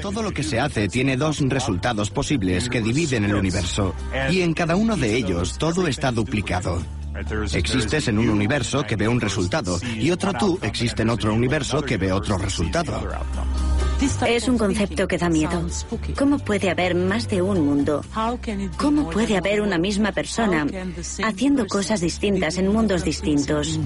Todo 0.00 0.22
lo 0.22 0.32
que 0.32 0.42
se 0.42 0.60
hace 0.60 0.88
tiene 0.88 1.16
dos 1.16 1.40
resultados 1.40 2.10
posibles 2.10 2.68
que 2.68 2.80
dividen 2.80 3.24
el 3.24 3.34
universo, 3.34 3.94
y 4.30 4.40
en 4.40 4.54
cada 4.54 4.76
uno 4.76 4.96
de 4.96 5.16
ellos 5.16 5.58
todo 5.58 5.86
está 5.86 6.12
duplicado. 6.12 6.82
Existes 7.54 8.08
en 8.08 8.18
un 8.18 8.28
universo 8.28 8.84
que 8.84 8.96
ve 8.96 9.08
un 9.08 9.20
resultado 9.20 9.78
y 9.98 10.10
otro 10.10 10.32
tú 10.34 10.58
existe 10.62 11.02
en 11.02 11.10
otro 11.10 11.32
universo 11.32 11.82
que 11.82 11.96
ve 11.96 12.12
otro 12.12 12.36
resultado. 12.36 12.92
Es 14.26 14.48
un 14.48 14.58
concepto 14.58 15.08
que 15.08 15.16
da 15.16 15.30
miedo. 15.30 15.66
¿Cómo 16.18 16.38
puede 16.38 16.68
haber 16.68 16.94
más 16.94 17.28
de 17.28 17.40
un 17.40 17.64
mundo? 17.64 18.04
¿Cómo 18.76 19.08
puede 19.08 19.38
haber 19.38 19.62
una 19.62 19.78
misma 19.78 20.12
persona 20.12 20.66
haciendo 21.24 21.66
cosas 21.66 22.02
distintas 22.02 22.58
en 22.58 22.68
mundos 22.68 23.02
distintos? 23.04 23.80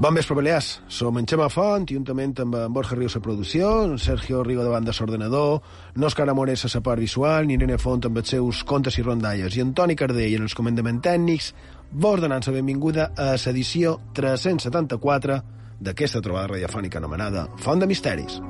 Bon 0.00 0.14
vespre, 0.14 0.34
Balears. 0.34 0.80
Som 0.88 1.18
en 1.20 1.26
Xema 1.28 1.50
Font, 1.52 1.84
juntament 1.84 2.30
amb 2.40 2.54
en 2.56 2.72
Borja 2.72 2.96
Rius 2.96 3.18
a 3.18 3.20
producció, 3.20 3.82
en 3.84 3.98
Sergio 4.00 4.40
Rigo 4.42 4.64
de 4.64 4.70
banda 4.72 4.94
s'ordenador, 4.96 5.58
no 5.94 6.06
Òscar 6.08 6.24
Amores 6.32 6.64
a 6.64 6.70
la 6.72 6.80
part 6.80 7.04
visual, 7.04 7.50
Irene 7.52 7.76
Font 7.76 8.08
amb 8.08 8.16
els 8.16 8.32
seus 8.32 8.62
contes 8.64 8.96
i 8.96 9.04
rondalles, 9.04 9.58
i 9.58 9.60
Antoni 9.60 9.98
Cardell 10.00 10.38
en 10.38 10.46
els 10.48 10.56
comandaments 10.56 11.04
tècnics, 11.04 11.52
vos 11.92 12.22
donant 12.24 12.40
la 12.46 12.54
benvinguda 12.54 13.10
a 13.14 13.34
l'edició 13.34 13.98
374 14.16 15.36
d'aquesta 15.80 16.24
trobada 16.24 16.54
radiofònica 16.54 16.96
anomenada 16.96 17.50
Font 17.60 17.84
de 17.84 17.92
Misteris. 17.92 18.40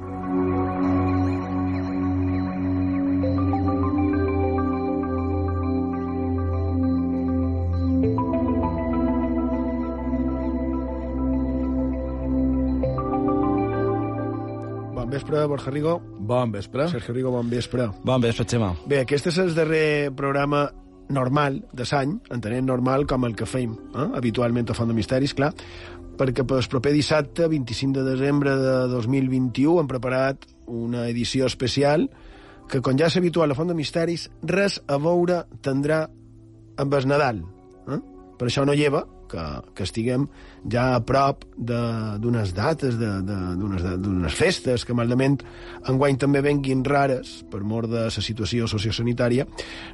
Vespre, 15.30 15.46
Borja 15.46 15.70
Rigo. 15.70 16.00
Bon 16.18 16.52
vespre. 16.52 16.88
Sergio 16.88 17.14
Rigo, 17.14 17.30
bon 17.30 17.48
vespre. 17.50 17.88
Bon 18.04 18.20
vespre, 18.20 18.44
Xema. 18.44 18.74
Bé, 18.86 19.00
aquest 19.04 19.30
és 19.30 19.38
el 19.38 19.54
darrer 19.54 20.10
programa 20.16 20.70
normal 21.10 21.60
de 21.72 21.84
l'any, 21.84 22.16
entenem 22.30 22.66
normal 22.66 23.06
com 23.06 23.24
el 23.26 23.34
que 23.36 23.46
fem 23.46 23.72
eh? 23.72 24.08
habitualment 24.16 24.70
a 24.70 24.74
Font 24.74 24.90
de 24.90 24.94
Misteris, 24.94 25.34
clar, 25.34 25.52
perquè 26.18 26.44
pel 26.46 26.66
proper 26.70 26.92
dissabte, 26.94 27.48
25 27.48 27.98
de 27.98 28.04
desembre 28.12 28.54
de 28.56 28.74
2021, 28.92 29.80
hem 29.80 29.90
preparat 29.90 30.46
una 30.66 31.08
edició 31.08 31.46
especial 31.46 32.08
que, 32.70 32.80
com 32.80 32.98
ja 32.98 33.08
és 33.10 33.18
habitual 33.18 33.50
a 33.50 33.58
Font 33.58 33.70
de 33.70 33.78
Misteris, 33.78 34.28
res 34.42 34.80
a 34.86 34.98
veure 35.02 35.44
tindrà 35.62 36.04
amb 36.78 36.94
el 36.94 37.08
Nadal. 37.10 37.42
Eh? 37.90 38.00
Per 38.38 38.50
això 38.50 38.66
no 38.66 38.74
lleva 38.78 39.02
que, 39.30 39.44
que 39.76 39.86
estiguem 39.86 40.26
ja 40.70 40.90
a 40.96 41.00
prop 41.06 41.44
d'unes 41.56 42.52
dates, 42.56 42.98
d'unes 42.98 44.36
festes 44.36 44.84
que 44.84 44.96
malament 44.96 45.38
enguany 45.88 46.18
també 46.20 46.42
venguin 46.44 46.84
rares 46.84 47.40
per 47.50 47.62
mort 47.62 47.90
de 47.90 48.06
la 48.08 48.10
situació 48.10 48.68
sociosanitària, 48.70 49.46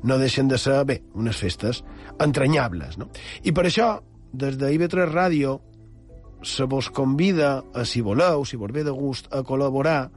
no 0.05 0.19
deixen 0.19 0.49
de 0.49 0.59
ser, 0.59 0.83
bé, 0.89 1.01
unes 1.15 1.37
festes 1.37 1.83
entranyables. 2.23 2.99
No? 2.99 3.11
I 3.45 3.53
per 3.53 3.69
això, 3.69 3.97
des 4.33 4.59
de 4.61 4.73
IB3 4.75 5.11
Ràdio, 5.13 5.59
se 6.47 6.65
vos 6.65 6.91
convida, 6.91 7.63
a, 7.75 7.85
si 7.85 8.03
voleu, 8.05 8.45
si 8.45 8.57
vos 8.57 8.73
ve 8.73 8.85
de 8.85 8.95
gust, 8.95 9.29
a 9.35 9.43
col·laborar 9.47 10.11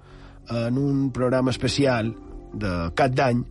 en 0.50 0.78
un 0.78 1.09
programa 1.13 1.52
especial 1.52 2.13
de 2.53 2.74
cap 2.97 3.13
d'any 3.13 3.44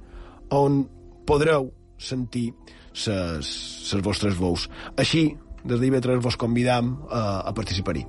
on 0.54 0.82
podreu 1.28 1.70
sentir 1.98 2.50
ses 2.94 3.94
vostres 4.02 4.38
veus. 4.38 4.66
Així, 4.96 5.30
des 5.68 5.82
d'IV3 5.82 6.22
vos 6.24 6.36
convidam 6.40 6.96
a, 7.10 7.44
a 7.48 7.52
participar-hi. 7.52 8.06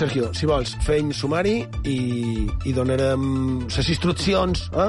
Sergio, 0.00 0.30
si 0.32 0.46
vols, 0.48 0.70
feim 0.80 1.10
sumari 1.12 1.58
i, 1.84 1.98
i 2.64 2.72
donarem 2.72 3.66
les 3.66 3.90
instruccions, 3.92 4.70
eh? 4.72 4.88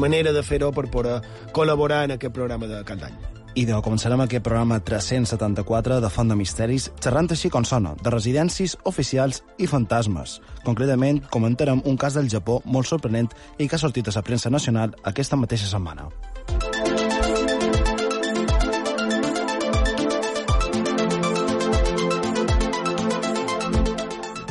manera 0.00 0.32
de 0.32 0.40
fer-ho 0.42 0.72
per 0.72 0.86
poder 0.88 1.18
col·laborar 1.52 2.06
en 2.08 2.16
aquest 2.16 2.32
programa 2.32 2.70
de 2.70 2.80
cap 2.88 3.02
d'any. 3.02 3.39
I 3.58 3.64
de 3.66 3.78
començarem 3.82 4.20
aquest 4.22 4.44
programa 4.46 4.78
374 4.78 5.98
de 6.00 6.10
Font 6.12 6.28
de 6.30 6.36
Misteris, 6.38 6.86
xerrant 7.02 7.26
així 7.34 7.50
com 7.50 7.64
sona, 7.66 7.96
de 7.98 8.12
residències 8.14 8.76
oficials 8.86 9.42
i 9.58 9.66
fantasmes. 9.66 10.38
Concretament, 10.62 11.18
comentarem 11.34 11.82
un 11.84 11.98
cas 11.98 12.14
del 12.14 12.30
Japó 12.30 12.60
molt 12.64 12.86
sorprenent 12.86 13.30
i 13.58 13.66
que 13.66 13.74
ha 13.74 13.82
sortit 13.82 14.06
a 14.06 14.14
la 14.14 14.22
premsa 14.22 14.54
nacional 14.54 14.94
aquesta 15.02 15.36
mateixa 15.36 15.66
setmana. 15.66 16.06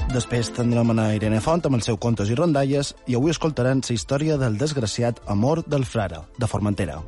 Després 0.10 0.50
tindrem 0.52 0.92
a 1.00 1.12
Irene 1.16 1.40
Font 1.40 1.64
amb 1.64 1.78
els 1.78 1.88
seus 1.88 2.00
contes 2.04 2.28
i 2.28 2.36
rondalles 2.36 2.96
i 3.08 3.16
avui 3.16 3.32
escoltarem 3.32 3.80
la 3.80 3.96
història 3.96 4.38
del 4.42 4.58
desgraciat 4.58 5.22
amor 5.28 5.64
del 5.70 5.86
frare, 5.86 6.26
de 6.38 6.48
Formentera. 6.48 7.00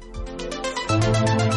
I 0.92 1.51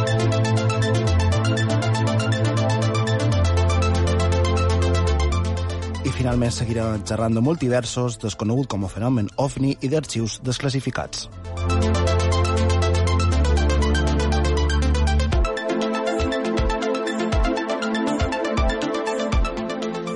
finalment 6.24 6.54
seguirà 6.56 6.84
xerrant 7.04 7.34
de 7.36 7.42
multiversos, 7.44 8.16
desconegut 8.22 8.70
com 8.72 8.86
a 8.86 8.88
fenomen 8.88 9.28
OVNI 9.44 9.74
i 9.84 9.92
d'arxius 9.92 10.38
desclassificats. 10.48 11.28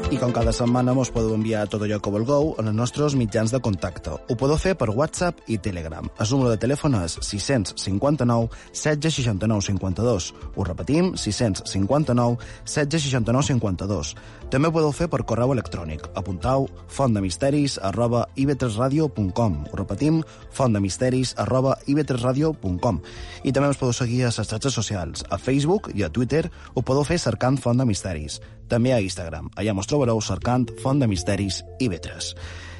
I 0.08 0.16
com 0.16 0.30
cada 0.32 0.54
setmana 0.56 0.94
mos 0.96 1.10
podeu 1.12 1.34
enviar 1.36 1.66
tot 1.68 1.82
allò 1.84 1.98
que 2.00 2.08
vulgueu 2.08 2.54
en 2.56 2.70
els 2.70 2.76
nostres 2.76 3.12
mitjans 3.12 3.52
de 3.52 3.58
contacte. 3.60 4.14
Ho 4.16 4.36
podeu 4.40 4.56
fer 4.56 4.72
per 4.80 4.88
WhatsApp 4.88 5.42
i 5.52 5.58
Telegram. 5.60 6.08
El 6.08 6.30
número 6.32 6.54
de 6.54 6.56
telèfon 6.62 6.96
és 7.02 7.18
659 7.20 8.48
1669 8.72 9.66
52. 9.68 10.30
Ho 10.56 10.64
repetim, 10.64 11.12
659 11.12 12.40
1669 12.64 13.50
52. 13.52 14.14
També 14.48 14.70
ho 14.70 14.72
podeu 14.72 14.94
fer 14.96 15.10
per 15.12 15.26
correu 15.28 15.52
electrònic. 15.52 16.06
Apuntau 16.16 16.70
fontdemisteris 16.88 17.76
arroba 17.84 18.24
ib3radio.com. 18.32 19.58
Ho 19.68 19.76
repetim, 19.76 20.22
fontdemisteris 20.56 21.34
arroba 21.36 21.76
ib3radio.com. 21.84 23.02
I 23.44 23.52
també 23.52 23.68
us 23.68 23.76
podeu 23.76 23.92
seguir 23.92 24.24
a 24.24 24.32
les 24.32 24.40
xarxes 24.40 24.72
socials. 24.72 25.26
A 25.28 25.36
Facebook 25.36 25.92
i 25.92 26.06
a 26.06 26.08
Twitter 26.08 26.46
ho 26.72 26.80
podeu 26.80 27.04
fer 27.04 27.20
cercant 27.20 27.60
Font 27.60 27.76
de 27.76 27.84
Misteris. 27.84 28.40
També 28.68 28.92
a 28.92 29.00
Instagram. 29.00 29.48
Allà 29.56 29.72
mos 29.76 29.88
trobareu 30.08 30.24
cercant 30.24 30.70
Font 30.80 31.00
de 31.00 31.06
Misteris 31.06 31.64
IB3. 31.80 32.32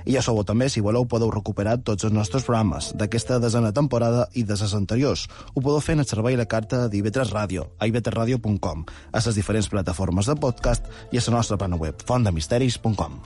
I 0.08 0.14
ja 0.14 0.22
sabeu 0.24 0.44
també, 0.48 0.70
si 0.72 0.80
voleu, 0.80 1.04
podeu 1.04 1.28
recuperar 1.30 1.76
tots 1.84 2.06
els 2.06 2.14
nostres 2.14 2.46
programes 2.46 2.94
d'aquesta 2.96 3.38
desena 3.42 3.72
temporada 3.76 4.28
i 4.32 4.44
de 4.48 4.56
les 4.56 4.74
anteriors. 4.74 5.26
Ho 5.52 5.60
podeu 5.60 5.82
fer 5.84 5.98
en 5.98 6.04
el 6.04 6.08
servei 6.08 6.38
la 6.38 6.48
carta 6.48 6.88
d'IB3 6.88 7.34
Ràdio, 7.34 7.66
a 7.78 7.86
ib3radio.com, 7.90 8.86
a 9.12 9.20
les 9.26 9.36
diferents 9.36 9.68
plataformes 9.68 10.26
de 10.26 10.38
podcast 10.40 10.88
i 11.12 11.18
a 11.18 11.26
la 11.28 11.36
nostra 11.36 11.60
plana 11.60 11.76
web, 11.76 12.00
fontdemisteris.com. 12.08 13.20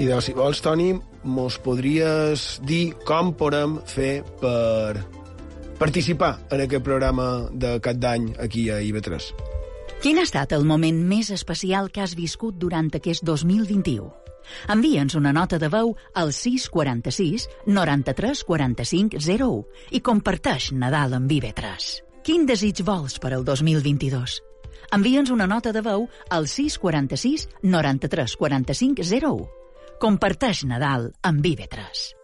I 0.00 0.06
de, 0.08 0.16
si 0.24 0.32
vols, 0.32 0.62
Toni, 0.64 0.94
mos 1.28 1.58
podries 1.60 2.44
dir 2.64 2.94
com 3.04 3.34
podem 3.36 3.74
fer 3.84 4.22
per 4.40 5.02
participar 5.76 6.30
en 6.48 6.62
aquest 6.64 6.86
programa 6.86 7.26
de 7.52 7.74
cap 7.84 7.98
d'any 8.00 8.30
aquí 8.40 8.70
a 8.72 8.78
IB3. 8.80 9.26
Quin 10.00 10.16
ha 10.16 10.24
estat 10.24 10.54
el 10.56 10.64
moment 10.64 11.02
més 11.04 11.28
especial 11.36 11.92
que 11.92 12.00
has 12.00 12.16
viscut 12.16 12.56
durant 12.56 12.88
aquest 12.96 13.26
2021? 13.28 14.08
Envia'ns 14.72 15.18
una 15.20 15.34
nota 15.36 15.60
de 15.60 15.68
veu 15.68 15.92
al 16.16 16.32
646 16.32 17.50
93 17.68 18.44
45 18.48 19.20
01 19.20 19.62
i 19.92 20.00
comparteix 20.00 20.72
Nadal 20.80 21.20
amb 21.20 21.28
IB3. 21.28 21.92
Quin 22.24 22.48
desig 22.48 22.80
vols 22.88 23.20
per 23.20 23.36
al 23.36 23.44
2022? 23.44 24.40
Envia'ns 24.96 25.28
una 25.28 25.44
nota 25.44 25.76
de 25.76 25.84
veu 25.84 26.08
al 26.32 26.48
646 26.48 27.50
93 27.68 28.40
45 28.40 29.10
01. 29.12 29.59
Comparteix 30.00 30.62
Nadal 30.64 31.10
amb 31.28 31.44
IB3. 31.44 32.19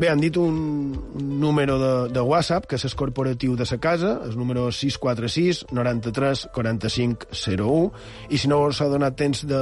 Bé, 0.00 0.08
han 0.08 0.20
dit 0.22 0.32
un, 0.40 0.94
un 0.96 1.40
número 1.40 1.74
de, 1.78 2.08
de 2.08 2.20
WhatsApp, 2.24 2.64
que 2.64 2.78
és 2.80 2.94
corporatiu 2.96 3.52
de 3.52 3.66
sa 3.68 3.76
casa, 3.76 4.14
el 4.24 4.32
número 4.32 4.70
646 4.72 5.66
93 5.76 6.46
45 6.54 7.26
01, 7.36 7.90
i 8.32 8.38
si 8.40 8.48
no 8.48 8.62
us 8.64 8.80
ha 8.80 8.86
donat 8.88 9.18
temps 9.20 9.42
de, 9.44 9.58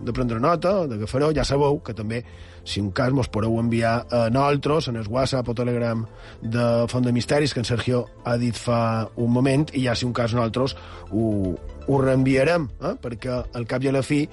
de 0.00 0.14
prendre 0.16 0.40
nota, 0.40 0.86
de 0.88 1.04
fareu, 1.10 1.34
ja 1.36 1.44
sabeu 1.44 1.76
que 1.84 1.92
també, 1.92 2.22
si 2.64 2.80
un 2.80 2.88
cas, 2.88 3.12
mos 3.12 3.28
podeu 3.28 3.58
enviar 3.60 4.06
a 4.08 4.22
nosaltres, 4.32 4.88
en 4.88 4.96
el 4.96 5.10
WhatsApp 5.12 5.52
o 5.52 5.56
Telegram 5.58 6.06
de 6.40 6.64
Font 6.88 7.04
de 7.04 7.12
Misteris, 7.12 7.52
que 7.52 7.60
en 7.60 7.68
Sergio 7.68 8.06
ha 8.24 8.38
dit 8.40 8.56
fa 8.56 9.10
un 9.20 9.28
moment, 9.34 9.68
i 9.76 9.84
ja 9.84 9.92
si 9.92 10.08
un 10.08 10.16
cas 10.16 10.32
nosaltres 10.32 10.72
ho, 11.10 11.52
ho 11.84 12.00
reenviarem, 12.00 12.64
eh? 12.80 12.94
perquè 12.96 13.42
al 13.52 13.68
cap 13.68 13.84
i 13.84 13.92
a 13.92 13.98
la 13.98 14.02
fi 14.06 14.24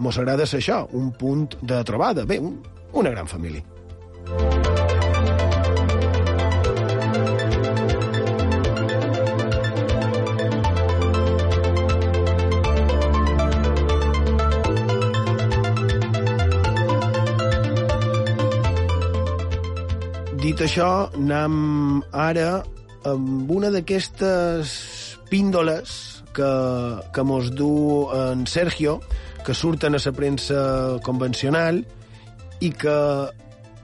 mos 0.00 0.16
agrada 0.16 0.48
ser 0.48 0.64
això, 0.64 0.86
un 0.96 1.12
punt 1.12 1.50
de 1.60 1.84
trobada. 1.84 2.24
Bé, 2.24 2.40
un, 2.40 2.62
una 2.96 3.12
gran 3.12 3.28
família. 3.28 3.60
Dit 20.56 20.70
això, 20.70 21.10
anem 21.12 21.98
ara 22.16 22.62
amb 23.04 23.50
una 23.52 23.68
d'aquestes 23.68 24.70
píndoles 25.28 25.90
que, 26.32 26.46
que 27.12 27.24
mos 27.28 27.50
du 27.52 28.06
en 28.16 28.46
Sergio, 28.48 28.94
que 29.44 29.52
surten 29.52 29.92
a 29.92 30.00
la 30.00 30.12
premsa 30.16 30.62
convencional 31.04 31.82
i 32.64 32.70
que 32.72 32.96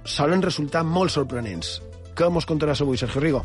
solen 0.09 0.41
resultar 0.41 0.81
molt 0.89 1.13
sorprenents. 1.13 1.75
Què 2.17 2.31
mos 2.33 2.49
contaràs 2.49 2.81
avui, 2.81 2.97
Sergio 2.97 3.21
Rigo? 3.21 3.43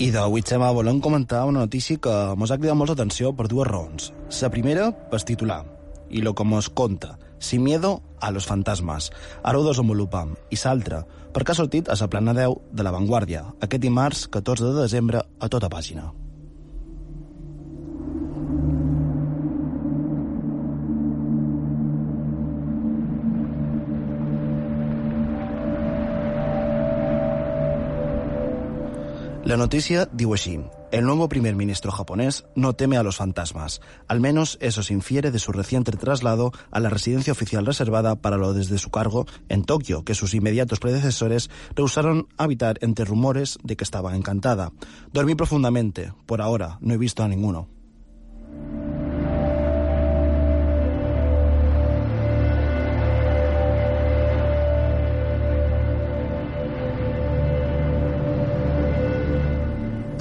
I 0.00 0.08
d'avui, 0.08 0.40
Xema, 0.40 0.72
volem 0.72 1.04
comentar 1.04 1.44
una 1.44 1.66
notícia 1.68 2.00
que 2.00 2.16
mos 2.40 2.56
ha 2.56 2.56
cridat 2.56 2.80
molta 2.80 2.96
atenció 2.96 3.34
per 3.36 3.50
dues 3.52 3.68
raons. 3.68 4.14
La 4.40 4.48
primera, 4.48 4.88
per 5.12 5.20
titular, 5.28 5.60
i 6.08 6.24
lo 6.24 6.32
que 6.32 6.48
mos 6.48 6.72
conta, 6.72 7.18
Sin 7.42 7.64
miedo 7.64 8.02
a 8.20 8.30
los 8.30 8.46
fantasmas. 8.46 9.10
Ara 9.42 9.58
ho 9.58 9.64
desenvolupam. 9.66 10.36
I 10.54 10.56
l'altra, 10.62 11.00
perquè 11.32 11.54
ha 11.54 11.58
sortit 11.58 11.88
a 11.88 11.96
la 11.98 12.08
plana 12.12 12.34
10 12.36 12.72
de 12.72 12.84
La 12.86 12.92
Vanguardia, 12.94 13.44
aquest 13.60 13.82
dimarts 13.82 14.26
14 14.28 14.72
de 14.72 14.82
desembre, 14.82 15.24
a 15.40 15.48
tota 15.48 15.72
pàgina. 15.72 16.10
La 29.52 29.58
noticia 29.60 30.06
diu 30.16 30.30
així. 30.32 30.54
El 30.96 31.04
nuevo 31.04 31.26
primer 31.28 31.50
ministro 31.54 31.92
japonés 31.92 32.38
no 32.56 32.70
teme 32.72 32.96
a 32.96 33.02
los 33.02 33.18
fantasmas. 33.18 33.82
Al 34.08 34.18
menos 34.18 34.56
eso 34.62 34.82
se 34.82 34.94
infiere 34.94 35.30
de 35.30 35.38
su 35.38 35.52
reciente 35.52 35.92
traslado 35.92 36.52
a 36.70 36.80
la 36.80 36.88
residencia 36.88 37.34
oficial 37.34 37.66
reservada 37.66 38.14
para 38.16 38.38
lo 38.38 38.54
desde 38.54 38.78
su 38.78 38.90
cargo 38.90 39.26
en 39.50 39.64
Tokio, 39.64 40.06
que 40.06 40.14
sus 40.14 40.32
inmediatos 40.32 40.80
predecesores 40.80 41.50
rehusaron 41.76 42.28
habitar 42.38 42.78
entre 42.80 43.04
rumores 43.04 43.58
de 43.62 43.76
que 43.76 43.84
estaba 43.84 44.16
encantada. 44.16 44.72
Dormí 45.12 45.34
profundamente. 45.34 46.14
Por 46.24 46.40
ahora 46.40 46.78
no 46.80 46.94
he 46.94 46.96
visto 46.96 47.22
a 47.22 47.28
ninguno. 47.28 47.68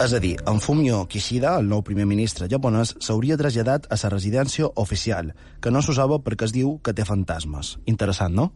És 0.02 0.16
a 0.18 0.20
dir, 0.20 0.34
en 0.50 0.58
Fumio 0.58 1.04
Kishida, 1.06 1.52
el 1.62 1.68
nou 1.70 1.84
primer 1.86 2.08
ministre 2.10 2.48
japonès, 2.50 2.96
s'hauria 3.06 3.36
traslladat 3.38 3.84
a 3.86 3.98
sa 4.02 4.10
residència 4.10 4.66
oficial, 4.82 5.30
que 5.62 5.70
no 5.70 5.84
s'usava 5.86 6.18
perquè 6.26 6.48
es 6.48 6.54
diu 6.56 6.80
que 6.82 6.94
té 6.98 7.06
fantasmes. 7.06 7.76
Interessant, 7.86 8.34
no? 8.34 8.48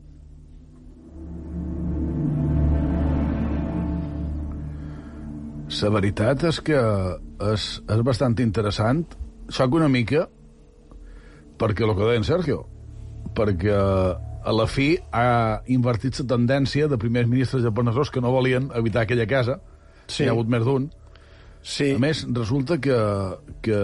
La 5.76 5.94
veritat 5.94 6.48
és 6.50 6.62
que 6.66 6.82
és, 7.52 7.70
és 7.94 8.04
bastant 8.10 8.40
interessant. 8.42 9.06
Soc 9.54 9.78
una 9.78 9.92
mica 9.92 10.26
perquè 11.62 11.86
el 11.86 11.94
que 11.94 12.10
deia 12.10 12.24
en 12.24 12.26
Sergio, 12.26 12.64
perquè 13.38 13.78
a 13.78 14.58
la 14.58 14.66
fi 14.66 14.96
ha 15.14 15.62
invertit 15.70 16.24
la 16.24 16.30
tendència 16.34 16.90
de 16.90 16.98
primers 16.98 17.30
ministres 17.30 17.62
japonesos 17.62 18.10
que 18.10 18.22
no 18.22 18.34
volien 18.34 18.72
evitar 18.74 19.06
aquella 19.06 19.30
casa. 19.30 19.60
Sí. 20.08 20.24
Hi 20.24 20.32
ha 20.32 20.38
hagut 20.40 20.50
més 20.50 20.66
d'un. 20.66 20.90
Sí. 21.66 21.90
A 21.96 22.00
més, 22.00 22.22
resulta 22.30 22.78
que, 22.78 22.96
que 23.66 23.78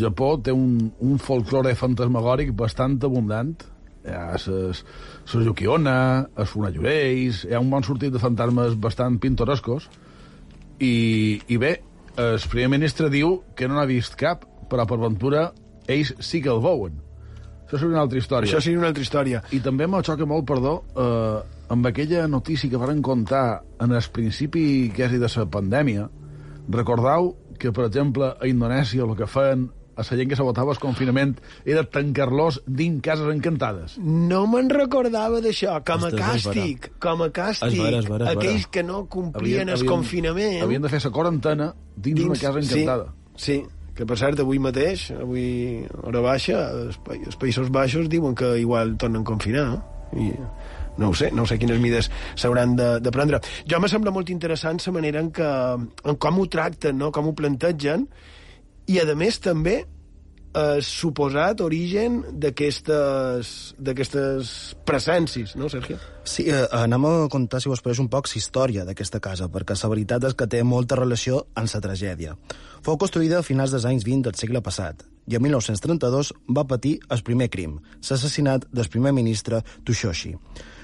Japó 0.00 0.34
té 0.42 0.50
un, 0.50 0.90
un 0.98 1.20
folklore 1.22 1.76
fantasmagòric 1.78 2.50
bastant 2.58 2.98
abundant. 3.06 3.54
Hi 4.02 4.16
ha 4.18 4.38
ses, 4.42 4.80
ses 5.30 5.44
Yukiona, 5.46 5.94
els 6.34 6.50
Funayureis, 6.50 7.44
hi 7.46 7.54
ha 7.54 7.60
un 7.62 7.70
bon 7.70 7.86
sortit 7.86 8.10
de 8.10 8.18
fantasmes 8.18 8.74
bastant 8.82 9.20
pintorescos. 9.22 9.86
I, 10.82 11.38
I 11.46 11.58
bé, 11.62 11.76
el 12.18 12.42
primer 12.50 12.72
ministre 12.72 13.12
diu 13.12 13.38
que 13.54 13.68
no 13.70 13.78
n'ha 13.78 13.86
vist 13.86 14.18
cap, 14.18 14.42
però 14.72 14.88
per 14.90 14.98
ventura 15.04 15.52
ells 15.86 16.16
sí 16.18 16.42
que 16.42 16.50
el 16.50 16.64
veuen. 16.64 16.98
Això 17.62 17.78
seria 17.78 17.92
una 17.94 18.02
altra 18.02 18.18
història. 18.18 18.50
Això 18.50 18.60
seria 18.64 18.80
una 18.80 18.90
altra 18.90 19.06
història. 19.06 19.44
I 19.54 19.62
també 19.62 19.86
me 19.86 20.02
xoca 20.02 20.26
molt, 20.26 20.48
perdó, 20.50 20.74
eh, 20.98 21.62
amb 21.72 21.86
aquella 21.88 22.26
notícia 22.26 22.68
que 22.68 22.80
varen 22.80 23.00
contar 23.06 23.62
en 23.80 23.94
el 23.94 24.10
principi 24.12 24.90
quasi 24.96 25.22
de 25.22 25.30
la 25.30 25.46
pandèmia, 25.46 26.08
recordau 26.68 27.34
que, 27.58 27.72
per 27.72 27.86
exemple, 27.88 28.34
a 28.38 28.50
Indonèsia 28.50 29.06
el 29.06 29.16
que 29.18 29.28
feien 29.30 29.70
a 29.92 30.00
la 30.00 30.16
gent 30.16 30.30
que 30.30 30.36
sabotava 30.38 30.72
el 30.72 30.80
confinament 30.80 31.34
era 31.68 31.82
tancar-los 31.84 32.62
dins 32.66 33.02
cases 33.04 33.28
encantades. 33.32 33.98
No 34.00 34.46
me'n 34.48 34.70
recordava 34.72 35.42
d'això, 35.44 35.76
com 35.86 36.06
a 36.08 36.10
càstig, 36.14 36.88
com 37.02 37.22
a 37.26 37.28
càstig. 37.34 37.76
És 37.76 37.82
vera, 37.82 38.00
és 38.00 38.08
vera, 38.08 38.30
és 38.30 38.38
aquells 38.38 38.66
que 38.72 38.84
no 38.86 39.04
complien 39.12 39.68
havien, 39.68 39.68
el 39.68 39.82
havien, 39.82 39.92
confinament... 39.92 40.58
Havien 40.64 40.86
de 40.86 40.92
fer 40.92 41.02
la 41.04 41.12
quarantena 41.12 41.68
dins, 41.94 42.22
dins 42.22 42.28
una 42.30 42.40
casa 42.40 42.64
encantada. 42.64 43.12
Sí, 43.36 43.60
sí, 43.60 43.60
que 43.96 44.08
per 44.08 44.18
cert, 44.20 44.40
avui 44.40 44.60
mateix, 44.62 45.10
avui 45.12 45.46
hora 46.02 46.24
baixa, 46.24 46.64
els, 46.86 47.00
els 47.18 47.40
Països 47.40 47.68
Baixos 47.72 48.08
diuen 48.12 48.36
que 48.38 48.54
igual 48.62 48.96
tornen 49.00 49.26
a 49.26 49.28
confinar, 49.28 49.66
i 50.16 50.32
no 50.98 51.10
ho 51.10 51.14
sé, 51.16 51.30
no 51.32 51.46
sé 51.48 51.58
quines 51.60 51.80
mides 51.80 52.10
s'hauran 52.34 52.76
de, 52.76 52.88
de 53.00 53.14
prendre. 53.14 53.40
Jo 53.68 53.80
me 53.80 53.88
sembla 53.88 54.12
molt 54.14 54.30
interessant 54.30 54.80
la 54.86 54.92
manera 54.98 55.20
en, 55.20 55.32
que, 55.32 55.48
en 56.10 56.20
com 56.20 56.38
ho 56.38 56.46
tracten, 56.50 56.98
no? 56.98 57.12
com 57.12 57.28
ho 57.28 57.34
plantegen, 57.38 58.06
i 58.90 58.98
a 58.98 59.06
més 59.16 59.38
també 59.40 59.84
eh, 60.54 60.80
suposat 60.84 61.60
origen 61.64 62.22
d'aquestes 62.42 63.52
presències, 64.88 65.56
no, 65.56 65.68
Sergio? 65.72 65.96
Sí, 66.24 66.48
eh, 66.50 66.66
anem 66.76 67.04
a 67.08 67.28
contar, 67.32 67.60
si 67.62 67.68
vos 67.72 67.82
pareix, 67.84 67.98
un 68.02 68.08
poc 68.12 68.28
història 68.36 68.84
d'aquesta 68.88 69.20
casa, 69.20 69.48
perquè 69.48 69.74
la 69.82 69.88
veritat 69.94 70.24
és 70.28 70.34
que 70.34 70.46
té 70.46 70.62
molta 70.62 70.96
relació 70.96 71.46
amb 71.54 71.68
la 71.72 71.80
tragèdia. 71.80 72.36
Fou 72.82 72.98
construïda 72.98 73.38
a 73.38 73.46
finals 73.46 73.70
dels 73.70 73.84
anys 73.86 74.04
20 74.04 74.22
del 74.28 74.34
segle 74.34 74.60
passat 74.60 75.02
i 75.26 75.36
en 75.36 75.42
1932 75.42 76.32
va 76.50 76.66
patir 76.66 76.98
el 77.08 77.22
primer 77.22 77.48
crim, 77.48 77.78
l'assassinat 78.02 78.66
del 78.72 78.88
primer 78.90 79.12
ministre 79.12 79.62
Tushoshi. 79.84 80.36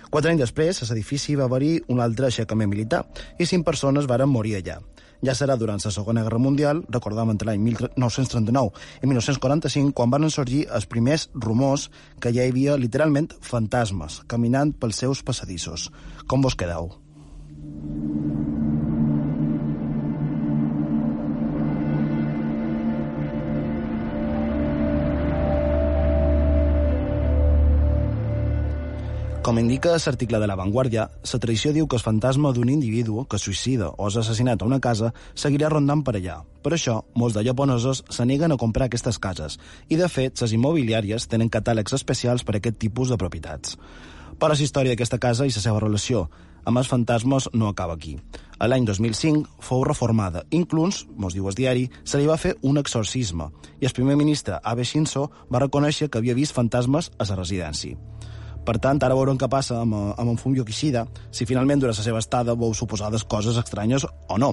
Quatre 0.08 0.32
anys 0.32 0.40
després, 0.46 0.78
a 0.80 0.86
l'edifici 0.88 1.34
va 1.36 1.44
haver-hi 1.48 1.74
un 1.92 2.00
altre 2.00 2.30
aixecament 2.30 2.70
militar 2.70 3.02
i 3.38 3.46
cinc 3.48 3.66
persones 3.66 4.08
varen 4.08 4.30
morir 4.32 4.56
allà. 4.58 4.78
Ja 5.26 5.34
serà 5.34 5.56
durant 5.58 5.82
la 5.82 5.90
Segona 5.90 6.22
Guerra 6.22 6.38
Mundial, 6.38 6.84
recordàvem 6.94 7.32
entre 7.34 7.48
l'any 7.50 7.60
1939 7.64 9.02
i 9.02 9.10
1945, 9.10 9.92
quan 9.92 10.14
van 10.14 10.30
sorgir 10.30 10.64
els 10.70 10.86
primers 10.86 11.28
rumors 11.34 11.88
que 12.22 12.32
ja 12.32 12.46
hi 12.46 12.54
havia 12.54 12.78
literalment 12.78 13.32
fantasmes 13.42 14.22
caminant 14.30 14.72
pels 14.78 15.02
seus 15.04 15.24
passadissos. 15.26 15.90
Com 16.30 16.46
vos 16.46 16.54
quedeu? 16.54 16.92
Com 29.48 29.56
indica 29.56 29.94
l'article 29.96 30.36
de 30.42 30.46
La 30.46 30.58
Vanguardia, 30.60 31.06
la 31.08 31.38
tradició 31.40 31.70
diu 31.72 31.86
que 31.88 31.96
el 31.96 32.02
fantasma 32.04 32.50
d'un 32.52 32.68
individu 32.68 33.22
que 33.24 33.38
suïcida 33.40 33.86
o 33.96 34.08
és 34.10 34.18
assassinat 34.20 34.60
a 34.60 34.66
una 34.66 34.78
casa 34.78 35.08
seguirà 35.32 35.70
rondant 35.72 36.02
per 36.04 36.12
allà. 36.18 36.34
Per 36.60 36.74
això, 36.76 36.98
molts 37.16 37.38
de 37.38 37.46
japonesos 37.46 38.02
se 38.12 38.26
neguen 38.28 38.52
a 38.52 38.58
comprar 38.60 38.90
aquestes 38.90 39.16
cases 39.16 39.56
i, 39.88 39.96
de 39.96 40.08
fet, 40.12 40.42
les 40.42 40.52
immobiliàries 40.52 41.30
tenen 41.32 41.48
catàlegs 41.48 41.96
especials 41.96 42.44
per 42.44 42.58
a 42.58 42.60
aquest 42.60 42.76
tipus 42.76 43.08
de 43.08 43.16
propietats. 43.16 43.78
Però 44.36 44.52
la 44.52 44.60
història 44.60 44.92
d'aquesta 44.92 45.16
casa 45.16 45.48
i 45.48 45.54
la 45.56 45.64
seva 45.64 45.80
relació 45.80 46.26
amb 46.68 46.82
els 46.82 46.92
fantasmes 46.92 47.48
no 47.54 47.72
acaba 47.72 47.96
aquí. 47.96 48.18
A 48.60 48.68
l'any 48.68 48.84
2005 48.84 49.64
fou 49.64 49.80
reformada. 49.88 50.44
Inclús, 50.50 51.06
mos 51.16 51.32
diu 51.32 51.48
el 51.48 51.56
diari, 51.56 51.88
se 52.04 52.20
li 52.20 52.28
va 52.28 52.36
fer 52.36 52.58
un 52.60 52.76
exorcisme 52.76 53.48
i 53.80 53.88
el 53.88 53.96
primer 53.96 54.20
ministre 54.20 54.60
Abe 54.60 54.84
Shinzo 54.84 55.30
va 55.48 55.64
reconèixer 55.64 56.12
que 56.12 56.20
havia 56.20 56.36
vist 56.36 56.52
fantasmes 56.52 57.08
a 57.16 57.24
la 57.24 57.40
residència. 57.40 57.96
Per 58.66 58.76
tant, 58.82 59.00
ara 59.02 59.16
veurem 59.16 59.38
què 59.40 59.48
passa 59.50 59.80
amb, 59.82 59.94
amb 59.94 60.32
en 60.32 60.36
Fumio 60.40 60.64
Kishida, 60.64 61.06
si 61.30 61.46
finalment 61.48 61.80
durant 61.80 61.96
la 61.96 62.04
seva 62.04 62.20
estada 62.22 62.56
veu 62.58 62.74
suposades 62.74 63.24
coses 63.24 63.56
estranyes 63.60 64.04
o 64.06 64.38
no. 64.38 64.52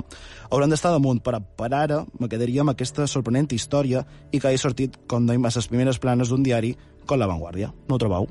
Haurem 0.50 0.71
d'estar 0.71 0.93
damunt, 0.95 1.21
però 1.25 1.41
per 1.41 1.71
ara 1.74 2.03
me 2.19 2.29
quedaria 2.31 2.63
amb 2.63 2.75
aquesta 2.75 3.07
sorprenent 3.12 3.51
història 3.55 4.05
i 4.31 4.39
que 4.39 4.50
hagi 4.51 4.62
sortit, 4.62 4.97
com 5.07 5.27
deim, 5.27 5.45
a 5.45 5.53
les 5.55 5.67
primeres 5.67 6.00
planes 6.00 6.31
d'un 6.31 6.43
diari 6.43 6.75
com 7.05 7.19
La 7.19 7.29
Vanguardia. 7.29 7.74
No 7.89 7.95
ho 7.95 8.01
trobeu? 8.01 8.27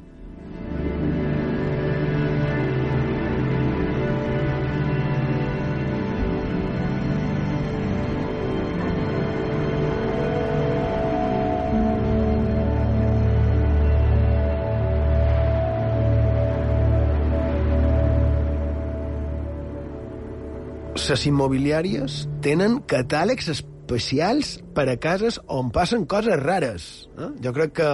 Les 21.10 21.24
immobiliàries 21.28 22.14
tenen 22.44 22.78
catàlegs 22.88 23.50
especials 23.52 24.54
per 24.76 24.86
a 24.88 24.96
cases 25.00 25.36
on 25.52 25.70
passen 25.74 26.06
coses 26.08 26.38
rares. 26.40 26.86
Eh? 27.18 27.30
Jo 27.44 27.52
crec 27.56 27.74
que, 27.76 27.90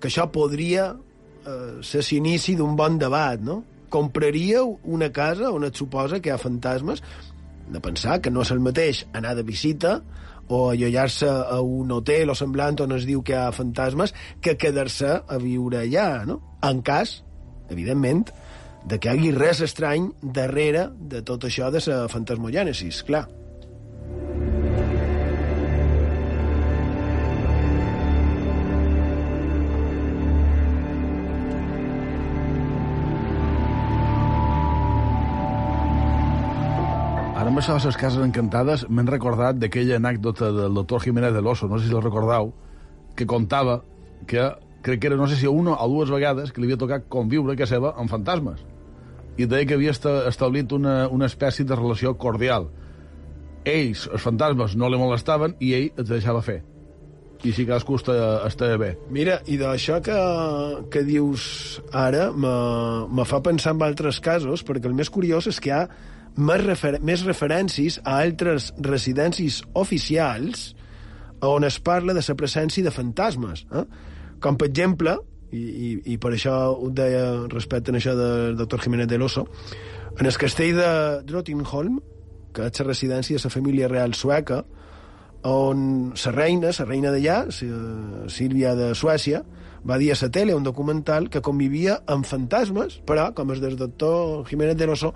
que 0.00 0.10
això 0.10 0.26
podria 0.34 0.90
eh, 0.92 1.80
ser 1.86 2.02
l'inici 2.10 2.56
d'un 2.58 2.76
bon 2.76 2.98
debat, 3.00 3.40
no? 3.40 3.62
Compraríeu 3.92 4.76
una 4.88 5.10
casa 5.12 5.52
on 5.52 5.64
et 5.68 5.78
suposa 5.78 6.20
que 6.20 6.30
hi 6.30 6.34
ha 6.34 6.40
fantasmes? 6.40 7.02
De 7.72 7.80
pensar 7.80 8.20
que 8.20 8.32
no 8.32 8.44
és 8.44 8.52
el 8.52 8.60
mateix 8.64 9.04
anar 9.12 9.36
de 9.38 9.46
visita 9.46 10.00
o 10.52 10.64
allotjar-se 10.70 11.28
a 11.28 11.60
un 11.62 11.92
hotel 11.94 12.32
o 12.32 12.36
semblant 12.36 12.80
on 12.84 12.96
es 12.98 13.06
diu 13.08 13.22
que 13.24 13.36
hi 13.36 13.40
ha 13.40 13.52
fantasmes 13.56 14.12
que 14.44 14.58
quedar-se 14.60 15.20
a 15.24 15.40
viure 15.40 15.84
allà, 15.84 16.24
no? 16.28 16.40
En 16.66 16.82
cas, 16.84 17.20
evidentment, 17.70 18.26
de 18.84 18.98
que 18.98 19.12
hi 19.12 19.18
hagi 19.18 19.30
res 19.36 19.60
estrany 19.62 20.10
darrere 20.22 20.88
de 21.12 21.22
tot 21.22 21.46
això 21.46 21.70
de 21.70 21.82
la 21.86 22.08
fantasmogènesis, 22.10 23.02
clar. 23.06 23.28
Ara 37.42 37.50
amb 37.50 37.58
això 37.58 37.74
de 37.78 37.86
les 37.86 37.96
cases 37.98 38.22
encantades 38.22 38.84
m'hem 38.88 39.08
recordat 39.10 39.56
d'aquella 39.58 39.96
anècdota 39.98 40.50
del 40.54 40.74
doctor 40.74 41.02
Jiménez 41.06 41.32
de 41.34 41.42
l'Oso, 41.42 41.70
no 41.70 41.78
sé 41.78 41.88
si 41.88 41.94
la 41.94 42.02
recordeu, 42.02 42.52
que 43.14 43.26
contava 43.26 43.80
que 44.26 44.50
crec 44.82 45.00
que 45.00 45.06
era, 45.06 45.16
no 45.16 45.26
sé 45.30 45.38
si 45.38 45.46
una 45.46 45.78
o 45.78 45.88
dues 45.88 46.10
vegades, 46.10 46.50
que 46.50 46.60
li 46.60 46.66
havia 46.66 46.78
tocat 46.78 47.06
conviure 47.10 47.54
que 47.58 47.66
seva 47.66 47.94
amb 47.98 48.10
fantasmes 48.10 48.71
i 49.38 49.46
deia 49.48 49.66
que 49.68 49.78
havia 49.78 49.94
establit 50.28 50.72
una, 50.76 51.06
una 51.08 51.28
espècie 51.30 51.64
de 51.64 51.76
relació 51.76 52.14
cordial. 52.20 52.68
Ells, 53.64 54.08
els 54.10 54.22
fantasmes, 54.22 54.76
no 54.76 54.90
li 54.90 54.98
molestaven 55.00 55.56
i 55.62 55.72
ell 55.78 55.88
es 56.02 56.08
deixava 56.10 56.42
fer. 56.42 56.60
I 57.42 57.50
així 57.50 57.64
cadascú 57.66 57.96
estava, 57.98 58.46
estava 58.46 58.76
bé. 58.78 58.92
Mira, 59.10 59.40
i 59.50 59.56
d'això 59.58 59.98
que, 60.04 60.18
que 60.94 61.02
dius 61.06 61.80
ara 61.90 62.28
me 62.30 63.26
fa 63.26 63.42
pensar 63.42 63.74
en 63.74 63.82
altres 63.82 64.20
casos, 64.22 64.62
perquè 64.66 64.86
el 64.90 64.94
més 64.98 65.10
curiós 65.10 65.48
és 65.50 65.58
que 65.58 65.72
hi 65.72 65.74
ha 65.74 65.82
més, 66.36 66.62
refer 66.62 66.94
més 67.02 67.24
referències 67.26 67.98
a 68.04 68.20
altres 68.22 68.70
residències 68.78 69.62
oficials 69.74 70.70
on 71.42 71.66
es 71.66 71.80
parla 71.82 72.14
de 72.14 72.22
la 72.22 72.38
presència 72.38 72.84
de 72.84 72.94
fantasmes. 72.94 73.66
Eh? 73.74 73.84
Com, 74.42 74.56
per 74.58 74.68
exemple, 74.70 75.16
i, 75.52 75.62
i, 75.62 75.90
i 76.14 76.18
per 76.18 76.32
això 76.34 76.54
ho 76.72 76.90
deia 76.90 77.46
respecte 77.52 77.92
a 77.92 77.98
això 77.98 78.14
del 78.18 78.56
doctor 78.56 78.82
Jiménez 78.84 79.08
de 79.08 79.18
l'Oso, 79.20 79.46
en 80.18 80.26
el 80.26 80.36
castell 80.36 80.76
de 80.76 80.92
Drottningholm, 81.28 82.00
que 82.52 82.68
és 82.68 82.80
la 82.80 82.88
residència 82.88 83.38
de 83.38 83.44
la 83.44 83.52
família 83.52 83.88
real 83.88 84.14
sueca, 84.14 84.62
on 85.48 86.12
la 86.14 86.32
reina, 86.32 86.70
la 86.78 86.86
reina 86.86 87.10
d'allà, 87.10 87.38
Sílvia 87.50 88.74
de 88.78 88.92
Suècia, 88.94 89.42
va 89.88 89.98
dir 89.98 90.12
a 90.12 90.18
la 90.20 90.30
tele 90.30 90.54
un 90.54 90.62
documental 90.62 91.28
que 91.28 91.42
convivia 91.42 92.02
amb 92.06 92.26
fantasmes, 92.26 93.00
però, 93.06 93.32
com 93.34 93.50
és 93.50 93.60
del 93.60 93.76
doctor 93.76 94.44
Jiménez 94.48 94.76
de 94.78 94.86
l'Oso, 94.86 95.12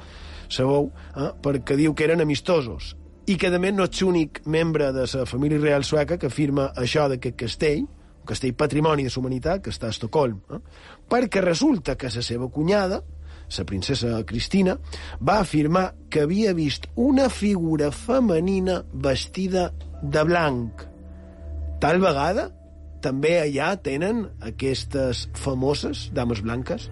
sabeu, 0.49 0.91
eh, 1.15 1.31
perquè 1.43 1.77
diu 1.77 1.95
que 1.95 2.07
eren 2.07 2.21
amistosos 2.21 2.95
i 3.27 3.37
que, 3.37 3.49
a 3.51 3.59
més, 3.59 3.75
no 3.75 3.87
és 3.87 4.03
l'únic 4.03 4.41
membre 4.47 4.93
de 4.95 5.07
la 5.07 5.27
família 5.27 5.59
real 5.59 5.85
sueca 5.85 6.19
que 6.19 6.29
afirma 6.31 6.71
això 6.79 7.09
d'aquest 7.11 7.37
castell, 7.37 7.87
castell 8.27 8.55
patrimoni 8.55 9.07
de 9.07 9.13
la 9.13 9.21
humanitat 9.21 9.63
que 9.65 9.73
està 9.75 9.91
a 9.91 9.95
Estocolm, 9.95 10.41
eh? 10.51 10.61
perquè 11.09 11.43
resulta 11.45 11.97
que 11.97 12.11
la 12.13 12.25
seva 12.25 12.49
cunyada, 12.53 13.03
la 13.57 13.65
princesa 13.65 14.25
Cristina, 14.27 14.77
va 15.23 15.39
afirmar 15.41 15.93
que 16.11 16.27
havia 16.27 16.55
vist 16.55 16.89
una 16.97 17.29
figura 17.31 17.93
femenina 17.93 18.83
vestida 18.93 19.71
de 20.03 20.25
blanc. 20.27 20.87
Tal 21.81 22.01
vegada 22.03 22.51
també 23.05 23.37
allà 23.39 23.75
tenen 23.79 24.27
aquestes 24.43 25.29
famoses 25.37 26.09
dames 26.17 26.43
blanques? 26.43 26.91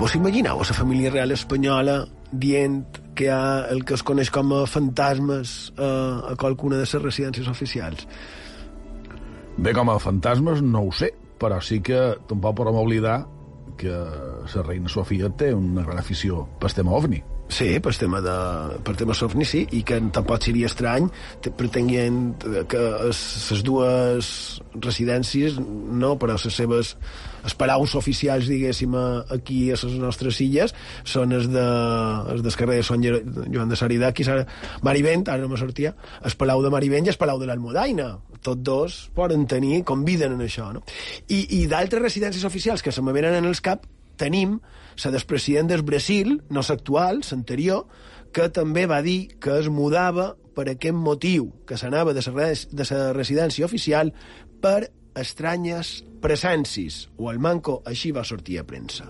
Vos 0.00 0.14
imagineu 0.16 0.56
a 0.56 0.64
la 0.64 0.72
família 0.72 1.10
real 1.12 1.34
espanyola 1.34 2.06
dient 2.32 2.86
que 3.12 3.26
hi 3.26 3.28
ha 3.28 3.66
el 3.68 3.82
que 3.84 3.98
es 3.98 4.00
coneix 4.00 4.30
com 4.32 4.54
a 4.56 4.62
fantasmes 4.64 5.50
a, 5.76 5.90
a 6.30 6.36
qualcuna 6.40 6.78
de 6.78 6.86
les 6.86 6.94
residències 7.02 7.50
oficials? 7.52 8.06
Bé, 9.58 9.74
com 9.76 9.92
a 9.92 9.98
fantasmes 10.00 10.62
no 10.64 10.86
ho 10.86 10.94
sé, 10.96 11.10
però 11.36 11.58
sí 11.60 11.82
que 11.84 11.98
tampoc 12.30 12.56
podem 12.62 12.80
oblidar 12.80 13.18
que 13.76 13.92
la 13.92 14.64
reina 14.64 14.88
Sofia 14.88 15.28
té 15.36 15.52
una 15.52 15.84
gran 15.84 16.00
afició 16.00 16.46
pel 16.64 16.72
tema 16.80 16.96
ovni. 16.96 17.20
Sí, 17.50 17.80
per 17.82 17.90
tema, 17.98 18.20
de, 18.22 18.34
per 18.86 18.94
tema 18.94 19.14
sofni, 19.16 19.44
sí, 19.48 19.64
i 19.74 19.82
que 19.86 19.98
tampoc 20.14 20.44
seria 20.46 20.68
estrany 20.70 21.08
pretenguent 21.58 22.20
que 22.70 22.82
les 23.02 23.64
dues 23.66 24.28
residències, 24.78 25.58
no, 25.58 26.14
però 26.20 26.38
les 26.38 26.54
seves 26.54 26.94
els 27.40 27.56
paraus 27.58 27.96
oficials, 27.98 28.46
diguéssim, 28.50 28.94
aquí 29.34 29.60
a 29.72 29.78
les 29.80 29.98
nostres 29.98 30.40
illes, 30.44 30.74
són 31.08 31.34
els, 31.34 31.48
de, 31.50 31.66
els 32.32 32.44
del 32.44 32.54
de 32.70 32.82
Sant 32.86 33.06
Joan 33.06 33.70
de 33.72 33.78
Saridà, 33.78 34.12
aquí 34.12 34.26
Marivent, 34.86 35.26
ara 35.28 35.42
no 35.42 35.48
me 35.50 35.58
sortia, 35.58 35.94
el 36.22 36.36
palau 36.38 36.62
de 36.62 36.70
Marivent 36.70 37.08
i 37.08 37.14
el 37.14 37.18
palau 37.18 37.40
de 37.40 37.48
l'Almudaina. 37.50 38.12
Tots 38.40 38.62
dos 38.64 38.98
poden 39.16 39.46
tenir, 39.46 39.82
conviden 39.84 40.38
en 40.38 40.44
això, 40.46 40.70
no? 40.72 40.84
I, 41.28 41.60
i 41.60 41.66
d'altres 41.68 42.02
residències 42.02 42.44
oficials 42.44 42.82
que 42.82 42.92
se 42.92 43.02
me 43.02 43.12
venen 43.12 43.36
en 43.36 43.48
els 43.50 43.60
cap, 43.60 43.84
tenim 44.20 44.60
la 44.96 45.10
del 45.10 45.26
president 45.26 45.70
del 45.70 45.82
Brasil, 45.82 46.40
no 46.50 46.62
l'actual, 46.66 47.22
l'anterior, 47.30 47.86
que 48.32 48.48
també 48.48 48.86
va 48.86 49.00
dir 49.02 49.36
que 49.40 49.58
es 49.58 49.68
mudava 49.68 50.34
per 50.54 50.68
aquest 50.70 50.96
motiu, 50.96 51.50
que 51.66 51.78
s'anava 51.78 52.14
de 52.14 52.22
la 52.26 53.12
residència 53.16 53.66
oficial 53.66 54.12
per 54.60 54.90
estranyes 55.14 56.00
presències, 56.22 57.08
o 57.18 57.30
el 57.30 57.38
manco 57.38 57.80
així 57.86 58.12
va 58.12 58.24
sortir 58.24 58.60
a 58.60 58.66
premsa. 58.66 59.06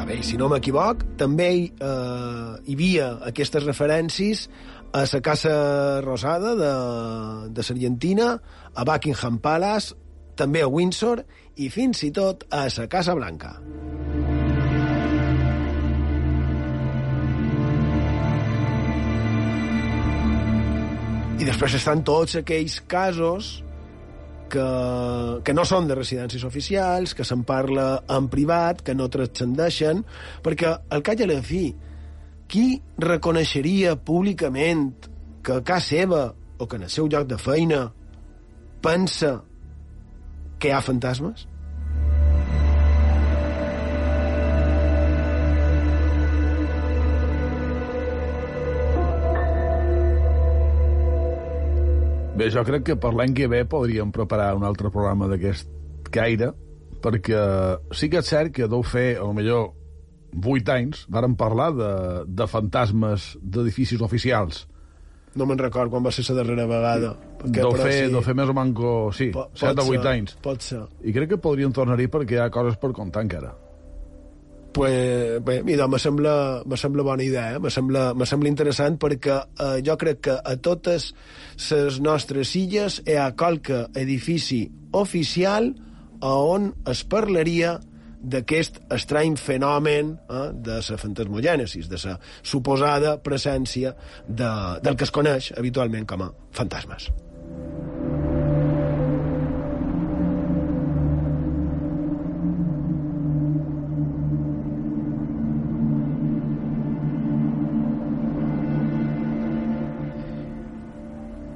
A 0.00 0.06
veure, 0.08 0.24
si 0.26 0.40
no 0.40 0.48
m'equivoc, 0.50 1.04
també 1.20 1.50
eh, 1.52 2.50
hi 2.64 2.74
havia 2.74 3.12
aquestes 3.30 3.66
referències 3.68 4.48
a 4.92 5.04
la 5.12 5.20
Casa 5.20 6.00
Rosada 6.02 6.54
de, 6.54 6.72
de 7.54 7.62
l'Argentina, 7.62 8.32
a 8.74 8.84
Buckingham 8.84 9.38
Palace, 9.38 9.94
també 10.34 10.62
a 10.64 10.68
Windsor 10.68 11.22
i 11.56 11.68
fins 11.70 12.02
i 12.06 12.10
tot 12.10 12.46
a 12.50 12.66
la 12.66 12.86
Casa 12.90 13.14
Blanca. 13.14 13.54
I 21.40 21.46
després 21.48 21.74
estan 21.78 22.02
tots 22.04 22.36
aquells 22.36 22.80
casos 22.84 23.62
que, 24.52 24.64
que 25.46 25.54
no 25.54 25.64
són 25.64 25.86
de 25.88 25.96
residències 25.96 26.42
oficials, 26.44 27.14
que 27.16 27.24
se'n 27.24 27.46
parla 27.48 28.02
en 28.12 28.26
privat, 28.32 28.82
que 28.84 28.96
no 28.98 29.08
transcendeixen, 29.08 30.02
perquè 30.44 30.74
al 30.90 31.06
cap 31.06 31.16
i 31.16 31.24
a 31.24 31.30
la 31.30 31.38
fi, 31.46 31.70
qui 32.50 32.80
reconeixeria 32.98 33.94
públicament 33.94 34.90
que 35.46 35.60
a 35.60 35.62
casa 35.62 35.86
seva 35.94 36.22
o 36.58 36.66
que 36.66 36.80
en 36.80 36.88
el 36.88 36.90
seu 36.90 37.06
lloc 37.06 37.28
de 37.30 37.38
feina 37.38 37.84
pensa 38.82 39.36
que 40.58 40.68
hi 40.68 40.74
ha 40.74 40.82
fantasmes? 40.82 41.46
Bé, 52.40 52.48
jo 52.50 52.64
crec 52.64 52.86
que 52.88 52.96
per 52.96 53.12
l'any 53.14 53.34
que 53.36 53.46
ve 53.52 53.66
podríem 53.68 54.10
preparar 54.16 54.54
un 54.56 54.64
altre 54.64 54.90
programa 54.90 55.28
d'aquest 55.30 55.68
caire, 56.10 56.54
perquè 57.04 57.42
sí 57.94 58.08
que 58.10 58.24
és 58.24 58.30
cert 58.32 58.54
que 58.56 58.68
deu 58.68 58.82
fer, 58.82 59.20
lo 59.20 59.34
millor, 59.36 59.74
vuit 60.32 60.68
anys, 60.72 61.06
varen 61.10 61.36
parlar 61.38 61.70
de, 61.76 61.92
de 62.26 62.46
fantasmes 62.50 63.32
d'edificis 63.40 64.02
oficials. 64.04 64.66
No 65.38 65.46
me'n 65.46 65.60
record 65.62 65.92
quan 65.92 66.02
va 66.02 66.10
ser 66.10 66.24
la 66.30 66.40
darrera 66.40 66.66
vegada. 66.66 67.14
Perquè, 67.40 67.60
deu, 67.60 67.74
fer, 67.78 67.92
sí. 67.94 68.12
deu 68.12 68.22
fer 68.26 68.34
més 68.38 68.50
o 68.50 68.54
manco, 68.56 68.92
sí, 69.14 69.30
po 69.34 69.46
7 69.54 69.78
o 69.78 69.90
8 69.92 70.02
ser, 70.02 70.12
anys. 70.12 70.38
Pot 70.42 70.66
ser. 70.66 70.84
I 71.06 71.14
crec 71.14 71.34
que 71.34 71.42
podrien 71.42 71.74
tornar-hi 71.74 72.10
perquè 72.10 72.38
hi 72.38 72.40
ha 72.42 72.50
coses 72.54 72.78
per 72.80 72.90
contar 72.96 73.22
encara. 73.26 73.52
Pues, 74.72 75.42
bé, 75.42 75.62
mira, 75.66 75.88
me 75.90 75.98
sembla, 75.98 76.62
me 76.64 76.76
sembla 76.78 77.02
bona 77.02 77.24
idea, 77.24 77.56
eh? 77.56 77.58
me, 77.58 77.70
sembla, 77.74 78.12
me 78.14 78.26
sembla 78.26 78.50
interessant 78.50 79.00
perquè 79.02 79.34
eh, 79.34 79.78
jo 79.86 79.96
crec 79.98 80.20
que 80.28 80.36
a 80.38 80.54
totes 80.62 81.08
les 81.70 81.98
nostres 82.02 82.54
illes 82.58 83.00
hi 83.02 83.18
ha 83.18 83.32
qualque 83.34 83.88
edifici 83.98 84.62
oficial 84.94 85.72
on 86.20 86.70
es 86.90 87.02
parlaria 87.02 87.80
d'aquest 88.20 88.80
estrany 88.92 89.36
fenomen 89.40 90.14
eh, 90.28 90.44
de 90.52 90.80
la 90.82 91.00
fantasmogènesis, 91.00 91.88
de 91.88 92.02
la 92.04 92.18
suposada 92.42 93.16
presència 93.24 93.94
de, 94.28 94.52
del 94.84 94.96
que 94.96 95.08
es 95.08 95.14
coneix 95.14 95.52
habitualment 95.56 96.06
com 96.06 96.28
a 96.28 96.32
fantasmes. 96.52 97.10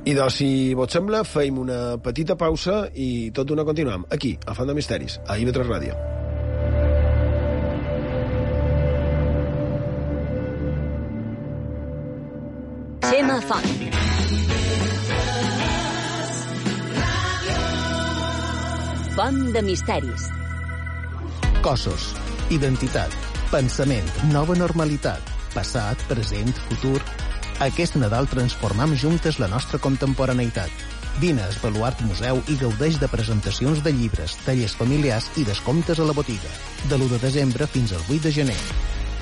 I 0.05 0.13
doncs, 0.13 0.35
si 0.37 0.49
vos 0.77 0.93
sembla, 0.93 1.23
feim 1.25 1.57
una 1.63 1.97
petita 2.05 2.37
pausa 2.37 2.83
i 2.93 3.31
tot 3.33 3.55
una 3.57 3.65
continuem, 3.65 4.05
aquí, 4.13 4.37
a 4.45 4.53
Font 4.53 4.69
de 4.69 4.77
Misteris, 4.77 5.17
a 5.25 5.41
IB3 5.41 5.65
Ràdio. 5.65 6.14
Font. 13.45 13.67
Font 19.15 19.53
de 19.53 19.63
misteris. 19.63 20.31
Cossos, 21.61 22.07
identitat, 22.49 23.13
pensament, 23.53 24.09
nova 24.33 24.57
normalitat, 24.57 25.21
passat, 25.53 26.01
present, 26.09 26.57
futur... 26.71 27.03
Aquest 27.63 27.95
Nadal 28.01 28.27
transformam 28.33 28.97
juntes 28.99 29.37
la 29.39 29.47
nostra 29.47 29.79
contemporaneïtat. 29.79 30.73
Vine 31.21 31.45
a 31.45 31.53
Esbaluart 31.53 32.01
Museu 32.09 32.41
i 32.51 32.57
gaudeix 32.59 32.97
de 32.99 33.07
presentacions 33.13 33.85
de 33.85 33.93
llibres, 33.95 34.35
tallers 34.43 34.75
familiars 34.75 35.29
i 35.39 35.45
descomptes 35.47 36.01
a 36.01 36.09
la 36.09 36.17
botiga. 36.17 36.51
De 36.89 36.97
l'1 36.97 37.13
de 37.13 37.23
desembre 37.29 37.69
fins 37.71 37.93
al 37.93 38.03
8 38.09 38.25
de 38.25 38.35
gener. 38.41 38.61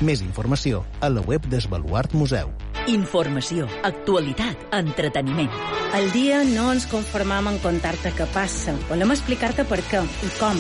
Més 0.00 0.24
informació 0.24 0.86
a 1.02 1.12
la 1.12 1.26
web 1.28 1.44
d'Esbaluart 1.50 2.16
Museu. 2.16 2.54
Informació, 2.90 3.68
actualitat, 3.86 4.58
entreteniment. 4.74 5.50
Al 5.94 6.10
dia 6.10 6.40
no 6.42 6.72
ens 6.72 6.88
conformam 6.90 7.46
en 7.52 7.58
contar-te 7.62 8.10
què 8.16 8.26
passa. 8.34 8.74
Volem 8.88 9.14
explicar-te 9.14 9.62
per 9.70 9.78
què 9.86 10.02
i 10.02 10.30
com. 10.40 10.58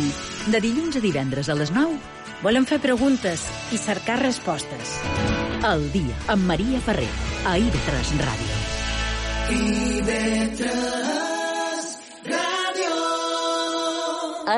De 0.54 0.60
dilluns 0.62 0.96
a 0.96 1.02
divendres 1.02 1.50
a 1.50 1.58
les 1.58 1.74
9. 1.74 1.98
Volem 2.44 2.66
fer 2.68 2.78
preguntes 2.82 3.42
i 3.74 3.78
cercar 3.78 4.20
respostes. 4.22 4.94
El 5.66 5.88
dia 5.90 6.14
amb 6.30 6.46
Maria 6.46 6.78
Ferrer, 6.86 7.10
a 7.42 7.58
IB3 7.58 8.14
Ràdio. 8.22 8.54
IB3 9.58 10.66
Ràdio. 12.30 12.98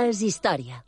És 0.04 0.20
història. 0.20 0.84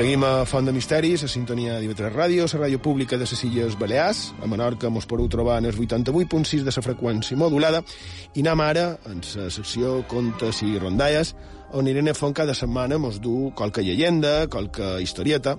Seguim 0.00 0.22
a 0.24 0.46
Font 0.48 0.64
de 0.64 0.72
Misteris, 0.72 1.20
a 1.26 1.28
sintonia 1.28 1.74
d'IV3 1.76 2.14
Ràdio, 2.14 2.46
la 2.48 2.60
ràdio 2.62 2.78
pública 2.80 3.18
de 3.20 3.26
les 3.28 3.42
Illes 3.44 3.74
Balears. 3.76 4.20
A 4.40 4.46
Menorca 4.48 4.88
mos 4.88 5.04
podeu 5.04 5.28
trobar 5.28 5.58
en 5.60 5.66
el 5.68 5.76
88.6 5.76 6.64
de 6.64 6.72
la 6.72 6.84
freqüència 6.86 7.36
modulada. 7.36 7.82
I 8.32 8.40
anem 8.40 8.62
ara 8.64 8.84
en 9.10 9.20
la 9.20 9.50
secció 9.52 9.98
Contes 10.08 10.62
i 10.64 10.78
Rondalles, 10.80 11.34
on 11.72 11.88
Irene 11.88 12.14
Font 12.14 12.34
cada 12.36 12.54
setmana 12.54 12.98
mos 12.98 13.20
du 13.20 13.52
qualque 13.54 13.82
llegenda, 13.82 14.46
qualque 14.48 15.00
historieta, 15.02 15.56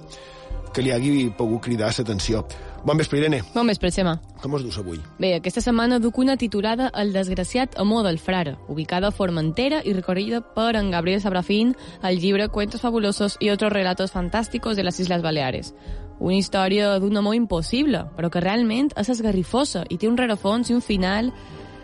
que 0.74 0.82
li 0.82 0.92
hagi 0.92 1.30
pogut 1.38 1.62
cridar 1.64 1.92
l'atenció. 1.98 2.46
Bon 2.84 2.98
vespre, 2.98 3.20
Irene. 3.20 3.44
Bon 3.54 3.68
vespre, 3.68 3.92
Xema. 3.92 4.16
Com 4.42 4.56
us 4.58 4.64
dus 4.66 4.78
avui? 4.82 4.98
Bé, 5.20 5.36
aquesta 5.36 5.62
setmana 5.62 6.00
duc 6.02 6.18
una 6.18 6.38
titulada 6.38 6.90
El 6.98 7.14
desgraciat 7.14 7.78
amor 7.78 8.04
del 8.08 8.18
frare, 8.18 8.56
ubicada 8.68 9.10
a 9.10 9.12
Formentera 9.12 9.82
y 9.84 9.94
recorrida 9.94 10.42
per 10.42 10.76
en 10.76 10.90
Gabriel 10.90 11.22
Sabrafín 11.22 11.76
al 12.02 12.18
llibre 12.18 12.50
Cuentos 12.50 12.82
fabulosos 12.82 13.38
y 13.40 13.50
otros 13.50 13.72
relatos 13.72 14.12
fantásticos 14.12 14.76
de 14.76 14.84
las 14.84 15.00
Islas 15.00 15.22
Baleares. 15.22 15.76
Una 16.20 16.38
història 16.38 17.00
d'un 17.00 17.18
amor 17.18 17.36
impossible, 17.36 18.06
però 18.18 18.30
que 18.30 18.42
realment 18.42 18.92
és 18.98 19.10
esgarrifosa 19.10 19.86
i 19.90 19.98
té 19.98 20.10
un 20.10 20.18
rerefons 20.18 20.70
i 20.70 20.76
un 20.78 20.82
final 20.82 21.32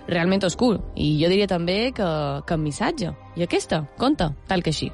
realment 0.07 0.47
oscur. 0.47 0.77
I 0.95 1.13
jo 1.21 1.29
diria 1.31 1.47
també 1.47 1.91
que, 1.95 2.09
que 2.47 2.57
missatge. 2.57 3.13
I 3.37 3.45
aquesta, 3.47 3.83
conta, 3.99 4.33
tal 4.47 4.63
que 4.63 4.73
així. 4.75 4.91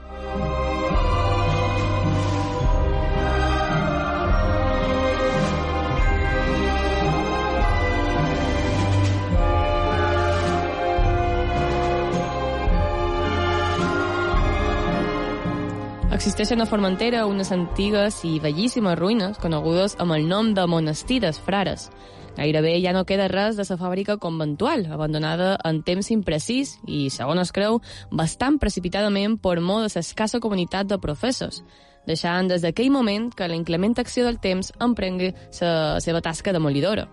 Existeixen 16.23 16.61
a 16.63 16.65
Formentera 16.69 17.25
unes 17.27 17.49
antigues 17.51 18.21
i 18.23 18.37
bellíssimes 18.39 18.95
ruïnes 18.95 19.39
conegudes 19.43 19.97
amb 19.99 20.15
el 20.15 20.27
nom 20.29 20.53
de 20.55 20.63
Monestir 20.71 21.17
dels 21.19 21.39
Frares, 21.43 21.89
Gairebé 22.35 22.79
ja 22.81 22.93
no 22.93 23.05
queda 23.05 23.27
res 23.29 23.57
de 23.59 23.65
la 23.69 23.77
fàbrica 23.77 24.17
conventual, 24.17 24.87
abandonada 24.91 25.53
en 25.63 25.83
temps 25.85 26.09
imprecís 26.11 26.79
i, 26.87 27.09
segons 27.13 27.41
es 27.41 27.53
creu, 27.53 27.79
bastant 28.11 28.57
precipitadament 28.59 29.37
per 29.37 29.59
mor 29.61 29.85
de 29.85 29.91
l'escassa 29.93 30.41
comunitat 30.41 30.89
de 30.89 30.97
professors, 30.97 31.61
deixant 32.07 32.49
des 32.49 32.65
d'aquell 32.65 32.91
moment 32.91 33.29
que 33.29 33.47
la 33.47 33.55
inclement 33.55 33.93
acció 34.01 34.25
del 34.25 34.39
temps 34.41 34.73
emprengui 34.81 35.33
la 35.61 35.99
seva 36.01 36.21
tasca 36.21 36.53
demolidora. 36.53 37.07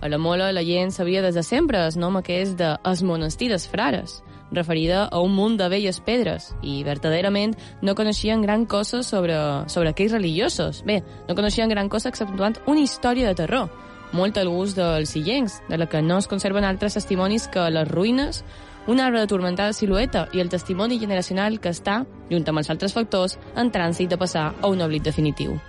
A 0.00 0.08
la 0.08 0.16
Mola 0.16 0.52
la 0.52 0.64
gent 0.64 0.94
sabia 0.94 1.20
des 1.20 1.34
de 1.34 1.42
sempre 1.42 1.82
el 1.84 1.98
nom 2.00 2.16
aquest 2.16 2.56
de 2.56 2.76
Es 2.88 3.02
Monestir 3.02 3.52
Frares, 3.58 4.22
referida 4.50 5.04
a 5.04 5.20
un 5.20 5.34
munt 5.34 5.58
de 5.58 5.68
velles 5.68 6.00
pedres, 6.00 6.54
i 6.62 6.82
verdaderament 6.84 7.56
no 7.82 7.94
coneixien 7.94 8.40
gran 8.42 8.64
cosa 8.66 9.02
sobre, 9.02 9.36
sobre 9.68 9.90
aquells 9.90 10.12
religiosos. 10.12 10.82
Bé, 10.86 11.02
no 11.28 11.34
coneixien 11.34 11.68
gran 11.68 11.88
cosa 11.88 12.08
exceptuant 12.08 12.56
una 12.66 12.80
història 12.80 13.28
de 13.28 13.34
terror, 13.34 13.68
molt 14.12 14.38
al 14.38 14.48
gust 14.50 14.78
dels 14.78 15.14
illencs, 15.16 15.60
de 15.68 15.78
la 15.78 15.86
que 15.86 16.02
no 16.02 16.18
es 16.18 16.28
conserven 16.28 16.64
altres 16.64 16.98
testimonis 16.98 17.48
que 17.48 17.68
les 17.70 17.88
ruïnes, 17.88 18.44
un 18.86 19.00
arbre 19.00 19.20
de 19.20 19.30
tormentada 19.30 19.72
silueta 19.72 20.28
i 20.32 20.40
el 20.40 20.48
testimoni 20.48 20.98
generacional 20.98 21.60
que 21.60 21.70
està, 21.70 22.04
junt 22.30 22.48
amb 22.48 22.62
els 22.62 22.70
altres 22.70 22.96
factors, 22.96 23.38
en 23.56 23.70
trànsit 23.70 24.10
de 24.10 24.18
passar 24.18 24.50
a 24.60 24.72
un 24.72 24.82
oblit 24.82 25.04
definitiu. 25.06 25.60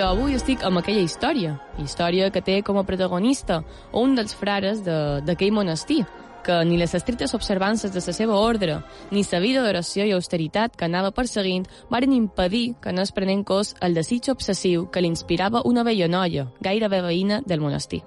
I 0.00 0.02
d'avui 0.02 0.32
estic 0.32 0.62
amb 0.64 0.80
aquella 0.80 1.02
història, 1.04 1.58
història 1.76 2.30
que 2.32 2.40
té 2.40 2.54
com 2.64 2.78
a 2.80 2.86
protagonista 2.88 3.58
un 3.92 4.14
dels 4.16 4.32
frares 4.32 4.78
d'aquell 4.80 5.50
monestir, 5.52 6.06
que 6.40 6.54
ni 6.64 6.78
les 6.80 6.94
estrictes 6.96 7.34
observances 7.36 7.92
de 7.92 8.00
la 8.00 8.14
seva 8.16 8.38
ordre, 8.40 8.78
ni 9.10 9.26
la 9.30 9.40
vida 9.44 9.60
d'oració 9.60 10.06
i 10.08 10.14
austeritat 10.16 10.72
que 10.72 10.86
anava 10.88 11.10
perseguint 11.12 11.66
varen 11.90 12.14
impedir 12.16 12.76
que 12.80 12.94
no 12.96 13.02
es 13.02 13.12
prenent 13.12 13.44
cos 13.44 13.74
el 13.82 13.92
desig 13.92 14.30
obsessiu 14.32 14.88
que 14.88 15.02
l'inspirava 15.04 15.60
una 15.66 15.84
vella 15.84 16.08
noia, 16.08 16.46
gairebé 16.62 17.02
veïna 17.02 17.42
del 17.44 17.60
monestir. 17.60 18.00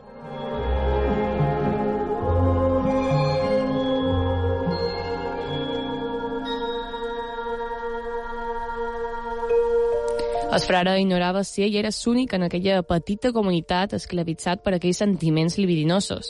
El 10.53 10.61
frare 10.61 10.99
ignorava 11.01 11.41
si 11.41 11.63
ell 11.65 11.75
era 11.79 11.89
l'únic 11.89 12.35
en 12.37 12.43
aquella 12.45 12.83
petita 12.85 13.31
comunitat 13.33 13.95
esclavitzat 13.97 14.61
per 14.61 14.75
aquells 14.75 14.99
sentiments 15.01 15.57
libidinosos. 15.57 16.29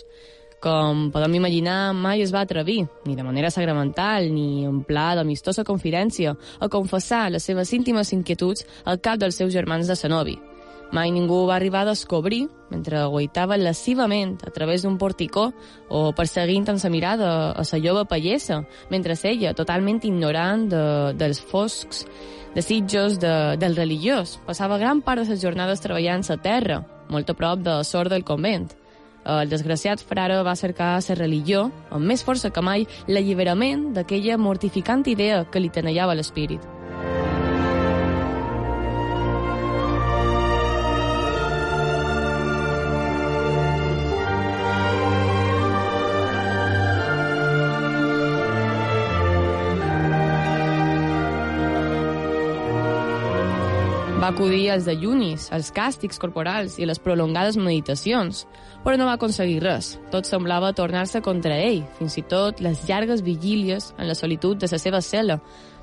Com 0.63 1.09
podem 1.11 1.35
imaginar, 1.41 1.91
mai 1.91 2.23
es 2.23 2.31
va 2.31 2.45
atrevir, 2.47 2.85
ni 3.03 3.17
de 3.19 3.25
manera 3.27 3.51
sagramental, 3.51 4.29
ni 4.31 4.63
en 4.63 4.79
pla 4.87 5.09
d'amistosa 5.19 5.67
confidència, 5.67 6.37
a 6.59 6.71
confessar 6.71 7.25
les 7.35 7.43
seves 7.43 7.75
íntimes 7.75 8.15
inquietuds 8.15 8.63
al 8.85 9.03
cap 9.03 9.19
dels 9.19 9.35
seus 9.35 9.51
germans 9.51 9.91
de 9.91 9.99
Sanovi. 9.99 10.39
Mai 10.93 11.09
ningú 11.09 11.47
va 11.49 11.55
arribar 11.55 11.81
a 11.81 11.89
descobrir, 11.89 12.43
mentre 12.69 12.99
guaitava 13.09 13.57
lascivament 13.57 14.35
a 14.45 14.51
través 14.53 14.83
d'un 14.83 14.99
porticó 15.01 15.47
o 15.89 16.11
perseguint 16.13 16.67
amb 16.69 16.77
sa 16.77 16.91
mirada 16.93 17.31
a 17.57 17.63
sa 17.65 17.79
jove 17.81 18.05
pallessa, 18.05 18.59
mentre 18.93 19.17
ella, 19.23 19.55
totalment 19.57 20.03
ignorant 20.05 20.67
de, 20.69 20.83
dels 21.17 21.41
foscs 21.41 22.05
desitjos 22.53 23.17
de, 23.17 23.57
del 23.57 23.75
religiós. 23.75 24.37
Passava 24.45 24.77
gran 24.77 25.01
part 25.01 25.23
de 25.23 25.33
les 25.33 25.41
jornades 25.41 25.81
treballant 25.81 26.21
a 26.29 26.37
terra, 26.37 26.83
molt 27.09 27.29
a 27.29 27.33
prop 27.33 27.65
de 27.65 27.79
sort 27.83 28.13
del 28.13 28.23
convent. 28.23 28.69
El 29.25 29.49
desgraciat 29.49 30.03
frare 30.03 30.43
va 30.45 30.53
cercar 30.53 30.99
la 31.01 31.15
religió, 31.15 31.71
amb 31.89 32.05
més 32.05 32.21
força 32.21 32.51
que 32.51 32.61
mai, 32.61 32.85
l'alliberament 33.07 33.93
d'aquella 33.97 34.37
mortificant 34.37 35.07
idea 35.07 35.45
que 35.49 35.59
li 35.63 35.73
tenellava 35.73 36.13
l'espírit. 36.13 36.61
Va 54.23 54.29
acudir 54.29 54.69
als 54.71 54.85
dejunis, 54.87 55.49
als 55.51 55.67
càstigs 55.75 56.15
corporals 56.15 56.77
i 56.79 56.85
les 56.87 57.01
prolongades 57.03 57.57
meditacions, 57.59 58.45
però 58.85 58.95
no 58.95 59.09
va 59.09 59.17
aconseguir 59.17 59.57
res. 59.59 59.97
Tot 60.13 60.23
semblava 60.23 60.69
tornar-se 60.71 61.19
contra 61.19 61.57
ell, 61.59 61.81
fins 61.97 62.15
i 62.15 62.23
tot 62.31 62.63
les 62.63 62.85
llargues 62.87 63.19
vigílies 63.19 63.89
en 63.97 64.07
la 64.07 64.15
solitud 64.15 64.63
de 64.63 64.71
la 64.71 64.79
seva 64.79 65.03
cel·la. 65.03 65.41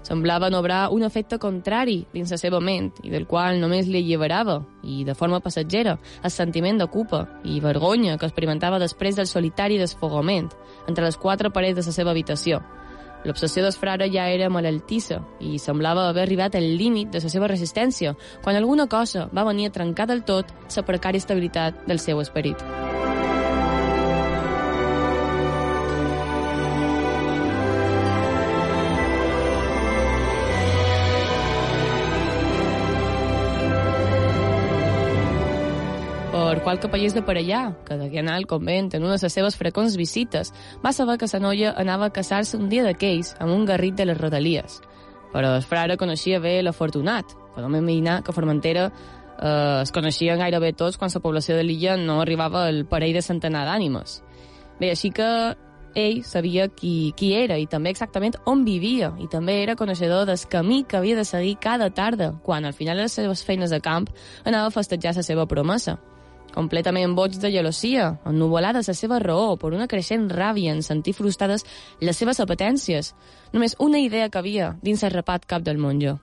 Semblaven 0.09 0.57
obrar 0.57 0.87
un 0.89 1.05
efecte 1.05 1.37
contrari 1.37 2.07
dins 2.15 2.33
la 2.33 2.41
seva 2.41 2.65
ment 2.65 2.89
i 3.05 3.13
del 3.13 3.29
qual 3.29 3.61
només 3.61 3.93
li 3.93 4.01
alliberava, 4.01 4.63
i 4.89 5.05
de 5.05 5.13
forma 5.13 5.45
passatgera, 5.45 5.99
el 6.25 6.33
sentiment 6.33 6.81
de 6.81 6.89
culpa 6.89 7.27
i 7.45 7.61
vergonya 7.61 8.17
que 8.17 8.25
experimentava 8.25 8.81
després 8.81 9.21
del 9.21 9.29
solitari 9.29 9.77
desfogament 9.77 10.49
entre 10.89 11.05
les 11.05 11.21
quatre 11.21 11.53
parets 11.53 11.77
de 11.77 11.91
la 11.93 11.93
seva 11.93 12.17
habitació. 12.17 12.65
L'obsessió 13.25 13.63
del 13.63 13.77
frare 13.77 14.09
ja 14.13 14.29
era 14.33 14.49
malaltissa 14.49 15.21
i 15.41 15.59
semblava 15.59 16.09
haver 16.09 16.25
arribat 16.25 16.57
al 16.57 16.69
límit 16.77 17.11
de 17.13 17.21
la 17.21 17.33
seva 17.33 17.51
resistència, 17.53 18.15
quan 18.45 18.57
alguna 18.57 18.89
cosa 18.89 19.29
va 19.35 19.45
venir 19.45 19.69
a 19.69 19.75
trencar 19.77 20.09
del 20.09 20.25
tot 20.25 20.55
la 20.77 20.87
precària 20.87 21.21
estabilitat 21.21 21.85
del 21.87 21.99
seu 22.01 22.21
esperit. 22.21 22.90
Per 36.61 36.65
qualque 36.65 36.89
país 36.89 37.15
de 37.15 37.23
per 37.23 37.41
que 37.41 37.97
degué 37.97 38.19
anar 38.21 38.35
al 38.37 38.47
convent 38.47 38.91
en 38.93 39.03
una 39.03 39.17
de 39.17 39.23
les 39.25 39.33
seves 39.33 39.57
freqüents 39.57 39.97
visites, 39.97 40.53
va 40.85 40.93
saber 40.93 41.17
que 41.17 41.27
sa 41.27 41.39
noia 41.41 41.73
anava 41.73 42.05
a 42.05 42.13
casar-se 42.13 42.59
un 42.59 42.69
dia 42.69 42.85
d'aquells 42.85 43.35
amb 43.41 43.55
un 43.55 43.65
garrit 43.65 43.95
de 43.97 44.05
les 44.05 44.19
rodalies. 44.19 44.83
Però 45.33 45.55
el 45.57 45.63
frare 45.63 45.97
coneixia 45.97 46.39
bé 46.39 46.61
l'afortunat. 46.61 47.33
Podem 47.55 47.79
imaginar 47.79 48.19
que 48.23 48.35
Formentera 48.37 48.91
eh, 48.91 49.81
es 49.81 49.91
coneixien 49.91 50.37
gairebé 50.37 50.75
tots 50.75 50.99
quan 50.99 51.09
la 51.09 51.23
població 51.25 51.57
de 51.57 51.65
l'illa 51.65 51.97
no 51.97 52.21
arribava 52.21 52.67
al 52.67 52.85
parell 52.85 53.17
de 53.17 53.25
centenar 53.25 53.65
d'ànimes. 53.65 54.21
Bé, 54.79 54.91
així 54.91 55.15
que 55.17 55.57
ell 55.95 56.23
sabia 56.25 56.69
qui, 56.69 57.15
qui 57.17 57.33
era 57.41 57.57
i 57.57 57.67
també 57.73 57.89
exactament 57.89 58.37
on 58.45 58.67
vivia 58.69 59.15
i 59.19 59.33
també 59.33 59.63
era 59.63 59.81
coneixedor 59.81 60.29
del 60.29 60.45
camí 60.53 60.85
que 60.85 61.01
havia 61.01 61.17
de 61.17 61.25
seguir 61.25 61.57
cada 61.57 61.89
tarda 61.89 62.35
quan 62.45 62.67
al 62.67 62.77
final 62.77 62.99
de 62.99 63.09
les 63.09 63.17
seves 63.17 63.45
feines 63.49 63.71
de 63.71 63.81
camp 63.81 64.13
anava 64.45 64.69
a 64.69 64.77
festejar 64.77 65.17
la 65.17 65.25
seva 65.25 65.49
promesa 65.49 65.99
completament 66.55 67.15
boig 67.17 67.37
de 67.41 67.51
gelosia, 67.53 68.15
ennuvolada 68.27 68.83
la 68.87 68.95
seva 68.95 69.19
raó 69.23 69.57
per 69.61 69.73
una 69.75 69.89
creixent 69.91 70.29
ràbia 70.31 70.75
en 70.75 70.83
sentir 70.83 71.15
frustrades 71.15 71.67
les 72.01 72.17
seves 72.17 72.41
apetències. 72.41 73.15
Només 73.53 73.77
una 73.79 73.99
idea 73.99 74.29
que 74.29 74.39
havia 74.39 74.75
dins 74.83 75.05
el 75.05 75.15
rapat 75.15 75.47
cap 75.47 75.63
del 75.63 75.79
monjo. 75.79 76.19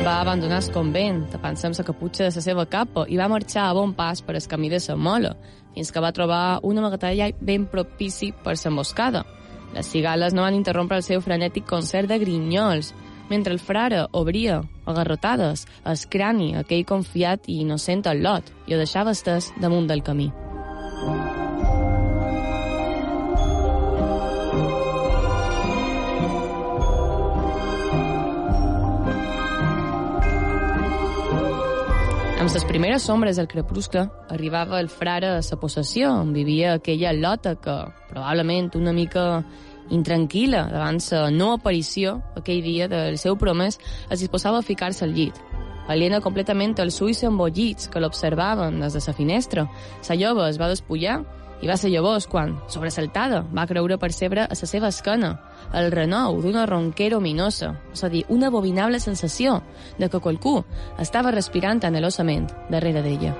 Va 0.00 0.20
abandonar 0.24 0.58
el 0.60 0.72
convent, 0.72 1.22
tapant-se 1.30 1.68
amb 1.68 1.76
la 1.78 1.84
caputxa 1.86 2.26
de 2.26 2.34
la 2.34 2.42
seva 2.44 2.64
capa, 2.66 3.04
i 3.08 3.16
va 3.20 3.28
marxar 3.28 3.68
a 3.68 3.74
bon 3.76 3.92
pas 3.94 4.20
per 4.24 4.34
el 4.34 4.46
camí 4.48 4.68
de 4.72 4.80
la 4.88 4.96
mola, 4.96 5.36
fins 5.74 5.92
que 5.92 6.02
va 6.02 6.12
trobar 6.12 6.60
una 6.62 6.82
amagatalla 6.82 7.30
ben 7.40 7.66
propici 7.70 8.32
per 8.32 8.56
s'emboscada. 8.56 9.24
Les 9.74 9.86
cigales 9.86 10.34
no 10.34 10.42
van 10.42 10.58
interrompre 10.58 10.98
el 10.98 11.06
seu 11.06 11.22
frenètic 11.22 11.66
concert 11.68 12.10
de 12.10 12.18
grinyols, 12.18 12.92
mentre 13.30 13.54
el 13.54 13.62
frare 13.62 14.06
obria, 14.10 14.60
agarrotades, 14.84 15.66
el 15.86 16.04
crani 16.10 16.54
aquell 16.58 16.84
confiat 16.84 17.46
i 17.46 17.60
innocent 17.62 18.06
al 18.10 18.24
lot 18.26 18.54
i 18.66 18.74
ho 18.74 18.82
deixava 18.82 19.14
estès 19.14 19.52
damunt 19.62 19.86
del 19.86 20.02
camí. 20.02 20.32
Amb 32.50 32.56
les 32.58 32.66
primeres 32.66 33.04
sombres 33.06 33.36
del 33.38 33.46
crepuscle 33.46 34.00
arribava 34.34 34.80
el 34.82 34.88
frare 34.90 35.28
a 35.36 35.42
sa 35.46 35.54
possessió, 35.62 36.08
on 36.18 36.32
vivia 36.34 36.72
aquella 36.74 37.12
lota 37.14 37.52
que, 37.62 37.76
probablement 38.08 38.72
una 38.74 38.90
mica 38.90 39.44
intranquil·la 39.94 40.64
davant 40.72 40.98
la 41.12 41.28
no 41.30 41.52
aparició 41.54 42.16
aquell 42.34 42.58
dia 42.64 42.88
del 42.90 43.20
seu 43.22 43.36
promès, 43.38 43.78
es 44.10 44.18
disposava 44.18 44.58
a 44.58 44.66
ficar-se 44.66 45.04
al 45.04 45.14
llit. 45.14 45.38
aliena 45.86 46.20
completament 46.20 46.74
als 46.80 47.00
ulls 47.00 47.22
embollits 47.22 47.88
que 47.88 48.00
l'observaven 48.00 48.80
des 48.80 48.94
de 48.94 49.00
la 49.06 49.14
finestra. 49.14 49.68
La 50.08 50.16
jove 50.16 50.48
es 50.50 50.58
va 50.58 50.68
despullar 50.68 51.20
i 51.60 51.68
va 51.68 51.76
ser 51.76 51.90
llavors 51.92 52.26
quan, 52.30 52.56
sobresaltada, 52.68 53.42
va 53.52 53.66
creure 53.68 53.98
percebre 54.00 54.46
a 54.46 54.54
la 54.54 54.68
seva 54.68 54.88
esquena 54.88 55.34
el 55.76 55.90
renou 55.92 56.40
d'una 56.42 56.66
ronquera 56.66 57.18
ominosa, 57.18 57.74
és 57.92 58.04
a 58.04 58.08
dir, 58.08 58.24
una 58.28 58.48
abominable 58.48 59.00
sensació 59.00 59.60
de 59.98 60.08
que 60.08 60.20
qualcú 60.20 60.60
estava 60.98 61.34
respirant 61.36 61.84
anhelosament 61.84 62.48
darrere 62.70 63.04
d'ella. 63.04 63.36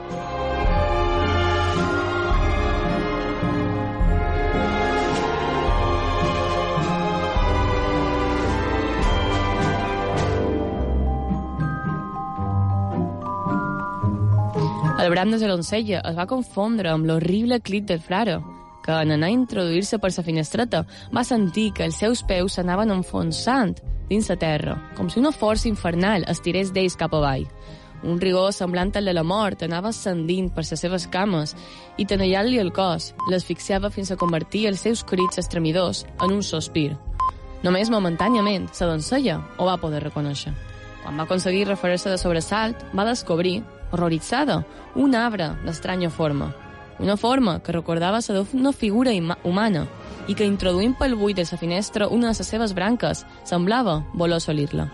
El 15.01 15.09
brand 15.09 15.33
de 15.33 15.47
la 15.49 15.55
doncella 15.55 16.03
es 16.05 16.17
va 16.19 16.27
confondre 16.29 16.91
amb 16.93 17.07
l'horrible 17.09 17.57
clit 17.65 17.87
del 17.89 18.03
frare, 18.05 18.35
que 18.85 18.93
en 18.93 19.15
anar 19.15 19.31
a 19.31 19.33
introduir-se 19.33 19.97
per 19.99 20.11
la 20.13 20.25
finestreta 20.27 20.83
va 21.17 21.23
sentir 21.25 21.71
que 21.73 21.87
els 21.89 21.97
seus 21.97 22.21
peus 22.29 22.59
s'anaven 22.59 22.93
enfonsant 22.93 23.79
dins 24.11 24.29
la 24.29 24.37
terra, 24.37 24.75
com 24.99 25.09
si 25.09 25.19
una 25.23 25.33
força 25.33 25.71
infernal 25.71 26.29
estirés 26.29 26.75
d'ells 26.75 26.99
cap 27.01 27.17
avall. 27.17 27.49
Un 28.03 28.21
rigor 28.21 28.53
semblant 28.53 28.93
al 28.97 29.09
de 29.09 29.17
la 29.17 29.25
mort 29.25 29.65
anava 29.65 29.89
ascendint 29.89 30.53
per 30.53 30.67
les 30.69 30.85
seves 30.85 31.09
cames 31.09 31.57
i 31.97 32.05
tenellant-li 32.05 32.61
el 32.61 32.71
cos, 32.71 33.15
l'asfixiava 33.33 33.89
fins 33.89 34.13
a 34.13 34.21
convertir 34.21 34.67
els 34.69 34.85
seus 34.85 35.01
crits 35.01 35.41
estremidors 35.41 36.05
en 36.21 36.37
un 36.37 36.43
sospir. 36.43 36.91
Només 37.65 37.89
momentàniament, 37.89 38.69
la 38.69 38.93
doncella 38.93 39.41
ho 39.57 39.65
va 39.65 39.81
poder 39.81 40.05
reconèixer. 40.05 40.53
Quan 41.03 41.17
va 41.17 41.25
aconseguir 41.25 41.69
referir-se 41.69 42.13
de 42.13 42.21
sobresalt, 42.21 42.85
va 42.93 43.09
descobrir 43.09 43.63
horroritzada, 43.91 44.65
un 44.95 45.15
arbre 45.15 45.53
d'estranya 45.65 46.11
forma. 46.11 46.53
Una 47.01 47.17
forma 47.17 47.61
que 47.61 47.73
recordava 47.73 48.21
la 48.21 48.43
d'una 48.43 48.73
figura 48.73 49.13
humana 49.45 49.87
i 50.29 50.35
que, 50.35 50.45
introduint 50.45 50.95
pel 50.99 51.17
buit 51.17 51.37
de 51.37 51.47
la 51.51 51.59
finestra 51.59 52.09
una 52.09 52.31
de 52.33 52.39
les 52.39 52.47
seves 52.47 52.75
branques, 52.75 53.25
semblava 53.45 54.05
voler 54.15 54.37
assolir-la. 54.37 54.91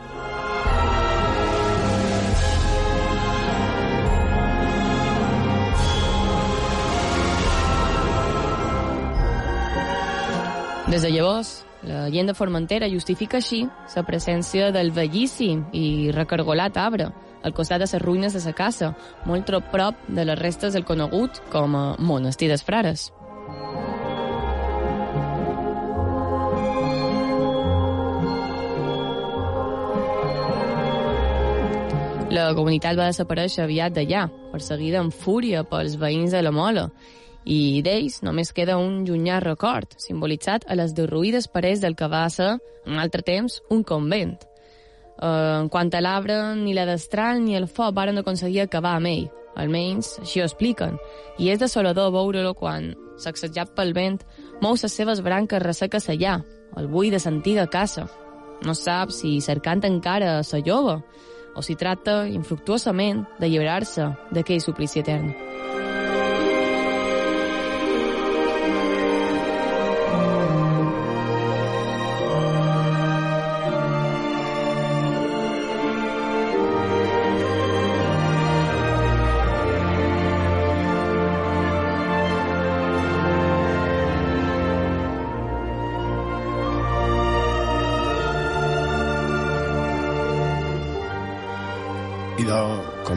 Des 10.87 11.03
de 11.03 11.11
llavors, 11.11 11.67
la 11.83 12.09
llegenda 12.09 12.33
formentera 12.33 12.87
justifica 12.89 13.41
així 13.41 13.65
la 13.97 14.03
presència 14.07 14.71
del 14.73 14.93
bellíssim 14.95 15.65
i 15.75 16.13
recargolat 16.15 16.79
arbre, 16.79 17.11
al 17.47 17.55
costat 17.55 17.79
de 17.79 17.87
les 17.87 18.03
ruïnes 18.03 18.35
de 18.35 18.43
la 18.43 18.53
casa, 18.59 18.93
molt 19.25 19.47
trop 19.47 19.71
prop 19.71 20.09
de 20.09 20.25
les 20.27 20.39
restes 20.39 20.75
del 20.75 20.85
conegut 20.85 21.39
com 21.53 21.77
a 21.79 21.85
monestir 21.99 22.51
dels 22.51 22.67
frares. 22.67 23.13
La 32.37 32.51
comunitat 32.53 32.99
va 32.99 33.07
desaparèixer 33.09 33.63
aviat 33.65 33.95
d'allà, 33.97 34.27
perseguida 34.51 34.99
amb 35.01 35.15
fúria 35.15 35.63
pels 35.65 35.95
veïns 35.97 36.35
de 36.35 36.43
la 36.43 36.53
Mola, 36.53 36.91
i 37.47 37.81
d'ells 37.87 38.19
només 38.27 38.51
queda 38.53 38.77
un 38.83 39.05
llunyà 39.07 39.39
record, 39.41 39.95
simbolitzat 40.03 40.67
a 40.67 40.75
les 40.77 40.93
derruïdes 40.99 41.47
parets 41.49 41.81
del 41.81 41.95
que 41.95 42.11
va 42.11 42.27
ser, 42.29 42.57
en 42.85 42.99
altre 43.01 43.23
temps, 43.23 43.63
un 43.71 43.87
convent. 43.87 44.35
Uh, 45.17 45.63
en 45.63 45.71
quant 45.73 45.89
a 45.95 46.03
l'arbre, 46.03 46.37
ni 46.59 46.75
la 46.77 46.85
destral 46.89 47.41
ni 47.45 47.57
el 47.57 47.69
foc 47.69 47.95
varen 47.97 48.21
aconseguir 48.21 48.67
acabar 48.67 48.97
amb 48.99 49.11
ell. 49.13 49.27
Almenys, 49.57 50.19
així 50.21 50.43
ho 50.43 50.45
expliquen. 50.45 50.99
I 51.41 51.49
és 51.55 51.61
desolador 51.63 52.13
veure-lo 52.13 52.53
quan, 52.59 52.93
sacsejat 53.17 53.73
pel 53.77 53.95
vent, 53.97 54.21
mou 54.61 54.77
les 54.77 54.93
seves 54.93 55.23
branques 55.25 55.63
resseques 55.63 56.11
allà, 56.13 56.43
al 56.77 56.91
buit 56.93 57.15
de 57.15 57.23
l'antiga 57.25 57.65
casa. 57.67 58.07
No 58.65 58.75
sap 58.77 59.13
si 59.13 59.39
cercant 59.41 59.85
encara 59.85 60.43
sa 60.45 60.61
jove 60.65 61.01
o 61.57 61.63
si 61.65 61.75
tracta, 61.75 62.27
infructuosament, 62.29 63.25
d'alliberar-se 63.41 64.11
d'aquell 64.37 64.61
suplici 64.61 65.01
etern. 65.01 65.33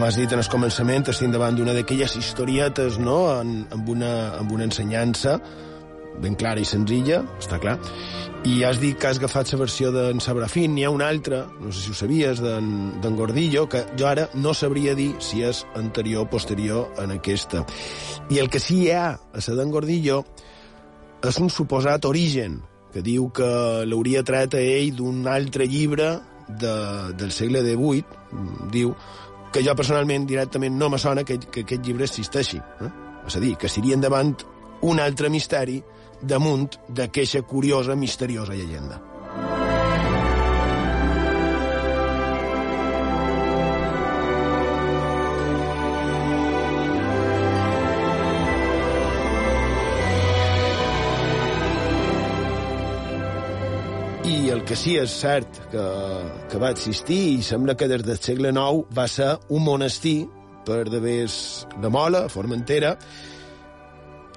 Has 0.09 0.17
dit 0.17 0.31
en 0.33 0.39
el 0.41 0.47
començament, 0.49 1.03
estem 1.11 1.29
davant 1.29 1.53
d'una 1.53 1.73
d'aquelles 1.75 2.15
historietes, 2.17 2.95
no?, 2.97 3.17
en, 3.43 3.49
amb, 3.75 3.89
una, 3.93 4.13
amb 4.39 4.55
una 4.55 4.65
ensenyança 4.65 5.35
ben 6.19 6.33
clara 6.33 6.63
i 6.63 6.65
senzilla, 6.65 7.19
està 7.37 7.59
clar. 7.61 7.75
I 8.49 8.63
has 8.65 8.79
dit 8.81 8.97
que 8.97 9.05
has 9.05 9.19
agafat 9.21 9.51
la 9.53 9.59
versió 9.61 9.91
d'en 9.93 10.17
Sabrafín, 10.23 10.73
n'hi 10.73 10.87
ha 10.87 10.89
una 10.89 11.11
altra, 11.13 11.43
no 11.61 11.69
sé 11.69 11.83
si 11.83 11.93
ho 11.93 11.99
sabies, 11.99 12.41
d'en 12.41 13.19
Gordillo, 13.19 13.67
que 13.69 13.83
jo 13.99 14.09
ara 14.09 14.25
no 14.33 14.55
sabria 14.57 14.97
dir 14.97 15.11
si 15.21 15.43
és 15.45 15.61
anterior 15.77 16.25
o 16.25 16.31
posterior 16.33 16.89
en 17.05 17.13
aquesta. 17.19 17.61
I 18.33 18.41
el 18.41 18.49
que 18.49 18.63
sí 18.63 18.81
hi 18.87 18.91
ha 18.95 19.05
a 19.13 19.45
la 19.45 19.59
d'en 19.61 19.77
Gordillo 19.77 20.23
és 21.21 21.37
un 21.37 21.53
suposat 21.53 22.09
origen, 22.09 22.63
que 22.89 23.05
diu 23.05 23.29
que 23.29 23.53
l'hauria 23.85 24.25
tret 24.25 24.57
a 24.57 24.65
ell 24.65 24.95
d'un 24.97 25.27
altre 25.29 25.69
llibre 25.69 26.15
de, 26.49 26.75
del 27.13 27.29
segle 27.29 27.61
XVIII, 27.61 28.69
diu, 28.73 28.95
que 29.51 29.63
jo 29.65 29.75
personalment 29.75 30.27
directament 30.29 30.77
no 30.77 30.89
me 30.89 30.99
sona 31.01 31.23
que, 31.25 31.39
que 31.39 31.65
aquest 31.65 31.85
llibre 31.85 32.05
existeixi. 32.05 32.59
Eh? 32.59 32.91
És 33.27 33.37
a 33.37 33.43
dir, 33.43 33.55
que 33.59 33.69
serien 33.69 34.01
davant 34.01 34.35
un 34.87 34.99
altre 35.03 35.29
misteri 35.29 35.81
damunt 36.21 36.69
d'aquesta 36.89 37.41
curiosa, 37.47 37.95
misteriosa 37.95 38.55
llegenda. 38.55 39.08
I 54.29 54.49
el 54.53 54.61
que 54.67 54.75
sí 54.77 54.93
és 54.99 55.13
cert 55.21 55.57
que, 55.71 55.83
que 56.51 56.59
va 56.61 56.69
existir 56.73 57.17
i 57.33 57.41
sembla 57.45 57.73
que 57.77 57.87
des 57.89 58.03
del 58.05 58.17
segle 58.21 58.51
IX 58.51 58.85
va 58.93 59.07
ser 59.09 59.29
un 59.55 59.63
monestir 59.65 60.27
per 60.67 60.83
d'haver 60.91 61.23
la 61.81 61.89
Mola, 61.89 62.21
Formentera, 62.29 62.91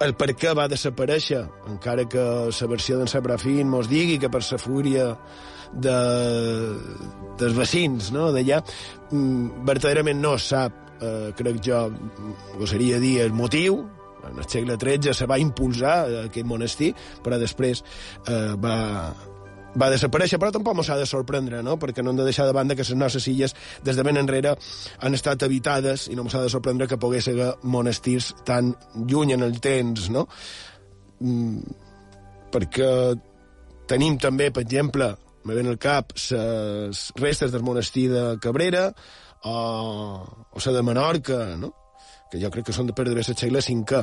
el 0.03 0.15
per 0.17 0.31
què 0.39 0.55
va 0.57 0.69
desaparèixer, 0.73 1.43
encara 1.69 2.07
que 2.09 2.25
la 2.49 2.69
versió 2.71 2.97
d'en 2.99 3.11
Sabrafín 3.11 3.69
mos 3.69 3.91
digui 3.91 4.17
que 4.23 4.31
per 4.33 4.41
la 4.47 4.61
fúria 4.61 5.11
de, 5.73 5.97
dels 7.41 7.59
vecins 7.59 8.13
no, 8.17 8.31
d'allà, 8.33 8.63
mm, 9.11 9.67
verdaderament 9.69 10.23
no 10.23 10.39
sap, 10.39 10.79
eh, 11.03 11.33
crec 11.37 11.61
jo, 11.69 11.83
gosaria 12.57 13.03
dir 13.03 13.19
el 13.27 13.37
motiu, 13.37 13.83
en 14.23 14.39
el 14.39 14.49
segle 14.49 14.79
XIII 14.79 15.13
se 15.13 15.27
va 15.27 15.41
impulsar 15.43 15.97
aquest 16.23 16.47
monestir, 16.49 16.93
però 17.25 17.37
després 17.43 17.83
eh, 18.31 18.55
va, 18.63 18.79
va 19.79 19.91
desaparèixer, 19.93 20.39
però 20.41 20.53
tampoc 20.53 20.83
s'ha 20.85 20.99
de 21.01 21.07
sorprendre, 21.09 21.63
no? 21.63 21.79
perquè 21.81 22.03
no 22.03 22.13
hem 22.13 22.21
de 22.21 22.27
deixar 22.29 22.47
de 22.47 22.55
banda 22.57 22.77
que 22.77 22.85
les 22.85 22.95
nostres 22.99 23.27
illes 23.29 23.55
des 23.85 23.97
de 23.97 24.05
ben 24.05 24.21
enrere 24.21 24.55
han 25.01 25.15
estat 25.15 25.43
habitades 25.43 26.09
i 26.13 26.17
no 26.19 26.29
s'ha 26.29 26.43
de 26.45 26.53
sorprendre 26.53 26.89
que 26.89 27.01
pogués 27.01 27.29
haver 27.29 27.53
monestirs 27.63 28.33
tan 28.45 28.75
lluny 28.95 29.33
en 29.37 29.43
el 29.43 29.61
temps, 29.61 30.11
no? 30.11 30.27
Mm, 31.21 31.61
perquè 32.53 32.89
tenim 33.89 34.19
també, 34.21 34.51
per 34.51 34.65
exemple, 34.65 35.13
me 35.45 35.55
ven 35.55 35.69
al 35.71 35.79
cap 35.79 36.13
les 36.15 37.05
restes 37.19 37.53
del 37.53 37.65
monestir 37.67 38.09
de 38.13 38.25
Cabrera 38.41 38.91
o, 39.45 39.55
o 40.53 40.65
la 40.65 40.73
de 40.73 40.83
Menorca, 40.83 41.57
no? 41.57 41.75
que 42.31 42.41
jo 42.41 42.49
crec 42.51 42.71
que 42.71 42.73
són 42.73 42.89
de 42.89 42.95
perdre 42.97 43.21
el 43.21 43.37
segle 43.37 43.61
V. 43.61 43.99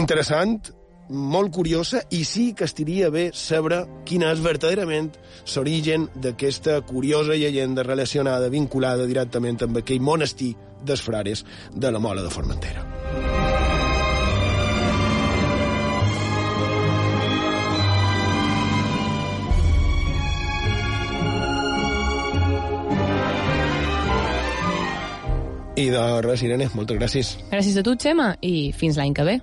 Interessant, 0.00 0.72
molt 1.08 1.52
curiosa 1.54 2.02
i 2.10 2.22
sí 2.24 2.52
que 2.54 2.66
estiria 2.68 3.10
bé 3.10 3.30
saber 3.34 3.84
quina 4.08 4.32
és 4.34 4.42
verdaderament 4.44 5.10
l'origen 5.54 6.08
d'aquesta 6.14 6.80
curiosa 6.86 7.36
llegenda 7.36 7.82
relacionada, 7.82 8.48
vinculada 8.48 9.06
directament 9.06 9.62
amb 9.64 9.80
aquell 9.80 10.00
monestir 10.00 10.54
dels 10.84 11.02
frares 11.02 11.44
de 11.74 11.90
la 11.90 11.98
Mola 11.98 12.22
de 12.22 12.30
Formentera. 12.30 12.84
I 25.78 25.90
de 25.94 26.00
res, 26.26 26.42
Irene, 26.42 26.66
moltes 26.74 26.98
gràcies. 26.98 27.36
Gràcies 27.52 27.78
a 27.78 27.84
tu, 27.86 27.94
Xema, 27.94 28.32
i 28.42 28.72
fins 28.74 28.98
l'any 28.98 29.14
que 29.14 29.26
ve. 29.28 29.38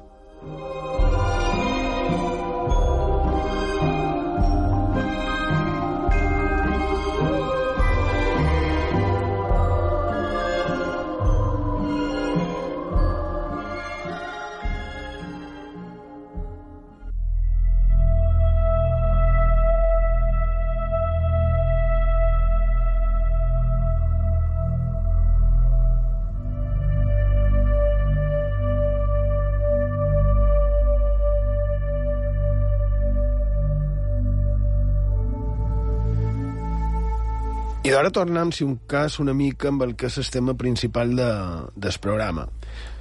I 38.06 38.08
d'ara 38.08 38.22
tornem, 38.22 38.52
si 38.54 38.62
un 38.62 38.76
cas, 38.86 39.16
una 39.18 39.34
mica 39.34 39.72
amb 39.72 39.82
el 39.82 39.96
que 39.98 40.06
és 40.12 40.20
el 40.22 40.28
tema 40.30 40.54
principal 40.54 41.16
de, 41.18 41.30
del 41.74 41.96
programa. 41.98 42.44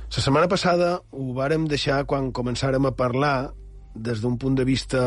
La 0.09 0.23
setmana 0.25 0.49
passada 0.49 0.95
ho 1.13 1.27
vàrem 1.37 1.67
deixar 1.69 2.07
quan 2.09 2.31
començàrem 2.33 2.89
a 2.89 2.95
parlar 2.97 3.51
des 3.93 4.23
d'un 4.23 4.39
punt 4.41 4.57
de 4.57 4.65
vista 4.65 5.03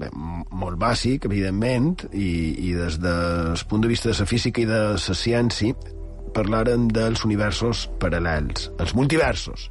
bé, 0.00 0.08
molt 0.16 0.80
bàsic, 0.80 1.28
evidentment, 1.28 2.06
i, 2.08 2.30
i 2.70 2.72
des 2.78 2.96
del 3.04 3.66
punt 3.68 3.84
de 3.84 3.92
vista 3.92 4.08
de 4.08 4.16
la 4.16 4.28
física 4.32 4.64
i 4.64 4.66
de 4.72 4.80
la 4.96 5.18
ciència, 5.20 5.76
parlàrem 6.32 6.88
dels 6.88 7.28
universos 7.28 7.84
paral·lels, 8.00 8.70
els 8.80 8.96
multiversos. 8.96 9.68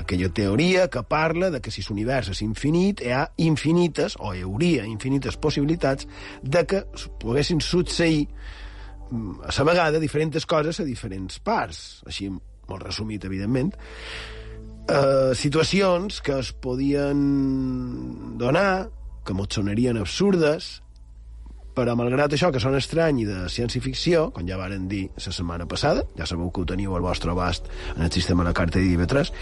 Aquella 0.00 0.32
teoria 0.32 0.88
que 0.88 1.04
parla 1.04 1.52
de 1.52 1.60
que 1.60 1.68
si 1.68 1.84
l'univers 1.84 2.32
és 2.32 2.40
infinit, 2.40 3.04
hi 3.04 3.12
ha 3.12 3.26
infinites, 3.36 4.16
o 4.16 4.32
hi 4.32 4.48
hauria 4.48 4.88
infinites 4.88 5.36
possibilitats, 5.36 6.08
de 6.40 6.64
que 6.64 6.86
poguessin 7.20 7.60
succeir 7.60 8.30
a 9.44 9.54
la 9.56 9.66
vegada 9.70 10.02
diferents 10.02 10.46
coses 10.46 10.80
a 10.80 10.86
diferents 10.86 11.38
parts, 11.44 12.02
així 12.06 12.30
molt 12.30 12.82
resumit, 12.82 13.24
evidentment, 13.24 13.74
eh, 14.88 15.32
situacions 15.34 16.20
que 16.20 16.38
es 16.38 16.52
podien 16.52 18.38
donar, 18.38 18.88
que 19.24 19.34
mos 19.34 19.48
sonarien 19.50 19.98
absurdes, 19.98 20.80
però 21.74 21.96
malgrat 21.98 22.36
això, 22.36 22.52
que 22.54 22.62
són 22.62 22.76
estrany 22.78 23.24
i 23.24 23.26
de 23.26 23.48
ciència-ficció, 23.50 24.28
com 24.34 24.46
ja 24.46 24.58
varen 24.60 24.86
dir 24.88 25.08
la 25.16 25.22
setmana 25.24 25.66
passada, 25.66 26.04
ja 26.14 26.26
sabeu 26.28 26.52
que 26.54 26.62
ho 26.62 26.68
teniu 26.70 26.94
al 26.94 27.02
vostre 27.02 27.32
abast 27.32 27.66
en 27.96 28.04
el 28.06 28.12
sistema 28.14 28.44
de 28.44 28.52
la 28.52 28.54
carta 28.54 28.78
de 28.78 28.92
IB3, 28.94 29.32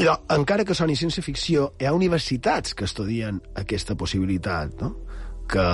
i, 0.00 0.08
encara 0.38 0.64
que 0.64 0.76
són 0.78 0.94
ciència-ficció, 0.96 1.72
hi 1.78 1.90
ha 1.90 1.92
universitats 1.92 2.72
que 2.74 2.88
estudien 2.88 3.42
aquesta 3.60 3.98
possibilitat, 4.00 4.80
no? 4.80 4.94
Que 5.48 5.64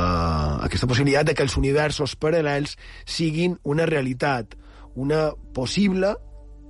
aquesta 0.67 0.89
possibilitat 0.91 1.31
de 1.31 1.35
que 1.35 1.45
els 1.47 1.57
universos 1.61 2.15
paral·lels 2.21 2.77
siguin 3.05 3.57
una 3.65 3.87
realitat, 3.91 4.55
una 4.95 5.33
possible, 5.55 6.15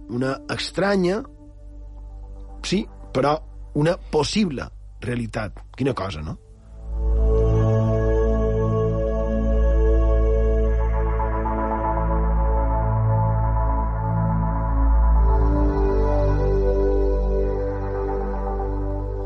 una 0.08 0.38
estranya, 0.54 1.20
sí, 2.64 2.84
però 3.12 3.36
una 3.74 3.98
possible 4.10 4.68
realitat. 5.04 5.60
Quina 5.76 5.94
cosa, 5.94 6.22
no? 6.24 6.38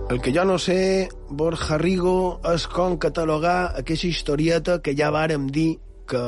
El 0.08 0.22
que 0.22 0.32
jo 0.32 0.40
no 0.48 0.56
sé, 0.56 1.10
Borja 1.28 1.76
Rigo, 1.76 2.40
és 2.48 2.62
com 2.72 2.94
catalogar 2.96 3.74
aquesta 3.76 4.08
historieta 4.08 4.78
que 4.80 4.94
ja 4.96 5.10
vàrem 5.12 5.50
dir 5.52 5.74
que, 6.08 6.20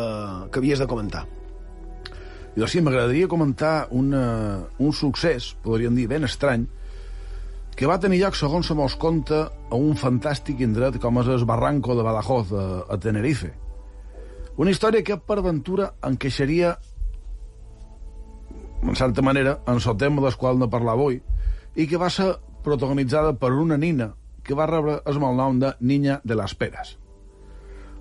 que 0.53 0.61
havies 0.61 0.83
de 0.83 0.87
comentar. 0.90 1.23
Doncs 2.59 2.75
sí, 2.75 2.83
m'agradaria 2.85 3.31
comentar 3.33 3.87
una, 3.97 4.66
un 4.77 4.93
succés, 4.93 5.55
podríem 5.64 5.97
dir, 5.97 6.05
ben 6.11 6.29
estrany, 6.29 6.66
que 7.73 7.88
va 7.88 7.97
tenir 8.03 8.19
lloc, 8.21 8.37
segons 8.37 8.69
se 8.69 8.77
mos 8.77 8.99
conta, 9.01 9.47
a 9.49 9.81
un 9.81 9.97
fantàstic 9.97 10.61
indret 10.61 11.01
com 11.01 11.23
és 11.23 11.33
el 11.33 11.49
Barranco 11.49 11.97
de 11.97 12.05
Badajoz, 12.05 12.53
a, 12.53 12.66
a 12.85 13.01
Tenerife. 13.01 13.55
Una 14.61 14.77
història 14.77 15.01
que, 15.01 15.16
per 15.16 15.40
ventura, 15.40 15.95
encaixaria, 16.05 16.75
en 18.85 18.93
certa 18.93 19.25
manera, 19.25 19.57
en 19.64 19.81
el 19.81 19.97
tema 19.97 20.21
del 20.21 20.37
qual 20.37 20.61
no 20.61 20.69
parlar 20.69 21.01
avui, 21.01 21.23
i 21.81 21.88
que 21.88 21.97
va 21.97 22.12
ser 22.12 22.35
protagonitzada 22.64 23.35
per 23.38 23.53
una 23.53 23.79
nina 23.79 24.12
que 24.42 24.57
va 24.57 24.66
rebre 24.66 25.01
el 25.07 25.20
malnom 25.20 25.61
de 25.61 25.75
Niña 25.81 26.20
de 26.25 26.37
les 26.38 26.55
Peres. 26.55 26.96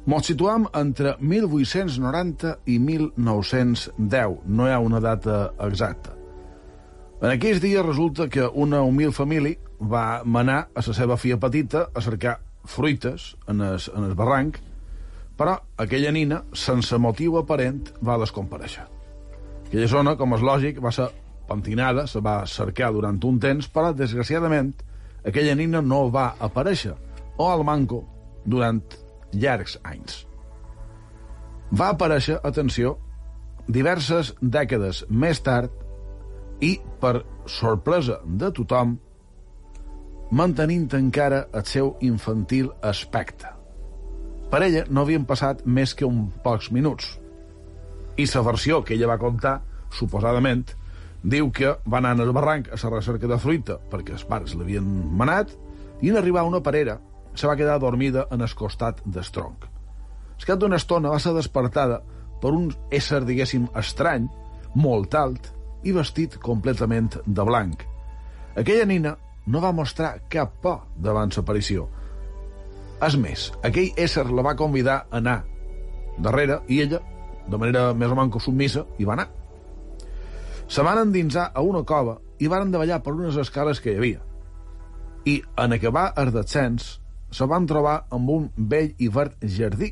Mos 0.09 0.25
situam 0.25 0.65
entre 0.73 1.15
1890 1.19 2.55
i 2.71 2.79
1910, 2.79 4.39
no 4.47 4.65
hi 4.67 4.71
ha 4.73 4.79
una 4.79 5.01
data 5.03 5.51
exacta. 5.67 6.15
En 7.19 7.33
aquells 7.33 7.59
dies 7.61 7.85
resulta 7.85 8.29
que 8.31 8.47
una 8.47 8.81
humil 8.81 9.11
família 9.11 9.59
va 9.79 10.23
manar 10.23 10.69
a 10.73 10.83
la 10.85 10.95
seva 10.95 11.17
filla 11.17 11.37
petita 11.37 11.89
a 11.93 12.01
cercar 12.01 12.39
fruites 12.65 13.35
en 13.47 13.61
el, 13.61 13.77
en 13.95 14.07
el 14.07 14.15
barranc, 14.15 14.59
però 15.39 15.57
aquella 15.77 16.11
nina, 16.11 16.43
sense 16.53 16.97
motiu 16.97 17.37
aparent, 17.39 17.91
va 18.03 18.17
descompareixer. 18.19 18.87
Aquella 19.67 19.87
zona, 19.87 20.15
com 20.19 20.33
és 20.35 20.43
lògic, 20.43 20.79
va 20.83 20.91
ser 20.95 21.11
pentinada, 21.49 22.05
se 22.07 22.21
va 22.23 22.43
cercar 22.47 22.93
durant 22.93 23.19
un 23.25 23.41
temps, 23.41 23.67
però, 23.73 23.91
desgraciadament, 23.97 24.71
aquella 25.25 25.57
nina 25.57 25.81
no 25.81 26.05
va 26.13 26.31
aparèixer, 26.39 26.95
o 27.37 27.49
al 27.49 27.65
manco, 27.67 28.03
durant 28.45 28.81
llargs 29.33 29.77
anys. 29.83 30.23
Va 31.75 31.91
aparèixer, 31.93 32.39
atenció, 32.43 32.95
diverses 33.67 34.33
dècades 34.41 35.03
més 35.09 35.41
tard 35.45 35.73
i, 36.65 36.79
per 37.01 37.21
sorpresa 37.45 38.19
de 38.25 38.49
tothom, 38.57 38.97
mantenint 40.31 40.89
encara 40.97 41.45
el 41.53 41.65
seu 41.65 41.95
infantil 42.05 42.71
aspecte. 42.85 43.49
Per 44.49 44.61
ella 44.65 44.83
no 44.89 45.05
havien 45.05 45.25
passat 45.29 45.61
més 45.65 45.93
que 45.93 46.07
un 46.09 46.27
pocs 46.43 46.71
minuts. 46.73 47.17
I 48.17 48.25
la 48.33 48.41
versió 48.45 48.81
que 48.83 48.95
ella 48.95 49.11
va 49.11 49.21
contar, 49.21 49.59
suposadament, 49.93 50.65
diu 51.23 51.51
que 51.51 51.75
va 51.85 51.99
anar 51.99 52.15
al 52.15 52.31
barranc 52.33 52.69
a 52.71 52.77
la 52.81 52.95
recerca 52.95 53.27
de 53.27 53.37
fruita 53.37 53.79
perquè 53.91 54.15
els 54.15 54.25
pares 54.25 54.55
l'havien 54.55 54.85
manat 55.17 55.51
i 56.01 56.09
en 56.09 56.17
arribar 56.17 56.41
a 56.41 56.49
una 56.49 56.63
parera 56.63 56.99
se 57.35 57.47
va 57.47 57.55
quedar 57.55 57.79
dormida 57.79 58.27
en 58.31 58.41
el 58.41 58.55
costat 58.55 59.01
del 59.05 59.27
tronc. 59.31 59.67
Cap 60.45 60.59
d'una 60.59 60.79
estona 60.79 61.11
va 61.11 61.19
ser 61.19 61.33
despertada 61.35 61.99
per 62.41 62.51
un 62.55 62.69
ésser, 62.95 63.25
diguéssim, 63.27 63.67
estrany, 63.75 64.29
molt 64.75 65.15
alt 65.15 65.51
i 65.83 65.91
vestit 65.91 66.37
completament 66.39 67.19
de 67.25 67.45
blanc. 67.45 67.83
Aquella 68.55 68.87
nina 68.87 69.15
no 69.47 69.61
va 69.61 69.73
mostrar 69.75 70.15
cap 70.31 70.55
por 70.63 70.85
davant 70.95 71.31
l'aparició. 71.35 71.87
És 73.05 73.15
més, 73.15 73.49
aquell 73.63 73.93
ésser 73.97 74.25
la 74.31 74.43
va 74.43 74.57
convidar 74.59 75.03
a 75.05 75.19
anar 75.19 75.43
darrere 76.19 76.61
i 76.67 76.81
ella, 76.83 76.99
de 77.47 77.57
manera 77.57 77.93
més 77.93 78.11
o 78.11 78.17
menys 78.17 78.43
submissa, 78.43 78.85
hi 78.97 79.07
va 79.07 79.15
anar. 79.15 79.29
Se 80.69 80.85
van 80.85 80.99
endinsar 81.01 81.49
a 81.53 81.63
una 81.65 81.81
cova 81.83 82.19
i 82.37 82.47
van 82.47 82.71
davallar 82.71 83.01
per 83.01 83.15
unes 83.17 83.37
escales 83.41 83.81
que 83.81 83.91
hi 83.93 83.97
havia. 83.97 84.19
I, 85.25 85.41
en 85.57 85.73
acabar 85.73 86.11
el 86.21 86.31
descens, 86.31 86.99
se 87.31 87.45
van 87.49 87.65
trobar 87.69 88.03
amb 88.13 88.29
un 88.29 88.47
vell 88.55 88.93
i 88.97 89.09
verd 89.09 89.41
jardí, 89.57 89.91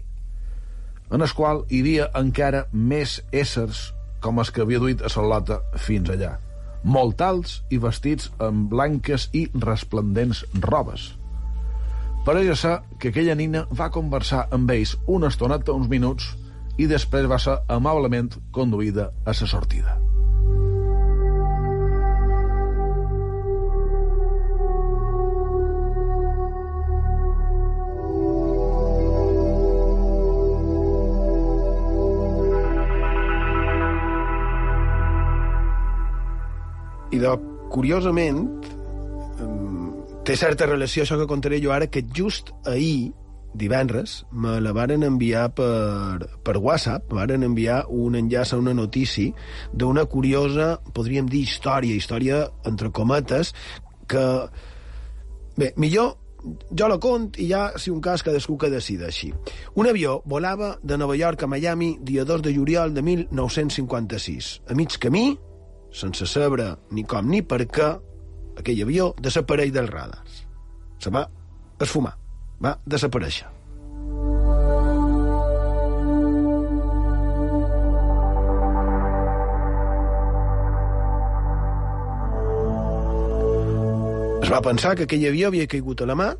en 1.11 1.23
el 1.25 1.34
qual 1.34 1.63
hi 1.69 1.82
havia 1.82 2.09
encara 2.19 2.65
més 2.71 3.19
éssers 3.32 3.88
com 4.21 4.39
els 4.41 4.51
que 4.51 4.61
havia 4.61 4.82
duit 4.84 5.01
a 5.01 5.09
Salota 5.09 5.61
fins 5.82 6.09
allà, 6.13 6.36
molt 6.84 7.21
alts 7.21 7.61
i 7.73 7.80
vestits 7.82 8.32
amb 8.43 8.69
blanques 8.71 9.30
i 9.34 9.47
resplendents 9.53 10.43
robes. 10.61 11.13
Pareix 12.28 12.59
ser 12.59 12.80
que 12.99 13.13
aquella 13.13 13.38
nina 13.39 13.63
va 13.71 13.89
conversar 13.93 14.47
amb 14.51 14.73
ells 14.75 14.97
una 15.07 15.32
estoneta, 15.32 15.73
uns 15.73 15.88
minuts, 15.89 16.36
i 16.78 16.86
després 16.91 17.30
va 17.32 17.39
ser 17.41 17.55
amablement 17.71 18.36
conduïda 18.51 19.09
a 19.25 19.34
la 19.34 19.49
sortida. 19.55 20.06
I 37.11 37.21
de, 37.21 37.31
curiosament, 37.71 38.43
té 40.27 40.35
certa 40.35 40.67
relació 40.67 41.05
això 41.05 41.17
que 41.19 41.29
contaré 41.29 41.61
jo 41.63 41.71
ara, 41.71 41.87
que 41.87 42.03
just 42.13 42.51
ahir 42.67 43.13
divendres, 43.57 44.25
me 44.31 44.59
la 44.61 44.73
varen 44.75 45.05
enviar 45.07 45.47
per, 45.55 46.27
per 46.43 46.57
WhatsApp, 46.61 47.07
varen 47.13 47.45
enviar 47.47 47.85
un 47.89 48.17
enllaç 48.19 48.53
a 48.53 48.59
una 48.61 48.75
notícia 48.75 49.33
d'una 49.73 50.05
curiosa, 50.05 50.75
podríem 50.93 51.29
dir, 51.31 51.45
història, 51.47 51.95
història 51.95 52.45
entre 52.69 52.91
cometes, 52.91 53.53
que... 54.07 54.23
Bé, 55.57 55.71
millor 55.81 56.17
jo 56.69 56.87
la 56.87 56.99
cont 57.01 57.31
i 57.41 57.47
ja, 57.49 57.71
si 57.81 57.89
un 57.89 58.01
cas, 58.03 58.21
cadascú 58.23 58.59
que 58.61 58.69
decideixi. 58.69 59.31
Un 59.75 59.89
avió 59.89 60.19
volava 60.25 60.75
de 60.83 60.97
Nova 61.01 61.17
York 61.17 61.43
a 61.43 61.49
Miami 61.49 61.95
dia 62.01 62.25
2 62.29 62.43
de 62.45 62.53
juliol 62.53 62.93
de 62.93 63.01
1956. 63.01 64.51
A 64.69 64.77
mig 64.77 64.99
camí, 65.01 65.31
sense 65.91 66.27
saber 66.27 66.75
ni 66.91 67.03
com 67.03 67.27
ni 67.29 67.41
per 67.41 67.63
què, 67.65 67.89
aquell 68.57 68.81
avió 68.83 69.11
desapareix 69.21 69.73
dels 69.73 69.91
radars. 69.91 70.41
Se 70.99 71.13
va 71.13 71.27
esfumar, 71.79 72.15
va 72.63 72.77
desaparèixer. 72.85 73.53
Es 84.47 84.51
va 84.53 84.61
pensar 84.63 84.95
que 84.95 85.03
aquell 85.03 85.25
avió 85.27 85.49
havia 85.49 85.67
caigut 85.67 86.01
a 86.01 86.05
la 86.07 86.15
mà, 86.15 86.31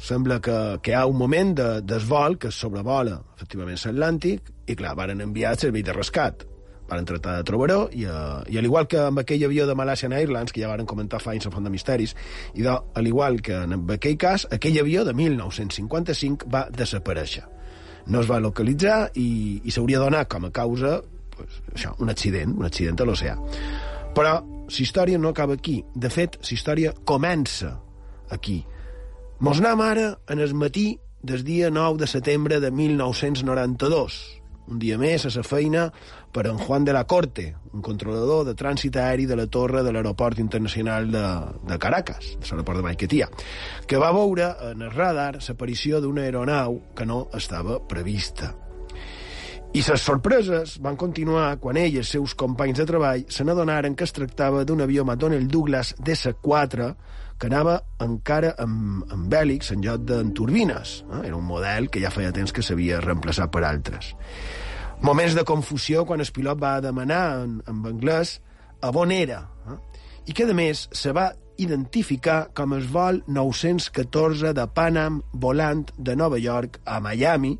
sembla 0.00 0.38
que, 0.40 0.56
que 0.80 0.92
hi 0.92 0.94
ha 0.96 1.06
un 1.08 1.16
moment 1.20 1.54
de 1.56 1.66
desvol 1.84 2.38
que 2.40 2.50
sobrevola 2.52 3.18
efectivament 3.36 3.76
l'Atlàntic 3.76 4.52
i 4.68 4.76
clar, 4.76 4.94
varen 4.96 5.20
enviar 5.24 5.52
el 5.52 5.60
servei 5.60 5.84
de 5.84 5.94
rescat 5.96 6.46
van 6.88 7.08
tratar 7.08 7.36
de 7.38 7.46
trobar-ho 7.48 7.88
i, 7.92 8.04
uh, 8.06 8.42
i 8.50 8.58
al 8.58 8.68
igual 8.68 8.86
que 8.90 9.00
amb 9.08 9.22
aquell 9.22 9.44
avió 9.46 9.66
de 9.66 9.74
Malaysian 9.78 10.14
Airlines 10.16 10.52
que 10.52 10.62
ja 10.62 10.70
varen 10.70 10.86
comentar 10.86 11.20
fa 11.22 11.34
anys 11.34 11.48
a 11.48 11.52
Font 11.54 11.66
de 11.66 11.72
Misteris 11.72 12.14
i 12.54 12.62
de, 12.62 12.72
al 12.72 13.06
igual 13.06 13.40
que 13.42 13.58
en 13.64 13.78
aquell 13.96 14.16
cas 14.16 14.46
aquell 14.50 14.78
avió 14.80 15.04
de 15.04 15.14
1955 15.14 16.50
va 16.52 16.66
desaparèixer 16.70 17.44
no 18.06 18.22
es 18.22 18.30
va 18.30 18.38
localitzar 18.40 19.10
i, 19.18 19.28
i 19.64 19.74
s'hauria 19.74 20.02
donat 20.02 20.30
com 20.30 20.46
a 20.46 20.52
causa 20.54 21.00
pues, 21.36 21.62
això, 21.74 21.96
un 21.98 22.12
accident, 22.12 22.54
un 22.56 22.68
accident 22.70 23.02
a 23.02 23.08
l'oceà 23.08 23.38
però 24.16 24.38
la 24.66 24.82
història 24.82 25.18
no 25.18 25.28
acaba 25.28 25.54
aquí. 25.54 25.84
De 25.94 26.10
fet, 26.10 26.38
la 26.42 26.54
història 26.54 26.92
comença 27.04 27.76
aquí. 28.30 28.64
Mos 29.38 29.60
anem 29.60 29.82
ara 29.84 30.06
en 30.32 30.40
el 30.40 30.54
matí 30.54 30.98
del 31.22 31.44
dia 31.44 31.70
9 31.70 32.00
de 32.00 32.08
setembre 32.10 32.60
de 32.60 32.70
1992. 32.70 34.16
Un 34.66 34.80
dia 34.82 34.96
més 34.98 35.22
a 35.22 35.30
la 35.30 35.44
feina 35.46 35.84
per 36.34 36.48
en 36.50 36.58
Juan 36.58 36.84
de 36.84 36.92
la 36.92 37.04
Corte, 37.06 37.46
un 37.72 37.84
controlador 37.86 38.44
de 38.48 38.56
trànsit 38.58 38.98
aeri 38.98 39.28
de 39.30 39.36
la 39.38 39.46
torre 39.46 39.84
de 39.86 39.92
l'aeroport 39.94 40.40
internacional 40.42 41.06
de, 41.12 41.24
de 41.70 41.78
Caracas, 41.78 42.34
de 42.34 42.50
l'aeroport 42.50 42.82
de 42.82 42.86
Maiquetia, 42.88 43.30
que 43.86 44.02
va 44.02 44.10
veure 44.16 44.50
en 44.72 44.82
el 44.82 44.90
radar 44.90 45.36
l'aparició 45.38 46.02
d'una 46.02 46.26
aeronau 46.26 46.80
que 46.98 47.06
no 47.06 47.28
estava 47.38 47.78
prevista. 47.86 48.56
I 49.76 49.82
les 49.84 50.00
sorpreses 50.00 50.78
van 50.80 50.96
continuar 50.96 51.58
quan 51.60 51.76
ell 51.76 51.98
i 51.98 52.00
els 52.00 52.10
seus 52.14 52.34
companys 52.38 52.78
de 52.80 52.86
treball 52.88 53.26
se 53.28 53.44
n'adonaren 53.44 53.94
que 53.94 54.06
es 54.06 54.14
tractava 54.16 54.64
d'un 54.64 54.80
avió 54.80 55.04
McDonnell 55.04 55.50
Douglas 55.52 55.94
DC-4 56.00 56.94
que 57.38 57.50
anava 57.50 57.80
encara 58.02 58.54
amb, 58.62 59.04
amb 59.12 59.34
hèlix 59.34 59.72
en 59.74 59.82
lloc 59.84 60.06
d'en 60.08 60.32
turbines. 60.36 61.02
Eh? 61.04 61.26
Era 61.28 61.36
un 61.36 61.44
model 61.44 61.90
que 61.92 62.00
ja 62.02 62.12
feia 62.14 62.32
temps 62.36 62.52
que 62.52 62.64
s'havia 62.64 63.02
reemplaçat 63.04 63.52
per 63.52 63.64
altres. 63.68 64.14
Moments 65.04 65.36
de 65.36 65.44
confusió 65.44 66.06
quan 66.08 66.24
el 66.24 66.32
pilot 66.32 66.60
va 66.60 66.78
demanar 66.80 67.24
en, 67.42 67.58
en 67.68 67.82
anglès 67.92 68.38
a 68.80 68.92
on 68.96 69.12
era. 69.12 69.42
Eh? 69.68 69.80
I 70.26 70.34
que, 70.34 70.48
a 70.48 70.56
més, 70.56 70.88
se 70.96 71.12
va 71.14 71.30
identificar 71.58 72.50
com 72.54 72.74
el 72.76 72.86
vol 72.88 73.22
914 73.26 74.52
de 74.56 74.66
Panam 74.74 75.20
volant 75.32 75.86
de 75.96 76.16
Nova 76.16 76.38
York 76.38 76.80
a 76.84 77.00
Miami 77.00 77.56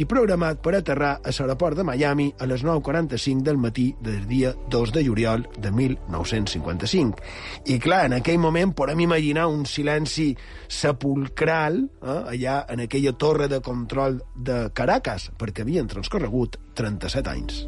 i 0.00 0.06
programat 0.08 0.60
per 0.64 0.74
aterrar 0.78 1.12
a 1.20 1.32
l'aeroport 1.32 1.76
de 1.76 1.84
Miami 1.84 2.30
a 2.38 2.46
les 2.48 2.64
9.45 2.64 3.44
del 3.44 3.58
matí 3.60 3.90
del 4.00 4.26
dia 4.28 4.54
2 4.70 4.92
de 4.92 5.04
juliol 5.04 5.46
de 5.58 5.70
1955. 5.70 7.20
I 7.66 7.78
clar, 7.78 8.06
en 8.08 8.16
aquell 8.20 8.40
moment 8.40 8.72
podem 8.76 9.04
imaginar 9.04 9.48
un 9.52 9.66
silenci 9.66 10.30
sepulcral 10.68 11.82
eh, 11.84 12.18
allà 12.34 12.64
en 12.68 12.86
aquella 12.86 13.12
torre 13.12 13.48
de 13.48 13.60
control 13.60 14.22
de 14.34 14.70
Caracas, 14.72 15.30
perquè 15.36 15.66
havien 15.66 15.90
transcorregut 15.90 16.56
37 16.74 17.36
anys. 17.36 17.64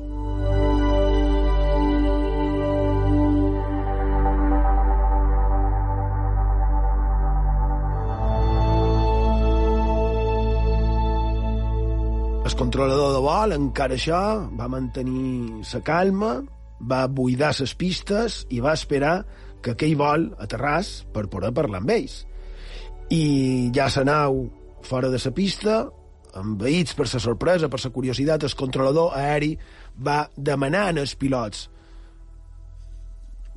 El 12.52 12.58
controlador 12.58 13.14
de 13.14 13.20
vol, 13.24 13.54
encara 13.56 13.96
això, 13.96 14.20
va 14.58 14.68
mantenir 14.68 15.62
la 15.64 15.80
calma, 15.80 16.32
va 16.84 17.06
buidar 17.08 17.54
les 17.56 17.72
pistes 17.80 18.42
i 18.52 18.60
va 18.60 18.74
esperar 18.76 19.14
que 19.64 19.72
aquell 19.72 19.96
vol 19.96 20.28
aterràs 20.42 20.92
per 21.14 21.30
poder 21.32 21.54
parlar 21.56 21.80
amb 21.80 21.94
ells. 21.96 22.18
I 23.08 23.70
ja 23.72 23.88
la 23.96 24.04
nau 24.04 24.44
fora 24.84 25.08
de 25.08 25.20
la 25.24 25.32
pista, 25.32 25.80
envaïts 26.36 26.92
per 26.98 27.08
la 27.08 27.24
sorpresa, 27.24 27.72
per 27.72 27.80
la 27.80 27.94
curiositat, 27.96 28.44
el 28.44 28.58
controlador 28.60 29.16
aeri 29.16 29.54
va 29.96 30.28
demanar 30.36 30.90
als 30.92 31.16
pilots 31.16 31.70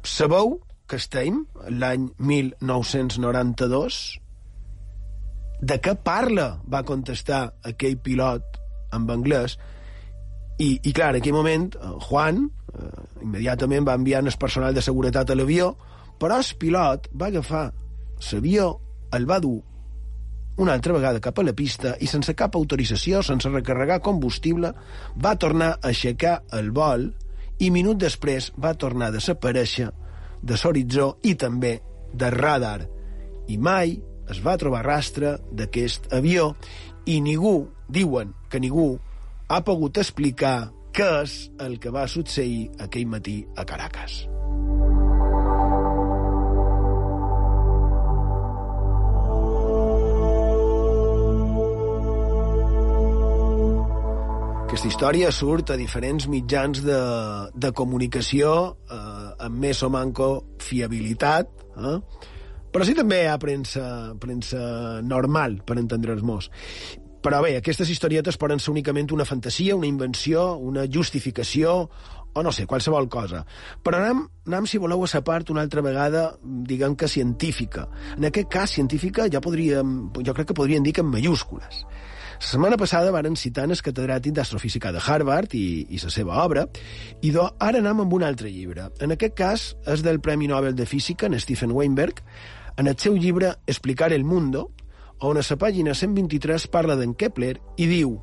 sabeu 0.05 0.59
que 0.87 0.95
estem 1.01 1.43
l'any 1.69 2.09
1992? 2.19 3.99
De 5.65 5.79
què 5.81 5.95
parla? 5.97 6.47
va 6.69 6.83
contestar 6.85 7.41
aquell 7.65 7.97
pilot 7.97 8.61
en 8.95 9.09
anglès, 9.11 9.57
i, 10.57 10.79
i 10.87 10.93
clar, 10.95 11.11
en 11.11 11.19
aquell 11.19 11.35
moment, 11.35 11.67
eh, 11.75 11.93
Juan 12.07 12.45
eh, 12.45 12.89
immediatament 13.25 13.87
va 13.87 13.97
enviar 13.99 14.23
el 14.23 14.31
personal 14.39 14.75
de 14.75 14.83
seguretat 14.85 15.29
a 15.31 15.35
l'avió, 15.35 15.73
però 16.19 16.39
el 16.39 16.51
pilot 16.59 17.09
va 17.13 17.31
agafar 17.31 17.65
l'avió, 18.31 18.69
el 19.15 19.27
va 19.29 19.39
dur 19.43 19.59
una 20.57 20.73
altra 20.73 20.93
vegada 20.93 21.19
cap 21.19 21.39
a 21.39 21.43
la 21.43 21.53
pista 21.53 21.95
i 21.99 22.07
sense 22.07 22.33
cap 22.33 22.55
autorització, 22.55 23.21
sense 23.23 23.49
recarregar 23.51 23.99
combustible, 24.01 24.71
va 25.19 25.35
tornar 25.35 25.73
a 25.75 25.91
aixecar 25.91 26.37
el 26.55 26.71
vol 26.71 27.09
i 27.59 27.71
minut 27.71 27.99
després 27.99 28.51
va 28.55 28.73
tornar 28.79 29.09
a 29.11 29.15
desaparèixer 29.15 29.89
de 30.41 30.57
l'horitzó 30.61 31.15
i 31.23 31.35
també 31.35 31.79
de 32.13 32.31
radar. 32.31 32.87
I 33.51 33.57
mai 33.57 33.97
es 34.31 34.39
va 34.41 34.57
trobar 34.57 34.85
rastre 34.85 35.35
d'aquest 35.51 36.07
avió 36.15 36.53
i 37.05 37.19
ningú, 37.21 37.67
diuen 37.89 38.33
que 38.49 38.59
ningú, 38.59 38.95
ha 39.47 39.61
pogut 39.65 39.97
explicar 40.01 40.71
què 40.95 41.09
és 41.23 41.35
el 41.61 41.77
que 41.81 41.91
va 41.93 42.07
succeir 42.09 42.69
aquell 42.81 43.09
matí 43.11 43.43
a 43.55 43.65
Caracas. 43.67 44.23
Aquesta 54.65 54.89
història 54.89 55.29
surt 55.31 55.69
a 55.71 55.77
diferents 55.79 56.25
mitjans 56.27 56.81
de, 56.83 57.01
de 57.53 57.69
comunicació 57.71 58.49
eh, 58.91 58.97
amb 59.45 59.61
més 59.61 59.83
o 59.85 59.91
manco 59.93 60.29
fiabilitat, 60.59 61.51
eh? 61.79 61.99
Però 62.75 62.83
sí 62.83 62.91
també 62.91 63.21
hi 63.23 63.27
ha 63.31 63.37
premsa, 63.39 63.85
premsa 64.19 64.59
normal, 64.99 65.61
per 65.63 65.77
entendre'ns. 65.79 66.49
Però 67.23 67.37
bé, 67.41 67.53
aquestes 67.55 67.87
historietes 67.87 68.35
poden 68.35 68.59
ser 68.59 68.73
únicament 68.73 69.13
una 69.15 69.23
fantasia, 69.23 69.77
una 69.79 69.87
invenció, 69.87 70.57
una 70.59 70.83
justificació, 70.83 71.77
o 72.35 72.43
no 72.43 72.51
sé, 72.51 72.65
qualsevol 72.67 73.07
cosa. 73.07 73.45
Però 73.81 74.01
anem, 74.01 74.25
anem 74.51 74.67
si 74.67 74.81
voleu, 74.83 75.05
a 75.05 75.07
sa 75.07 75.23
part 75.23 75.53
una 75.53 75.63
altra 75.63 75.79
vegada, 75.85 76.25
diguem 76.43 76.97
que 76.99 77.07
científica. 77.07 77.87
En 78.17 78.27
aquest 78.27 78.51
cas, 78.51 78.75
científica, 78.75 79.29
ja 79.31 79.39
podríem, 79.39 79.95
jo 80.19 80.35
crec 80.35 80.51
que 80.51 80.57
podríem 80.59 80.83
dir 80.83 80.97
que 80.97 81.05
en 81.05 81.13
mayúscules. 81.13 81.85
La 82.35 82.49
setmana 82.49 82.75
passada 82.75 83.15
varen 83.15 83.39
citar 83.39 83.63
el 83.69 83.79
catedràtic 83.79 84.35
d'astrofísica 84.35 84.91
de 84.91 84.99
Harvard 84.99 85.55
i, 85.55 85.87
i 85.95 86.01
la 86.03 86.11
seva 86.11 86.43
obra, 86.43 86.67
i 87.23 87.31
do, 87.31 87.47
ara 87.57 87.79
anem 87.79 88.03
amb 88.03 88.19
un 88.19 88.27
altre 88.27 88.51
llibre. 88.51 88.91
En 88.99 89.15
aquest 89.15 89.39
cas 89.39 89.65
és 89.87 90.03
del 90.03 90.19
Premi 90.19 90.51
Nobel 90.51 90.75
de 90.75 90.85
Física, 90.85 91.31
en 91.31 91.39
Stephen 91.39 91.71
Weinberg, 91.71 92.19
en 92.77 92.87
el 92.87 92.97
seu 92.97 93.15
llibre 93.15 93.55
Explicar 93.67 94.13
el 94.13 94.23
mundo, 94.23 94.71
a 95.19 95.31
la 95.33 95.57
pàgina 95.57 95.93
123 95.95 96.67
parla 96.67 96.95
d'en 96.95 97.15
Kepler 97.15 97.59
i 97.77 97.87
diu 97.87 98.19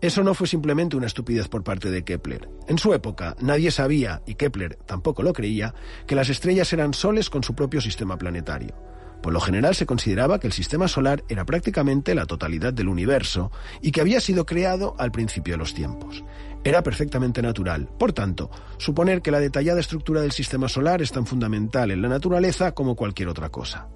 Eso 0.00 0.22
no 0.24 0.32
fue 0.32 0.46
simplemente 0.46 0.96
una 0.96 1.06
estupidez 1.06 1.48
por 1.48 1.62
parte 1.62 1.90
de 1.90 2.04
Kepler. 2.04 2.48
En 2.68 2.78
su 2.78 2.94
época, 2.94 3.36
nadie 3.40 3.70
sabía, 3.70 4.22
y 4.26 4.34
Kepler 4.34 4.76
tampoco 4.86 5.22
lo 5.22 5.34
creía, 5.34 5.74
que 6.06 6.14
las 6.14 6.30
estrellas 6.30 6.72
eran 6.72 6.94
soles 6.94 7.28
con 7.28 7.42
su 7.42 7.54
propio 7.54 7.82
sistema 7.82 8.16
planetario. 8.16 8.74
Por 9.22 9.34
lo 9.34 9.40
general 9.40 9.74
se 9.74 9.84
consideraba 9.84 10.40
que 10.40 10.46
el 10.46 10.54
sistema 10.54 10.88
solar 10.88 11.22
era 11.28 11.44
prácticamente 11.44 12.14
la 12.14 12.24
totalidad 12.24 12.72
del 12.72 12.88
universo 12.88 13.52
y 13.82 13.92
que 13.92 14.00
había 14.00 14.20
sido 14.20 14.46
creado 14.46 14.94
al 14.98 15.12
principio 15.12 15.54
de 15.54 15.58
los 15.58 15.74
tiempos. 15.74 16.24
Era 16.62 16.82
perfectamente 16.82 17.40
natural. 17.40 17.88
Por 17.98 18.12
tanto, 18.12 18.50
suponer 18.76 19.22
que 19.22 19.30
la 19.30 19.40
detallada 19.40 19.80
estructura 19.80 20.20
del 20.20 20.32
sistema 20.32 20.68
solar 20.68 21.00
es 21.00 21.10
tan 21.12 21.26
fundamental 21.26 21.90
en 21.90 22.02
la 22.02 22.08
naturaleza 22.08 22.72
como 22.72 22.96
cualquier 22.96 23.28
otra 23.28 23.48
cosa. 23.48 23.88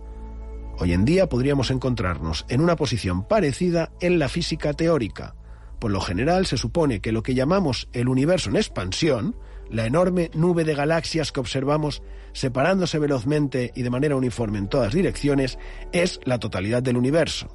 Hoy 0.78 0.92
en 0.92 1.04
día 1.04 1.28
podríamos 1.28 1.70
encontrarnos 1.70 2.46
en 2.48 2.60
una 2.60 2.74
posición 2.74 3.28
parecida 3.28 3.92
en 4.00 4.18
la 4.18 4.28
física 4.28 4.72
teórica. 4.72 5.34
Por 5.78 5.90
lo 5.90 6.00
general 6.00 6.46
se 6.46 6.56
supone 6.56 7.00
que 7.00 7.12
lo 7.12 7.22
que 7.22 7.34
llamamos 7.34 7.88
el 7.92 8.08
universo 8.08 8.48
en 8.48 8.56
expansión, 8.56 9.36
la 9.70 9.86
enorme 9.86 10.30
nube 10.34 10.64
de 10.64 10.74
galaxias 10.74 11.32
que 11.32 11.40
observamos 11.40 12.02
separándose 12.32 12.98
velozmente 12.98 13.72
y 13.76 13.82
de 13.82 13.90
manera 13.90 14.16
uniforme 14.16 14.58
en 14.58 14.68
todas 14.68 14.94
direcciones, 14.94 15.58
es 15.92 16.18
la 16.24 16.38
totalidad 16.38 16.82
del 16.82 16.96
universo. 16.96 17.54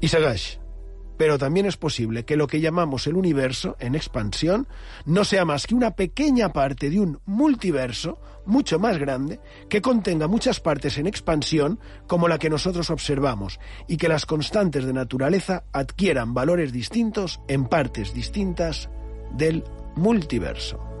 Y 0.00 0.08
segueix. 0.08 0.63
Pero 1.16 1.38
también 1.38 1.66
es 1.66 1.76
posible 1.76 2.24
que 2.24 2.36
lo 2.36 2.46
que 2.46 2.60
llamamos 2.60 3.06
el 3.06 3.16
universo 3.16 3.76
en 3.78 3.94
expansión 3.94 4.66
no 5.04 5.24
sea 5.24 5.44
más 5.44 5.66
que 5.66 5.74
una 5.74 5.92
pequeña 5.92 6.52
parte 6.52 6.90
de 6.90 7.00
un 7.00 7.20
multiverso 7.26 8.18
mucho 8.46 8.78
más 8.78 8.98
grande 8.98 9.40
que 9.68 9.80
contenga 9.80 10.28
muchas 10.28 10.60
partes 10.60 10.98
en 10.98 11.06
expansión 11.06 11.78
como 12.06 12.28
la 12.28 12.38
que 12.38 12.50
nosotros 12.50 12.90
observamos 12.90 13.58
y 13.88 13.96
que 13.96 14.08
las 14.08 14.26
constantes 14.26 14.84
de 14.84 14.92
naturaleza 14.92 15.64
adquieran 15.72 16.34
valores 16.34 16.72
distintos 16.72 17.40
en 17.48 17.66
partes 17.66 18.12
distintas 18.12 18.90
del 19.36 19.64
multiverso. 19.96 20.93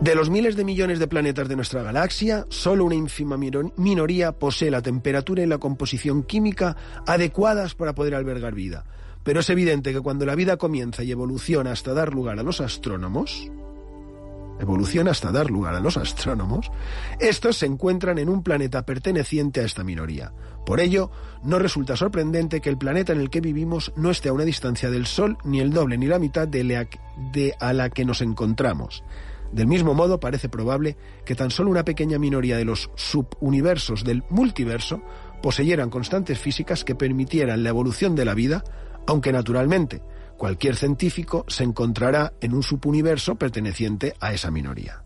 De 0.00 0.14
los 0.14 0.28
miles 0.28 0.56
de 0.56 0.64
millones 0.64 0.98
de 0.98 1.08
planetas 1.08 1.48
de 1.48 1.56
nuestra 1.56 1.82
galaxia, 1.82 2.44
solo 2.50 2.84
una 2.84 2.94
ínfima 2.94 3.38
minoría 3.38 4.32
posee 4.32 4.70
la 4.70 4.82
temperatura 4.82 5.42
y 5.42 5.46
la 5.46 5.56
composición 5.56 6.22
química 6.22 6.76
adecuadas 7.06 7.74
para 7.74 7.94
poder 7.94 8.14
albergar 8.14 8.54
vida. 8.54 8.84
Pero 9.24 9.40
es 9.40 9.48
evidente 9.48 9.94
que 9.94 10.00
cuando 10.02 10.26
la 10.26 10.34
vida 10.34 10.58
comienza 10.58 11.02
y 11.02 11.12
evoluciona 11.12 11.72
hasta 11.72 11.94
dar 11.94 12.12
lugar 12.12 12.38
a 12.38 12.42
los 12.42 12.60
astrónomos, 12.60 13.50
evoluciona 14.60 15.12
hasta 15.12 15.32
dar 15.32 15.50
lugar 15.50 15.74
a 15.74 15.80
los 15.80 15.96
astrónomos, 15.96 16.70
estos 17.18 17.56
se 17.56 17.66
encuentran 17.66 18.18
en 18.18 18.28
un 18.28 18.42
planeta 18.42 18.84
perteneciente 18.84 19.60
a 19.60 19.64
esta 19.64 19.82
minoría. 19.82 20.32
Por 20.66 20.80
ello, 20.80 21.10
no 21.42 21.58
resulta 21.58 21.96
sorprendente 21.96 22.60
que 22.60 22.68
el 22.68 22.78
planeta 22.78 23.12
en 23.12 23.20
el 23.20 23.30
que 23.30 23.40
vivimos 23.40 23.92
no 23.96 24.10
esté 24.10 24.28
a 24.28 24.34
una 24.34 24.44
distancia 24.44 24.90
del 24.90 25.06
Sol 25.06 25.38
ni 25.44 25.60
el 25.60 25.72
doble 25.72 25.96
ni 25.96 26.06
la 26.06 26.18
mitad 26.18 26.46
de, 26.46 26.64
la, 26.64 26.86
a 27.60 27.72
la 27.72 27.88
que 27.90 28.04
nos 28.04 28.20
encontramos. 28.20 29.02
Del 29.52 29.66
mismo 29.66 29.94
modo, 29.94 30.20
parece 30.20 30.48
probable 30.48 30.96
que 31.24 31.34
tan 31.34 31.50
solo 31.50 31.70
una 31.70 31.84
pequeña 31.84 32.18
minoría 32.18 32.56
de 32.56 32.64
los 32.64 32.90
subuniversos 32.94 34.04
del 34.04 34.22
multiverso 34.28 35.02
poseyeran 35.42 35.90
constantes 35.90 36.38
físicas 36.38 36.84
que 36.84 36.94
permitieran 36.94 37.62
la 37.62 37.70
evolución 37.70 38.14
de 38.14 38.24
la 38.24 38.34
vida, 38.34 38.64
aunque 39.06 39.32
naturalmente 39.32 40.02
cualquier 40.36 40.76
científico 40.76 41.44
se 41.48 41.64
encontrará 41.64 42.32
en 42.40 42.54
un 42.54 42.62
subuniverso 42.62 43.36
perteneciente 43.36 44.14
a 44.20 44.32
esa 44.32 44.50
minoría. 44.50 45.02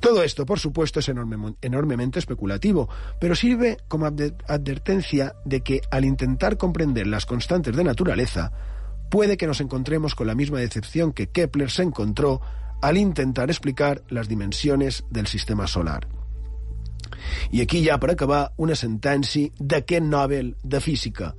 Todo 0.00 0.22
esto, 0.22 0.46
por 0.46 0.58
supuesto, 0.58 1.00
es 1.00 1.10
enormemente 1.10 2.18
especulativo, 2.18 2.88
pero 3.20 3.34
sirve 3.34 3.76
como 3.86 4.06
advertencia 4.06 5.34
de 5.44 5.60
que 5.60 5.82
al 5.90 6.06
intentar 6.06 6.56
comprender 6.56 7.06
las 7.06 7.26
constantes 7.26 7.76
de 7.76 7.84
naturaleza, 7.84 8.50
puede 9.10 9.36
que 9.36 9.46
nos 9.46 9.60
encontremos 9.60 10.14
con 10.14 10.26
la 10.26 10.34
misma 10.34 10.58
decepción 10.58 11.12
que 11.12 11.28
Kepler 11.28 11.70
se 11.70 11.82
encontró 11.82 12.40
al 12.80 12.96
intentar 12.96 13.50
explicar 13.50 14.02
las 14.08 14.28
dimensiones 14.28 15.04
del 15.10 15.26
sistema 15.26 15.66
solar. 15.66 16.08
I 17.50 17.60
aquí 17.60 17.84
ja, 17.84 17.98
per 18.00 18.12
acabar, 18.12 18.52
una 18.56 18.76
sentència 18.78 19.50
d'aquest 19.58 20.06
Nobel 20.06 20.56
de 20.62 20.80
Física. 20.80 21.34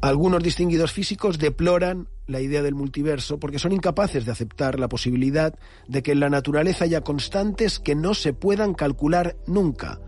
Algunos 0.00 0.42
distinguidos 0.42 0.92
físicos 0.92 1.38
deploran 1.38 2.08
la 2.26 2.40
idea 2.40 2.62
del 2.62 2.74
multiverso 2.74 3.38
porque 3.38 3.58
son 3.58 3.72
incapaces 3.72 4.24
de 4.24 4.32
aceptar 4.32 4.78
la 4.78 4.88
posibilidad 4.88 5.58
de 5.88 6.02
que 6.02 6.12
en 6.12 6.20
la 6.20 6.30
naturaleza 6.30 6.84
haya 6.84 7.02
constantes 7.02 7.78
que 7.78 7.94
no 7.94 8.14
se 8.14 8.32
puedan 8.32 8.74
calcular 8.74 9.36
nunca. 9.46 10.00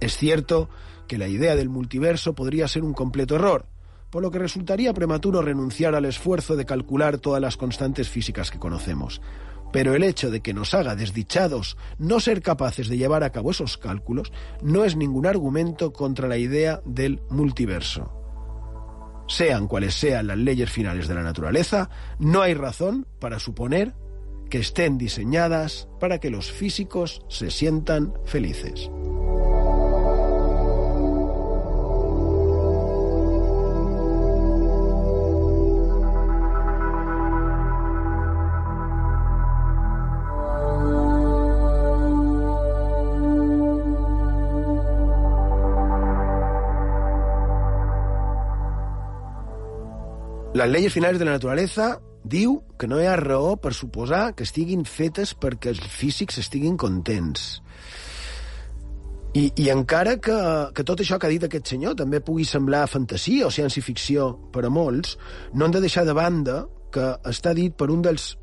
Es 0.00 0.16
cierto 0.16 0.68
que 1.06 1.18
la 1.18 1.28
idea 1.28 1.56
del 1.56 1.68
multiverso 1.68 2.34
podría 2.34 2.68
ser 2.68 2.82
un 2.82 2.94
completo 2.94 3.36
error, 3.36 3.66
por 4.12 4.22
lo 4.22 4.30
que 4.30 4.38
resultaría 4.38 4.92
prematuro 4.92 5.40
renunciar 5.40 5.94
al 5.94 6.04
esfuerzo 6.04 6.54
de 6.54 6.66
calcular 6.66 7.16
todas 7.16 7.40
las 7.40 7.56
constantes 7.56 8.10
físicas 8.10 8.50
que 8.50 8.58
conocemos. 8.58 9.22
Pero 9.72 9.94
el 9.94 10.04
hecho 10.04 10.30
de 10.30 10.42
que 10.42 10.52
nos 10.52 10.74
haga 10.74 10.94
desdichados 10.94 11.78
no 11.98 12.20
ser 12.20 12.42
capaces 12.42 12.88
de 12.88 12.98
llevar 12.98 13.24
a 13.24 13.32
cabo 13.32 13.52
esos 13.52 13.78
cálculos 13.78 14.30
no 14.60 14.84
es 14.84 14.96
ningún 14.96 15.26
argumento 15.26 15.94
contra 15.94 16.28
la 16.28 16.36
idea 16.36 16.82
del 16.84 17.22
multiverso. 17.30 18.12
Sean 19.28 19.66
cuales 19.66 19.94
sean 19.94 20.26
las 20.26 20.36
leyes 20.36 20.70
finales 20.70 21.08
de 21.08 21.14
la 21.14 21.22
naturaleza, 21.22 21.88
no 22.18 22.42
hay 22.42 22.52
razón 22.52 23.06
para 23.18 23.38
suponer 23.38 23.94
que 24.50 24.58
estén 24.58 24.98
diseñadas 24.98 25.88
para 25.98 26.18
que 26.18 26.28
los 26.28 26.52
físicos 26.52 27.22
se 27.28 27.50
sientan 27.50 28.12
felices. 28.26 28.90
Les 50.52 50.68
lleis 50.68 50.92
finals 50.92 51.16
de 51.16 51.24
la 51.24 51.38
naturalesa 51.38 51.94
diu 52.28 52.58
que 52.76 52.84
no 52.84 52.98
hi 53.00 53.06
ha 53.08 53.16
raó 53.16 53.54
per 53.56 53.72
suposar 53.72 54.34
que 54.36 54.44
estiguin 54.44 54.82
fetes 54.84 55.32
perquè 55.32 55.70
els 55.72 55.80
físics 55.88 56.36
estiguin 56.42 56.76
contents. 56.76 57.62
I, 59.32 59.46
i 59.56 59.70
encara 59.72 60.18
que, 60.20 60.36
que 60.76 60.84
tot 60.84 61.00
això 61.00 61.16
que 61.16 61.24
ha 61.24 61.32
dit 61.32 61.46
aquest 61.46 61.72
senyor 61.72 61.96
també 61.96 62.20
pugui 62.20 62.44
semblar 62.44 62.84
fantasia 62.92 63.46
o 63.48 63.54
ciència-ficció 63.54 64.28
per 64.52 64.66
a 64.68 64.70
molts, 64.70 65.16
no 65.56 65.64
hem 65.64 65.72
de 65.72 65.80
deixar 65.86 66.04
de 66.04 66.12
banda 66.18 66.58
que 66.92 67.14
està 67.32 67.54
dit 67.56 67.72
per 67.72 67.88
un 67.94 68.04
dels 68.04 68.34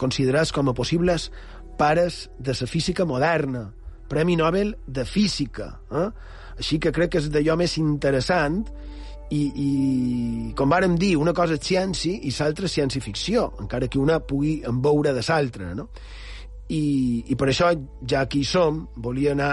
considerats 0.00 0.54
com 0.56 0.72
a 0.72 0.74
possibles 0.74 1.28
pares 1.76 2.30
de 2.40 2.56
la 2.56 2.70
física 2.70 3.04
moderna, 3.04 3.66
Premi 4.08 4.38
Nobel 4.40 4.72
de 4.86 5.04
Física. 5.04 5.68
Eh? 5.92 6.08
Així 6.56 6.80
que 6.80 6.96
crec 6.96 7.12
que 7.12 7.20
és 7.20 7.28
d'allò 7.28 7.58
més 7.60 7.76
interessant 7.76 8.62
i, 9.32 9.40
i 9.56 10.52
com 10.58 10.72
vàrem 10.72 10.96
dir, 11.00 11.14
una 11.20 11.32
cosa 11.36 11.56
és 11.56 11.64
ciència 11.64 12.20
i 12.20 12.32
l'altra 12.36 12.68
és 12.68 12.76
ciència-ficció, 12.76 13.46
encara 13.64 13.88
que 13.88 14.00
una 14.00 14.18
pugui 14.20 14.58
emboure 14.68 15.14
de 15.16 15.24
l'altra, 15.28 15.72
no? 15.78 15.88
I, 16.72 16.82
I 17.32 17.36
per 17.36 17.48
això, 17.52 17.72
ja 18.08 18.24
que 18.28 18.40
hi 18.40 18.46
som, 18.48 18.86
volia 19.04 19.32
anar 19.36 19.52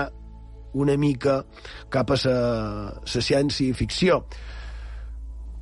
una 0.79 0.95
mica 1.01 1.41
cap 1.91 2.11
a 2.13 2.19
la 2.23 3.01
ciència-ficció. 3.09 4.21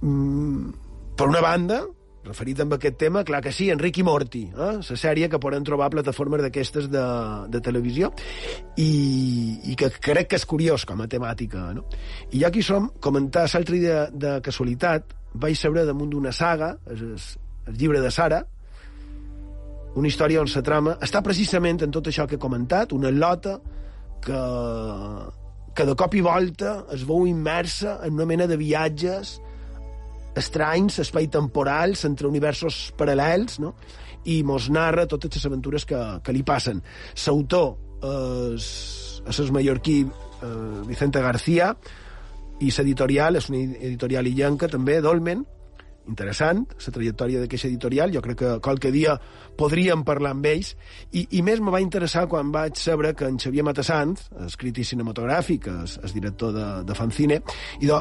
Mm, 0.02 0.74
per 1.18 1.30
una 1.32 1.42
banda, 1.42 1.82
referit 2.28 2.60
amb 2.64 2.76
aquest 2.76 2.98
tema, 3.00 3.24
clar 3.28 3.42
que 3.44 3.54
sí, 3.56 3.70
Enric 3.74 4.02
i 4.02 4.06
Morty, 4.06 4.44
eh? 4.52 4.74
la 4.80 4.98
sèrie 5.00 5.30
que 5.32 5.40
poden 5.42 5.66
trobar 5.68 5.90
plataformes 5.94 6.44
d'aquestes 6.46 6.90
de, 6.94 7.06
de 7.54 7.62
televisió 7.64 8.12
i, 8.78 8.92
i 9.72 9.78
que 9.80 9.90
crec 9.98 10.32
que 10.34 10.40
és 10.40 10.46
curiós 10.46 10.86
com 10.88 11.02
a 11.04 11.08
temàtica. 11.12 11.70
No? 11.78 11.88
I 12.32 12.44
ja 12.44 12.52
aquí 12.52 12.64
som, 12.66 12.92
comentar 13.04 13.48
l'altre 13.48 13.80
dia 13.82 14.04
de 14.12 14.38
casualitat, 14.46 15.16
vaig 15.38 15.58
saber 15.58 15.88
damunt 15.88 16.12
d'una 16.14 16.34
saga, 16.36 16.76
el, 16.92 17.10
el 17.68 17.80
llibre 17.80 18.04
de 18.04 18.12
Sara, 18.12 18.44
una 19.98 20.12
història 20.12 20.44
on 20.44 20.50
la 20.52 20.62
trama 20.62 20.94
està 21.02 21.24
precisament 21.26 21.82
en 21.82 21.94
tot 21.94 22.08
això 22.10 22.28
que 22.30 22.38
he 22.38 22.42
comentat, 22.42 22.94
una 22.94 23.10
lota 23.10 23.58
que, 24.22 24.42
que 25.74 25.86
de 25.90 25.96
cop 25.98 26.14
i 26.14 26.22
volta 26.26 26.78
es 26.94 27.06
veu 27.08 27.26
immersa 27.30 27.98
en 28.06 28.14
una 28.20 28.28
mena 28.30 28.48
de 28.50 28.60
viatges 28.60 29.38
estranys, 30.42 31.00
espai 31.04 31.28
temporals, 31.34 32.06
entre 32.08 32.30
universos 32.30 32.92
paral·lels, 32.98 33.60
no? 33.64 33.74
i 34.28 34.42
mos 34.44 34.68
narra 34.74 35.08
totes 35.08 35.38
les 35.38 35.46
aventures 35.48 35.86
que, 35.88 36.00
que 36.24 36.36
li 36.36 36.44
passen. 36.44 36.82
L'autor 37.26 37.76
és, 38.56 38.68
és 39.28 39.40
el 39.44 39.54
mallorquí 39.56 40.02
eh, 40.04 40.82
Vicente 40.88 41.22
García, 41.24 41.72
i 42.58 42.72
l'editorial 42.74 43.38
és 43.38 43.52
una 43.52 43.62
editorial 43.62 44.28
illenca 44.28 44.68
també, 44.72 44.98
Dolmen, 45.02 45.44
interessant, 46.08 46.64
la 46.72 46.94
trajectòria 46.96 47.42
d'aquesta 47.44 47.68
editorial, 47.68 48.14
jo 48.16 48.22
crec 48.24 48.40
que 48.40 48.52
qualque 48.64 48.92
dia 48.96 49.18
podríem 49.60 50.06
parlar 50.08 50.32
amb 50.34 50.48
ells, 50.50 50.74
i, 51.12 51.28
i 51.38 51.44
més 51.46 51.62
me 51.62 51.74
va 51.74 51.84
interessar 51.84 52.26
quan 52.32 52.52
vaig 52.54 52.80
saber 52.80 53.14
que 53.18 53.28
en 53.28 53.40
Xavier 53.42 53.66
Matassant, 53.68 54.16
el 54.40 54.56
crític 54.58 54.88
cinematogràfic, 54.88 55.68
el, 55.68 55.98
el 56.04 56.16
director 56.16 56.56
de, 56.56 56.68
de 56.88 56.98
Fancine, 56.98 57.42
i 57.82 57.92
de, 57.92 58.00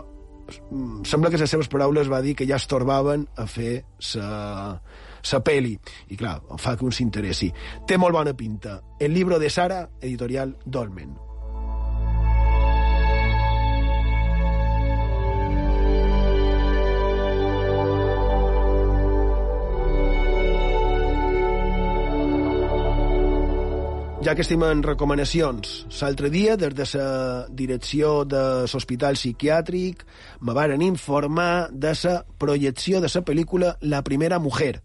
sembla 1.05 1.31
que 1.31 1.41
les 1.41 1.51
seves 1.51 1.71
paraules 1.73 2.11
va 2.13 2.23
dir 2.25 2.37
que 2.39 2.47
ja 2.49 2.61
es 2.61 2.69
torbaven 2.71 3.27
a 3.37 3.47
fer 3.51 3.85
sa, 3.99 4.81
sa 5.23 5.43
peli. 5.45 5.77
I 6.13 6.19
clar, 6.19 6.39
fa 6.63 6.77
que 6.77 6.87
un 6.87 6.95
s'interessi. 6.95 7.53
Té 7.87 7.99
molt 7.99 8.15
bona 8.15 8.37
pinta. 8.39 8.81
El 9.01 9.15
libro 9.15 9.41
de 9.43 9.51
Sara, 9.51 9.87
editorial 10.01 10.57
Dolmen. 10.65 11.26
Ja 24.27 24.35
que 24.35 24.43
estem 24.43 24.63
en 24.67 24.81
recomanacions, 24.83 25.85
l'altre 26.01 26.33
dia, 26.35 26.57
des 26.59 26.73
de 26.75 26.85
la 26.99 27.47
direcció 27.47 28.25
de 28.27 28.41
l'Hospital 28.67 29.15
Psiquiàtric, 29.15 30.01
me 30.43 30.55
varen 30.57 30.83
informar 30.83 31.69
de 31.71 31.93
la 31.95 32.15
projecció 32.37 32.99
de 33.01 33.07
la 33.13 33.23
pel·lícula 33.23 33.77
La 33.81 34.03
primera 34.03 34.41
mujer. 34.41 34.83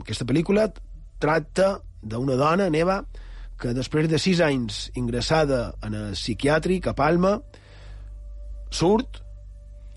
Aquesta 0.00 0.24
pel·lícula 0.24 0.70
tracta 1.20 1.82
d'una 2.00 2.38
dona, 2.40 2.70
Neva, 2.70 3.02
que 3.60 3.74
després 3.76 4.08
de 4.08 4.18
sis 4.18 4.40
anys 4.40 4.88
ingressada 4.96 5.74
en 5.84 5.92
el 5.92 6.16
psiquiàtric 6.16 6.88
a 6.88 6.96
Palma, 6.96 7.34
surt 8.70 9.20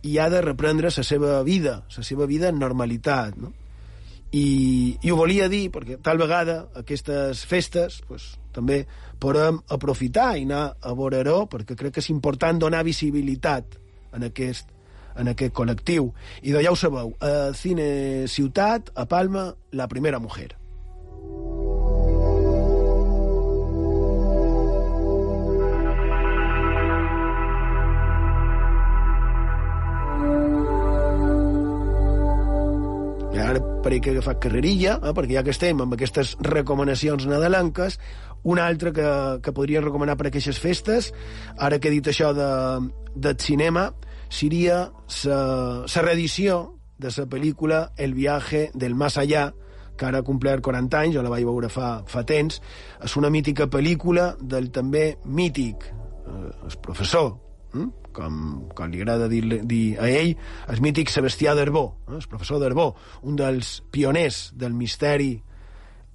i 0.04 0.20
ha 0.20 0.28
de 0.28 0.44
reprendre 0.44 0.92
la 0.92 1.08
seva 1.08 1.40
vida, 1.48 1.86
la 1.96 2.04
seva 2.04 2.28
vida 2.28 2.52
en 2.52 2.60
normalitat, 2.60 3.40
no? 3.40 3.54
I, 4.36 4.98
i 5.02 5.12
ho 5.12 5.16
volia 5.16 5.48
dir 5.48 5.70
perquè 5.72 6.02
tal 6.04 6.20
vegada 6.20 6.58
aquestes 6.76 7.46
festes 7.48 8.02
pues, 8.08 8.34
també 8.52 8.82
podem 9.24 9.62
aprofitar 9.72 10.34
i 10.38 10.44
anar 10.44 10.76
a 10.82 10.94
veure-ho 10.98 11.46
perquè 11.52 11.78
crec 11.80 11.96
que 11.96 12.04
és 12.04 12.12
important 12.12 12.60
donar 12.60 12.84
visibilitat 12.84 13.80
en 14.18 14.28
aquest, 14.28 14.68
en 15.16 15.32
aquest 15.32 15.56
col·lectiu. 15.56 16.12
I 16.44 16.54
de 16.56 16.64
ja 16.66 16.74
ho 16.74 16.80
sabeu, 16.80 17.16
a 17.24 17.52
Cine 17.56 18.28
Ciutat, 18.28 18.92
a 18.96 19.08
Palma, 19.08 19.54
La 19.72 19.88
primera 19.88 20.20
mujer. 20.20 20.56
Parell 33.88 34.02
que 34.04 34.12
he 34.12 34.18
agafat 34.18 34.42
carrerilla, 34.44 34.98
eh, 35.00 35.14
perquè 35.16 35.38
ja 35.38 35.46
que 35.48 35.54
estem 35.56 35.80
amb 35.80 35.96
aquestes 35.96 36.36
recomanacions 36.44 37.24
nadalenques, 37.32 37.96
una 38.44 38.66
altra 38.68 38.92
que, 38.92 39.08
que 39.44 39.54
podria 39.56 39.80
recomanar 39.80 40.18
per 40.20 40.28
aquestes 40.28 40.60
festes, 40.60 41.14
ara 41.58 41.80
que 41.80 41.88
he 41.88 41.96
dit 41.96 42.10
això 42.12 42.34
de, 42.36 42.50
del 43.16 43.38
cinema, 43.40 43.94
seria 44.28 44.90
la 45.24 46.04
reedició 46.04 46.58
de 47.00 47.14
la 47.16 47.26
pel·lícula 47.32 47.80
El 47.96 48.14
viaje 48.14 48.72
del 48.74 48.96
más 48.96 49.18
allá, 49.18 49.54
que 49.98 50.06
ara 50.06 50.20
ha 50.20 50.28
complert 50.28 50.64
40 50.64 51.00
anys, 51.00 51.16
jo 51.16 51.24
la 51.24 51.32
vaig 51.32 51.46
veure 51.48 51.70
fa, 51.72 52.04
fa 52.06 52.26
temps. 52.28 52.60
És 53.04 53.16
una 53.18 53.32
mítica 53.32 53.70
pel·lícula 53.72 54.34
del 54.42 54.68
també 54.72 55.18
mític 55.26 55.88
eh, 55.88 56.52
el 56.52 56.78
professor, 56.84 57.38
hm? 57.74 57.88
Com, 58.18 58.42
com 58.74 58.92
li 58.92 59.04
agrada 59.04 59.30
dir, 59.32 59.44
dir 59.70 59.84
a 60.02 60.10
ell, 60.10 60.34
el 60.72 60.82
mític 60.84 61.14
Sebastià 61.14 61.54
Darbó, 61.58 61.86
eh? 62.08 62.18
el 62.18 62.28
professor 62.32 62.62
Darbó, 62.64 62.90
un 63.24 63.38
dels 63.40 63.78
pioners 63.94 64.48
del 64.58 64.74
misteri 64.78 65.36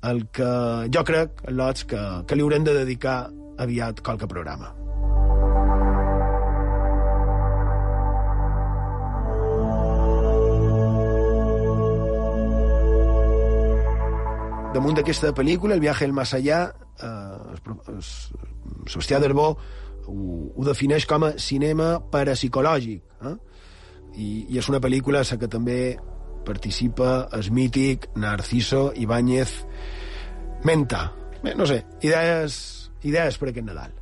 el 0.03 0.27
que 0.35 0.53
jo 0.91 1.07
crec, 1.07 1.45
Lots, 1.55 1.87
que, 1.87 2.05
que 2.27 2.39
li 2.39 2.43
haurem 2.43 2.67
de 2.67 2.75
dedicar 2.83 3.19
aviat 3.63 4.03
qualque 4.03 4.27
programa. 4.31 4.75
damunt 14.73 14.97
d'aquesta 14.97 15.35
pel·lícula, 15.37 15.75
El 15.75 15.81
viaje 15.81 16.07
al 16.07 16.15
más 16.17 16.33
allá, 16.35 16.73
eh, 16.97 18.01
Sebastià 18.89 19.21
Darbó 19.21 19.59
ho, 20.07 20.53
ho 20.57 20.67
defineix 20.67 21.07
com 21.09 21.29
a 21.29 21.33
cinema 21.39 21.95
parapsicològic. 22.13 23.03
Eh? 23.23 23.35
I, 24.13 24.29
I 24.53 24.61
és 24.61 24.69
una 24.73 24.83
pel·lícula 24.83 25.25
en 25.25 25.41
que 25.41 25.51
també 25.51 25.81
participa 26.47 27.29
el 27.33 27.49
mític 27.55 28.11
Narciso 28.19 28.91
Ibáñez 28.99 29.57
Menta. 30.65 31.13
Bé, 31.43 31.55
no 31.59 31.67
sé, 31.67 31.83
idees, 32.03 32.91
idees 33.03 33.39
per 33.39 33.51
aquest 33.51 33.67
Nadal. 33.67 34.02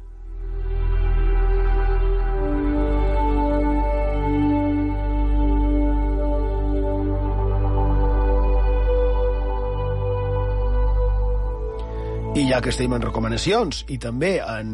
I 12.30 12.44
ja 12.46 12.60
que 12.62 12.70
estem 12.70 12.92
en 12.94 13.02
recomanacions 13.02 13.80
i 13.90 13.96
també 13.98 14.36
en, 14.38 14.68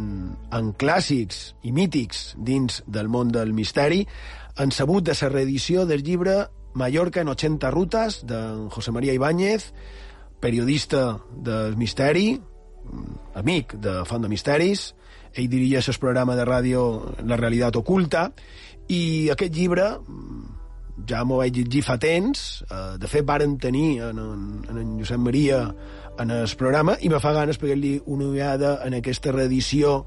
en 0.53 0.67
clàssics 0.77 1.55
i 1.65 1.73
mítics 1.73 2.35
dins 2.37 2.83
del 2.85 3.09
món 3.09 3.31
del 3.33 3.55
misteri, 3.57 4.03
han 4.61 4.75
sabut 4.77 5.07
de 5.09 5.15
la 5.17 5.31
reedició 5.33 5.87
del 5.89 6.05
llibre 6.05 6.37
Mallorca 6.77 7.23
en 7.25 7.33
80 7.33 7.71
rutes 7.73 8.19
d'en 8.29 8.69
José 8.69 8.93
María 8.93 9.15
Ibáñez, 9.17 9.73
periodista 10.39 11.19
del 11.33 11.79
misteri, 11.81 12.37
amic 13.35 13.73
de 13.81 14.05
Font 14.05 14.23
de 14.23 14.29
Misteris, 14.29 14.91
ell 15.33 15.49
dirigeix 15.49 15.89
el 15.89 16.01
programa 16.01 16.37
de 16.37 16.45
ràdio 16.45 16.85
La 17.25 17.41
Realitat 17.41 17.81
Oculta, 17.81 18.29
i 18.93 19.31
aquest 19.33 19.57
llibre 19.57 19.89
ja 21.09 21.25
m'ho 21.25 21.41
vaig 21.43 21.57
llegir 21.57 21.83
fa 21.85 21.99
temps, 22.01 22.63
eh, 22.71 22.97
de 23.01 23.09
fet 23.11 23.25
varen 23.27 23.59
tenir 23.61 24.01
en, 24.03 24.19
en, 24.19 24.47
en 24.71 24.79
en 24.83 24.95
Josep 25.01 25.21
Maria 25.21 25.61
en 26.19 26.31
el 26.31 26.49
programa 26.59 26.97
i 27.01 27.11
me 27.13 27.21
fa 27.21 27.33
ganes 27.37 27.59
pegar-li 27.61 27.99
una 28.07 28.29
ullada 28.31 28.79
en 28.87 28.97
aquesta 28.99 29.35
reedició 29.35 29.99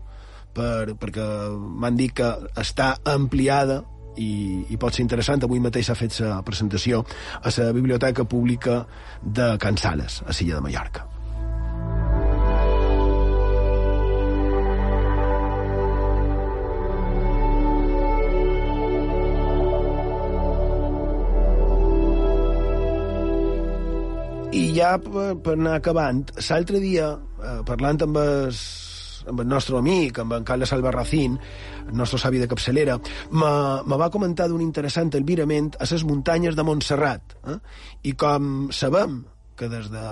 per, 0.54 0.96
perquè 1.00 1.26
m'han 1.54 2.00
dit 2.00 2.16
que 2.18 2.30
està 2.60 2.96
ampliada 3.06 3.84
i, 4.18 4.66
i 4.70 4.80
pot 4.82 4.96
ser 4.96 5.06
interessant. 5.06 5.46
Avui 5.46 5.62
mateix 5.64 5.90
s'ha 5.90 5.98
fet 6.00 6.20
la 6.26 6.42
presentació 6.46 7.04
a 7.42 7.54
la 7.58 7.72
Biblioteca 7.76 8.26
Pública 8.26 8.84
de 9.22 9.56
Can 9.62 9.78
Sales, 9.78 10.24
a 10.26 10.34
Silla 10.36 10.60
de 10.60 10.66
Mallorca. 10.68 11.19
I 24.50 24.62
ja 24.74 24.96
per, 24.98 25.36
per 25.46 25.54
anar 25.60 25.76
acabant, 25.78 26.24
l'altre 26.48 26.80
dia, 26.82 27.12
eh, 27.14 27.60
parlant 27.68 28.00
amb 28.02 28.18
el, 28.18 28.48
amb 29.30 29.44
el 29.44 29.48
nostre 29.52 29.78
amic, 29.78 30.18
amb 30.24 30.34
en 30.40 30.48
Carles 30.48 30.74
Albarracín, 30.74 31.36
el 31.84 31.94
nostre 32.00 32.18
savi 32.18 32.42
de 32.42 32.48
capçalera, 32.50 32.96
me 33.30 34.00
va 34.02 34.10
comentar 34.10 34.48
d'un 34.50 34.64
interessant 34.66 35.14
albirament 35.14 35.76
a 35.78 35.86
les 35.92 36.06
muntanyes 36.06 36.58
de 36.58 36.66
Montserrat. 36.66 37.38
Eh? 37.46 37.60
I 38.10 38.16
com 38.18 38.72
sabem 38.74 39.22
que 39.56 39.70
des 39.70 39.92
de, 39.94 40.08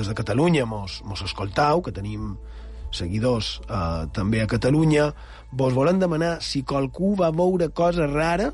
des 0.00 0.08
de 0.08 0.16
Catalunya 0.16 0.64
mos, 0.64 1.02
mos 1.04 1.20
escoltau, 1.28 1.84
que 1.84 1.92
tenim 1.92 2.32
seguidors 2.88 3.58
eh, 3.68 4.08
també 4.16 4.40
a 4.40 4.48
Catalunya, 4.48 5.10
vos 5.52 5.76
volem 5.76 6.00
demanar 6.00 6.38
si 6.40 6.64
qualcú 6.64 7.18
va 7.20 7.28
veure 7.36 7.68
cosa 7.68 8.08
rara 8.08 8.48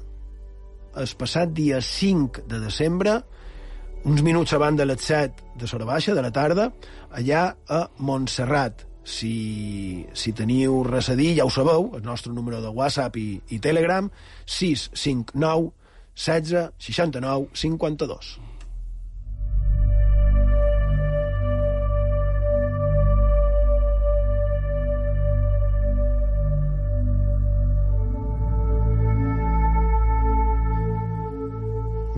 el 0.98 1.10
passat 1.18 1.54
dia 1.54 1.78
5 1.78 2.48
de 2.50 2.66
desembre 2.66 3.20
uns 4.04 4.22
minuts 4.22 4.52
abans 4.52 4.78
de 4.78 4.86
les 4.86 5.00
7 5.02 5.56
de 5.58 5.66
Sora 5.66 5.86
Baixa, 5.88 6.14
de 6.14 6.22
la 6.22 6.32
tarda, 6.32 6.70
allà 7.10 7.48
a 7.68 7.86
Montserrat. 7.98 8.84
Si, 9.08 10.04
si 10.12 10.34
teniu 10.36 10.82
res 10.84 11.08
a 11.08 11.16
dir, 11.16 11.32
ja 11.38 11.46
ho 11.48 11.52
sabeu, 11.52 11.90
el 11.96 12.04
nostre 12.04 12.32
número 12.36 12.60
de 12.60 12.68
WhatsApp 12.68 13.16
i, 13.16 13.30
i 13.48 13.60
Telegram, 13.64 14.10
659 14.44 15.72
16 16.18 16.70
69 16.90 17.48
52. 17.54 18.47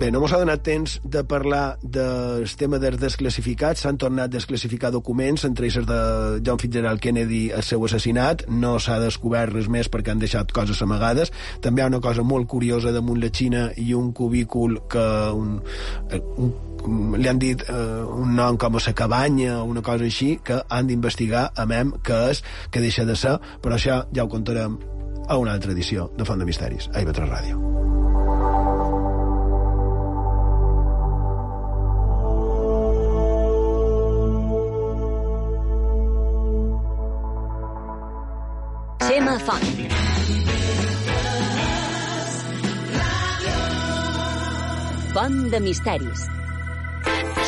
Bé, 0.01 0.07
no 0.09 0.17
mos 0.17 0.31
ha 0.33 0.39
donat 0.41 0.63
temps 0.65 0.95
de 1.13 1.21
parlar 1.29 1.75
del 1.83 2.47
tema 2.57 2.79
dels 2.81 2.97
desclassificats. 2.97 3.83
S'han 3.83 3.99
tornat 4.01 4.31
a 4.31 4.33
desclassificar 4.33 4.89
documents, 4.95 5.43
entre 5.45 5.67
ells 5.67 5.77
de 5.85 5.97
John 6.41 6.57
Fitzgerald 6.57 6.97
Kennedy, 7.03 7.41
el 7.53 7.61
seu 7.61 7.85
assassinat. 7.85 8.47
No 8.49 8.79
s'ha 8.81 8.97
descobert 9.03 9.53
res 9.53 9.69
més 9.69 9.91
perquè 9.93 10.15
han 10.15 10.23
deixat 10.23 10.49
coses 10.57 10.81
amagades. 10.81 11.29
També 11.61 11.83
hi 11.83 11.85
ha 11.85 11.91
una 11.91 12.01
cosa 12.01 12.25
molt 12.25 12.49
curiosa 12.49 12.89
damunt 12.95 13.21
la 13.21 13.29
Xina 13.29 13.67
i 13.77 13.93
un 13.93 14.09
cubícul 14.17 14.79
que 14.89 15.05
un, 15.37 15.59
un, 16.17 16.49
li 17.21 17.29
han 17.29 17.41
dit 17.43 17.61
eh, 17.69 17.77
un 18.01 18.33
nom 18.39 18.57
com 18.57 18.79
a 18.79 18.81
la 18.81 18.95
cabanya 18.97 19.59
o 19.59 19.67
una 19.69 19.85
cosa 19.85 20.09
així, 20.09 20.39
que 20.43 20.63
han 20.67 20.89
d'investigar 20.89 21.51
a 21.53 21.67
mem 21.69 21.93
què 22.01 22.23
és, 22.31 22.41
que 22.73 22.81
deixa 22.81 23.05
de 23.05 23.13
ser, 23.13 23.37
però 23.61 23.77
això 23.77 24.01
ja 24.09 24.25
ho 24.25 24.33
contarem 24.33 24.81
a 25.29 25.37
una 25.37 25.53
altra 25.53 25.77
edició 25.77 26.09
de 26.17 26.25
Font 26.25 26.41
de 26.41 26.49
Misteris, 26.49 26.89
a 26.89 27.05
IB3 27.05 27.29
Ràdio. 27.29 27.80
De 45.51 45.59
misteris. 45.59 46.25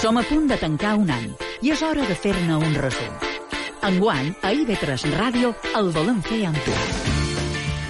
Som 0.02 0.18
a 0.20 0.24
punt 0.28 0.50
de 0.52 0.58
tancar 0.60 0.98
un 1.00 1.10
any 1.10 1.30
i 1.64 1.72
és 1.72 1.82
hora 1.82 2.04
de 2.10 2.16
fer-ne 2.20 2.58
un 2.60 2.76
resum. 2.76 3.14
Enguany, 3.88 4.34
a 4.44 4.52
IB3 4.52 5.06
Ràdio 5.16 5.54
el 5.80 5.92
volem 5.96 6.20
fer 6.24 6.42
amb 6.50 6.60
tu. 6.66 6.76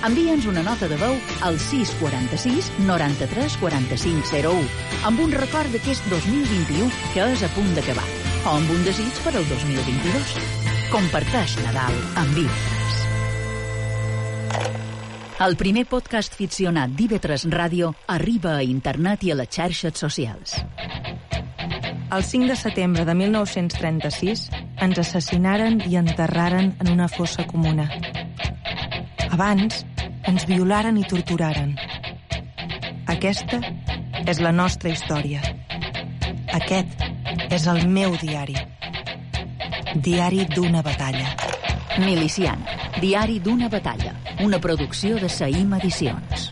Envia'ns 0.06 0.46
una 0.52 0.62
nota 0.66 0.90
de 0.92 1.00
veu 1.02 1.16
al 1.48 1.58
646 1.58 2.70
93 2.86 3.58
45 3.62 4.44
01 4.44 5.10
amb 5.10 5.24
un 5.24 5.34
record 5.34 5.74
d'aquest 5.74 6.06
2021 6.12 6.92
que 7.16 7.26
és 7.34 7.42
a 7.42 7.50
punt 7.58 7.74
d'acabar 7.74 8.06
o 8.44 8.58
amb 8.60 8.78
un 8.78 8.86
desig 8.86 9.24
per 9.26 9.34
al 9.34 9.50
2022. 9.50 10.38
Comparteix 10.94 11.58
Nadal 11.66 12.00
amb 12.22 12.38
IB3. 12.46 12.73
El 15.42 15.56
primer 15.58 15.88
podcast 15.90 16.36
ficcionat 16.38 16.92
d'IV3 16.94 17.48
Ràdio 17.50 17.90
arriba 18.14 18.52
a 18.60 18.64
internet 18.64 19.24
i 19.26 19.32
a 19.34 19.38
les 19.40 19.50
xarxes 19.50 19.98
socials. 19.98 20.60
El 22.14 22.24
5 22.24 22.52
de 22.52 22.56
setembre 22.56 23.06
de 23.06 23.16
1936 23.18 24.44
ens 24.86 25.00
assassinaren 25.02 25.82
i 25.90 25.98
enterraren 25.98 26.76
en 26.80 26.92
una 26.92 27.08
fossa 27.10 27.48
comuna. 27.50 27.88
Abans, 29.32 29.82
ens 30.30 30.46
violaren 30.46 31.02
i 31.02 31.08
torturaren. 31.10 31.74
Aquesta 33.10 33.60
és 34.30 34.40
la 34.40 34.54
nostra 34.54 34.94
història. 34.94 35.42
Aquest 36.54 37.02
és 37.50 37.66
el 37.74 37.88
meu 37.90 38.14
diari. 38.22 38.60
Diari 39.98 40.46
d'una 40.54 40.86
batalla. 40.86 41.34
Milician, 42.00 42.58
diari 42.98 43.38
d'una 43.40 43.68
batalla. 43.70 44.16
Una 44.42 44.58
producció 44.58 45.20
de 45.22 45.30
Saïm 45.30 45.76
Edicions. 45.78 46.50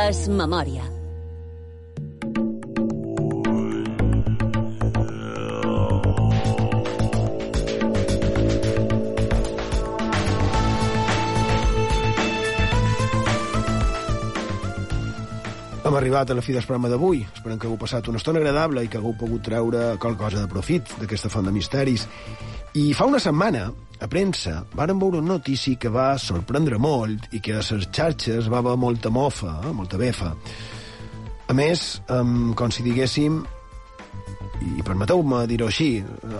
Es 0.00 0.24
memòria. 0.28 0.99
Arribat 16.00 16.30
a 16.30 16.34
la 16.34 16.42
fi 16.42 16.54
del 16.56 16.64
programa 16.64 16.88
d'avui. 16.88 17.20
Esperem 17.28 17.58
que 17.60 17.68
hagueu 17.68 17.78
passat 17.80 18.08
una 18.08 18.18
estona 18.20 18.40
agradable 18.40 18.82
i 18.84 18.88
que 18.88 18.98
hagueu 18.98 19.12
pogut 19.20 19.44
treure 19.44 19.98
qualque 20.00 20.22
cosa 20.24 20.40
de 20.40 20.48
profit 20.48 20.96
d'aquesta 21.00 21.28
font 21.28 21.44
de 21.46 21.52
misteris. 21.52 22.06
I 22.80 22.92
fa 22.96 23.06
una 23.10 23.20
setmana, 23.20 23.66
a 24.00 24.08
premsa, 24.08 24.62
varen 24.72 24.98
veure 25.00 25.20
un 25.20 25.28
notici 25.28 25.76
que 25.76 25.92
va 25.92 26.14
sorprendre 26.18 26.78
molt 26.80 27.28
i 27.36 27.42
que 27.44 27.58
a 27.58 27.60
les 27.60 27.88
xarxes 27.92 28.48
va 28.48 28.62
haver 28.62 28.76
molta 28.80 29.12
mofa, 29.12 29.58
eh? 29.66 29.74
molta 29.76 30.00
befa. 30.00 30.32
A 31.50 31.56
més, 31.56 32.00
um, 32.08 32.54
com 32.56 32.72
si 32.72 32.86
diguéssim, 32.86 33.40
i 34.78 34.84
permeteu-me 34.86 35.44
dir-ho 35.50 35.68
així, 35.68 35.92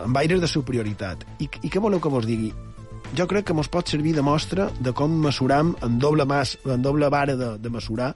amb 0.04 0.16
aires 0.22 0.40
de 0.40 0.48
superioritat. 0.48 1.26
I, 1.40 1.50
I 1.66 1.68
què 1.68 1.82
voleu 1.82 2.00
que 2.00 2.12
vos 2.12 2.28
digui? 2.28 2.52
Jo 3.18 3.26
crec 3.26 3.48
que 3.48 3.56
mos 3.56 3.68
pot 3.68 3.90
servir 3.90 4.14
de 4.14 4.22
mostra 4.22 4.68
de 4.78 4.92
com 4.94 5.10
mesuram 5.24 5.74
en 5.82 5.98
doble, 5.98 6.24
mas, 6.24 6.54
en 6.64 6.80
doble 6.80 7.10
vara 7.10 7.34
de, 7.36 7.56
de 7.58 7.72
mesurar 7.72 8.14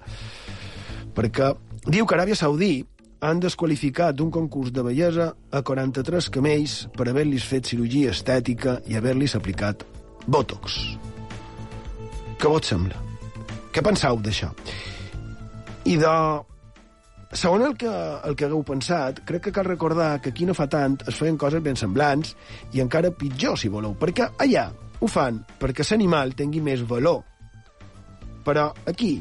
perquè 1.15 1.53
diu 1.87 2.07
que 2.07 2.17
Aràbia 2.17 2.37
Saudí 2.39 2.75
han 3.25 3.41
desqualificat 3.41 4.17
d'un 4.19 4.31
concurs 4.31 4.73
de 4.75 4.83
bellesa 4.85 5.31
a 5.51 5.63
43 5.65 6.29
camells 6.35 6.77
per 6.97 7.09
haver-los 7.09 7.47
fet 7.49 7.71
cirurgia 7.73 8.13
estètica 8.13 8.81
i 8.91 8.99
haver-los 8.99 9.37
aplicat 9.39 9.85
Botox. 10.27 10.81
Què 12.41 12.51
vos 12.51 12.67
sembla? 12.69 13.01
Què 13.73 13.83
penseu 13.85 14.21
d'això? 14.21 14.51
I 15.89 15.97
de... 16.01 16.17
Segons 17.35 17.65
el 17.67 17.73
que, 17.75 17.91
el 17.91 18.37
que 18.39 18.47
hagueu 18.47 18.61
pensat, 18.63 19.25
crec 19.27 19.49
que 19.49 19.53
cal 19.57 19.67
recordar 19.67 20.21
que 20.23 20.31
aquí 20.31 20.45
no 20.47 20.55
fa 20.55 20.69
tant 20.71 21.01
es 21.09 21.17
feien 21.19 21.39
coses 21.41 21.65
ben 21.65 21.75
semblants 21.75 22.37
i 22.77 22.83
encara 22.85 23.11
pitjor, 23.11 23.57
si 23.59 23.73
voleu, 23.73 23.97
perquè 23.99 24.29
allà 24.45 24.69
ho 25.01 25.09
fan 25.11 25.41
perquè 25.59 25.87
l'animal 25.91 26.37
tingui 26.39 26.63
més 26.63 26.85
valor. 26.87 27.25
Però 28.45 28.69
aquí 28.87 29.17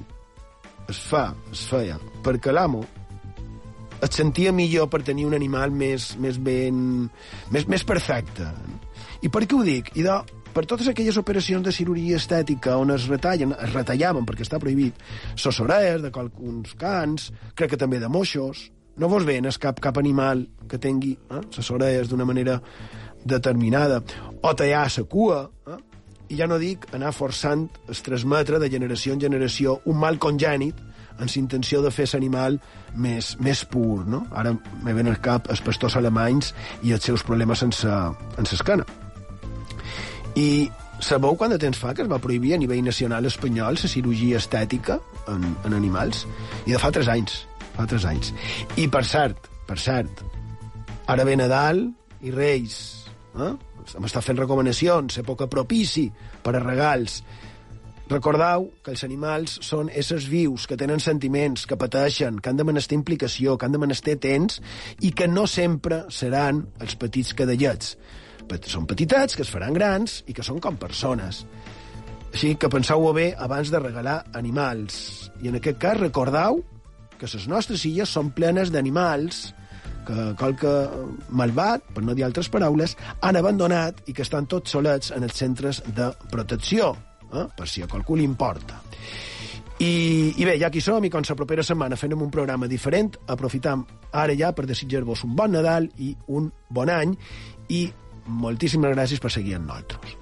es 0.89 0.99
fa, 1.09 1.29
es 1.51 1.63
feia, 1.69 1.97
perquè 2.25 2.53
l'amo 2.53 2.83
es 4.03 4.17
sentia 4.17 4.51
millor 4.51 4.89
per 4.91 4.99
tenir 5.07 5.25
un 5.29 5.35
animal 5.37 5.71
més, 5.71 6.13
més 6.19 6.37
ben... 6.43 7.09
més, 7.55 7.67
més 7.71 7.85
perfecte. 7.87 8.49
I 9.23 9.31
per 9.31 9.45
què 9.47 9.55
ho 9.55 9.63
dic? 9.63 9.93
I 9.95 10.03
de, 10.03 10.17
per 10.53 10.65
totes 10.67 10.89
aquelles 10.91 11.17
operacions 11.17 11.63
de 11.65 11.71
cirurgia 11.71 12.19
estètica 12.19 12.75
on 12.81 12.91
es 12.93 13.07
retallen, 13.07 13.55
es 13.55 13.71
retallaven, 13.73 14.27
perquè 14.27 14.43
està 14.45 14.59
prohibit, 14.59 14.99
sos 15.39 15.61
orelles 15.63 16.03
de 16.03 16.11
qualcuns 16.13 16.75
cans, 16.79 17.31
crec 17.55 17.73
que 17.73 17.79
també 17.79 18.01
de 18.03 18.11
moixos, 18.11 18.67
no 18.99 19.09
vos 19.09 19.25
ven 19.25 19.49
cap, 19.59 19.79
cap 19.81 19.97
animal 19.97 20.45
que 20.69 20.77
tingui 20.77 21.15
eh, 21.15 21.41
les 21.57 21.71
orelles 21.71 22.11
d'una 22.11 22.27
manera 22.27 22.59
determinada, 23.23 24.03
o 24.43 24.53
tallar 24.53 24.85
la 24.91 25.03
cua, 25.09 25.39
eh? 25.67 25.79
I 26.29 26.39
ja 26.39 26.47
no 26.47 26.57
dic 26.61 26.87
anar 26.95 27.11
forçant 27.15 27.67
es 27.91 28.01
transmetre 28.05 28.59
de 28.59 28.69
generació 28.71 29.13
en 29.13 29.21
generació 29.21 29.79
un 29.89 29.99
mal 29.99 30.19
congènit 30.21 30.79
amb 31.19 31.29
intenció 31.37 31.81
de 31.83 31.91
fer 31.93 32.07
l'animal 32.13 32.59
més, 32.95 33.35
més 33.39 33.63
pur, 33.65 34.03
no? 34.07 34.23
Ara 34.31 34.53
me 34.83 34.93
ven 34.93 35.07
al 35.07 35.19
cap 35.21 35.49
els 35.53 35.61
pastors 35.61 35.95
alemanys 35.99 36.53
i 36.83 36.93
els 36.93 37.03
seus 37.03 37.23
problemes 37.23 37.59
sense, 37.59 37.89
sense 38.35 38.55
escana. 38.55 38.85
I 40.35 40.69
sabeu 41.03 41.35
quant 41.37 41.53
de 41.53 41.59
temps 41.61 41.77
fa 41.77 41.93
que 41.93 42.01
es 42.05 42.09
va 42.09 42.21
prohibir 42.23 42.53
a 42.55 42.57
nivell 42.57 42.83
nacional 42.83 43.25
espanyol 43.29 43.77
la 43.77 43.91
cirurgia 43.91 44.39
estètica 44.41 44.99
en, 45.27 45.45
en 45.65 45.73
animals? 45.73 46.25
I 46.65 46.73
de 46.73 46.81
fa 46.81 46.91
tres 46.91 47.07
anys. 47.11 47.43
Fa 47.75 47.85
tres 47.89 48.05
anys. 48.05 48.33
I 48.77 48.87
per 48.87 49.03
cert, 49.05 49.49
per 49.67 49.77
cert, 49.81 50.23
ara 51.07 51.25
ve 51.25 51.37
Nadal 51.37 51.85
i 52.21 52.33
Reis. 52.33 53.05
Eh? 53.37 53.53
M'està 53.99 54.21
fent 54.23 54.39
recomanacions, 54.39 55.17
època 55.21 55.49
propici 55.51 56.07
per 56.43 56.55
a 56.55 56.61
regals. 56.63 57.21
Recordeu 58.11 58.67
que 58.83 58.91
els 58.91 59.03
animals 59.07 59.55
són 59.63 59.87
éssers 59.89 60.25
vius, 60.29 60.67
que 60.67 60.77
tenen 60.79 60.99
sentiments, 60.99 61.63
que 61.65 61.77
pateixen, 61.79 62.41
que 62.43 62.51
han 62.51 62.59
de 62.59 62.65
menester 62.67 62.97
implicació, 62.97 63.55
que 63.57 63.65
han 63.65 63.75
de 63.75 63.81
menester 63.81 64.17
temps 64.21 64.59
i 65.01 65.13
que 65.15 65.27
no 65.31 65.47
sempre 65.47 66.03
seran 66.11 66.65
els 66.83 66.97
petits 66.99 67.31
cadellets. 67.33 67.95
Són 68.67 68.85
petitets 68.85 69.37
que 69.37 69.45
es 69.45 69.49
faran 69.53 69.73
grans 69.73 70.19
i 70.27 70.35
que 70.35 70.43
són 70.43 70.59
com 70.59 70.75
persones. 70.77 71.45
Així 72.33 72.55
que 72.59 72.69
penseu-ho 72.69 73.13
bé 73.15 73.31
abans 73.39 73.71
de 73.71 73.79
regalar 73.79 74.19
animals. 74.35 75.31
I 75.41 75.51
en 75.51 75.61
aquest 75.61 75.79
cas 75.79 75.99
recordeu 76.01 76.59
que 77.17 77.29
les 77.29 77.47
nostres 77.47 77.85
illes 77.87 78.11
són 78.11 78.33
plenes 78.35 78.73
d'animals 78.73 79.53
que 80.07 80.33
qualque 80.39 80.71
malvat, 81.29 81.85
per 81.95 82.03
no 82.03 82.15
dir 82.15 82.25
altres 82.27 82.49
paraules, 82.53 82.97
han 83.21 83.39
abandonat 83.39 84.03
i 84.07 84.15
que 84.15 84.25
estan 84.25 84.47
tots 84.51 84.75
solets 84.75 85.13
en 85.15 85.25
els 85.27 85.37
centres 85.37 85.81
de 85.95 86.11
protecció, 86.31 86.93
eh? 87.31 87.47
per 87.57 87.67
si 87.69 87.83
a 87.83 87.89
qualcú 87.91 88.17
li 88.19 88.27
importa. 88.27 88.81
I, 89.83 90.33
I 90.37 90.45
bé, 90.45 90.57
ja 90.61 90.69
aquí 90.69 90.81
som, 90.81 91.03
i 91.03 91.09
com 91.11 91.25
la 91.27 91.35
propera 91.35 91.63
setmana 91.65 91.97
fem 91.99 92.13
un 92.15 92.31
programa 92.31 92.69
diferent, 92.71 93.17
aprofitam 93.27 93.83
ara 94.13 94.35
ja 94.37 94.53
per 94.53 94.67
desitjar-vos 94.69 95.25
un 95.25 95.35
bon 95.35 95.51
Nadal 95.51 95.89
i 95.97 96.13
un 96.27 96.51
bon 96.69 96.91
any, 96.93 97.15
i 97.69 97.87
moltíssimes 98.27 98.93
gràcies 98.93 99.19
per 99.19 99.31
seguir 99.33 99.57
amb 99.57 99.67
nosaltres. 99.71 100.15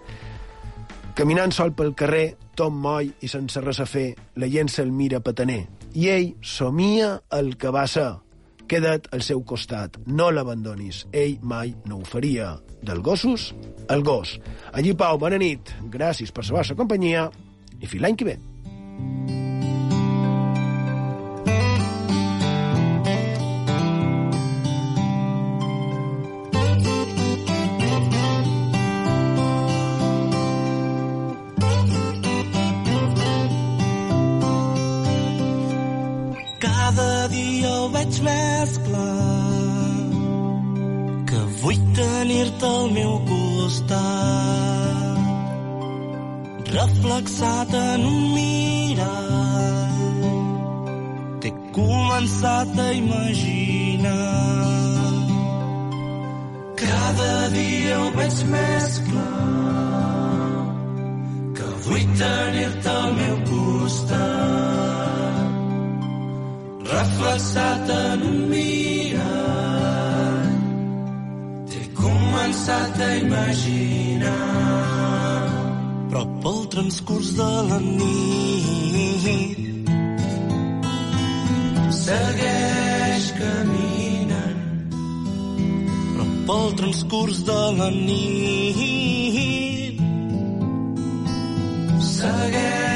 Caminant 1.13 1.51
sol 1.51 1.73
pel 1.75 1.91
carrer, 1.93 2.38
tot 2.55 2.71
moll 2.71 3.11
i 3.21 3.27
sense 3.27 3.61
res 3.61 3.82
a 3.84 3.86
fer, 3.86 4.13
la 4.39 4.47
gent 4.49 4.71
se'l 4.71 4.91
mira 4.95 5.19
petaner, 5.19 5.65
i 5.93 6.07
ell 6.09 6.29
somia 6.41 7.17
el 7.36 7.57
que 7.59 7.69
va 7.75 7.84
ser. 7.91 8.07
Queda't 8.72 9.09
al 9.11 9.19
seu 9.19 9.41
costat, 9.43 9.97
no 10.07 10.30
l'abandonis. 10.32 11.01
Ell 11.11 11.34
mai 11.43 11.74
no 11.91 11.97
ho 11.99 12.05
faria. 12.07 12.53
Del 12.80 13.03
gossos, 13.03 13.49
el 13.91 14.05
gos. 14.07 14.38
Allí, 14.72 14.95
Pau, 14.95 15.19
bona 15.19 15.41
nit. 15.43 15.74
Gràcies 15.91 16.32
per 16.32 16.47
la 16.47 16.61
vostra 16.61 16.80
companyia 16.80 17.28
i 17.82 17.86
fins 17.86 18.07
l'any 18.07 18.15
que 18.15 18.32
ve. 18.32 18.39
Cada 18.39 19.51
al 42.64 42.91
meu 42.91 43.14
costat 43.26 45.18
reflexat 46.74 47.74
en 47.74 48.01
un 48.05 48.24
mirall 48.36 49.62
t'he 51.41 51.51
començat 51.78 52.70
a 52.86 52.89
imaginar. 53.03 54.12
Cada 56.84 57.36
dia 57.55 57.93
ho 58.01 58.07
veig 58.18 58.38
més 58.53 58.89
clar 59.07 60.66
que 61.57 61.68
vull 61.86 62.07
tenir-te 62.22 62.91
al 62.93 63.12
meu 63.22 63.36
costat 63.49 64.22
reflexat 66.93 67.80
començat 73.02 73.02
a 73.02 73.18
imaginar. 73.18 74.30
Però 76.10 76.24
pel 76.43 76.62
transcurs 76.70 77.34
de 77.38 77.52
la 77.70 77.80
nit 77.80 79.26
segueix 82.04 83.26
caminant. 83.39 84.60
Però 86.14 86.26
pel 86.47 86.68
transcurs 86.84 87.38
de 87.49 87.62
la 87.80 87.89
nit 87.89 89.97
segueix 92.14 92.90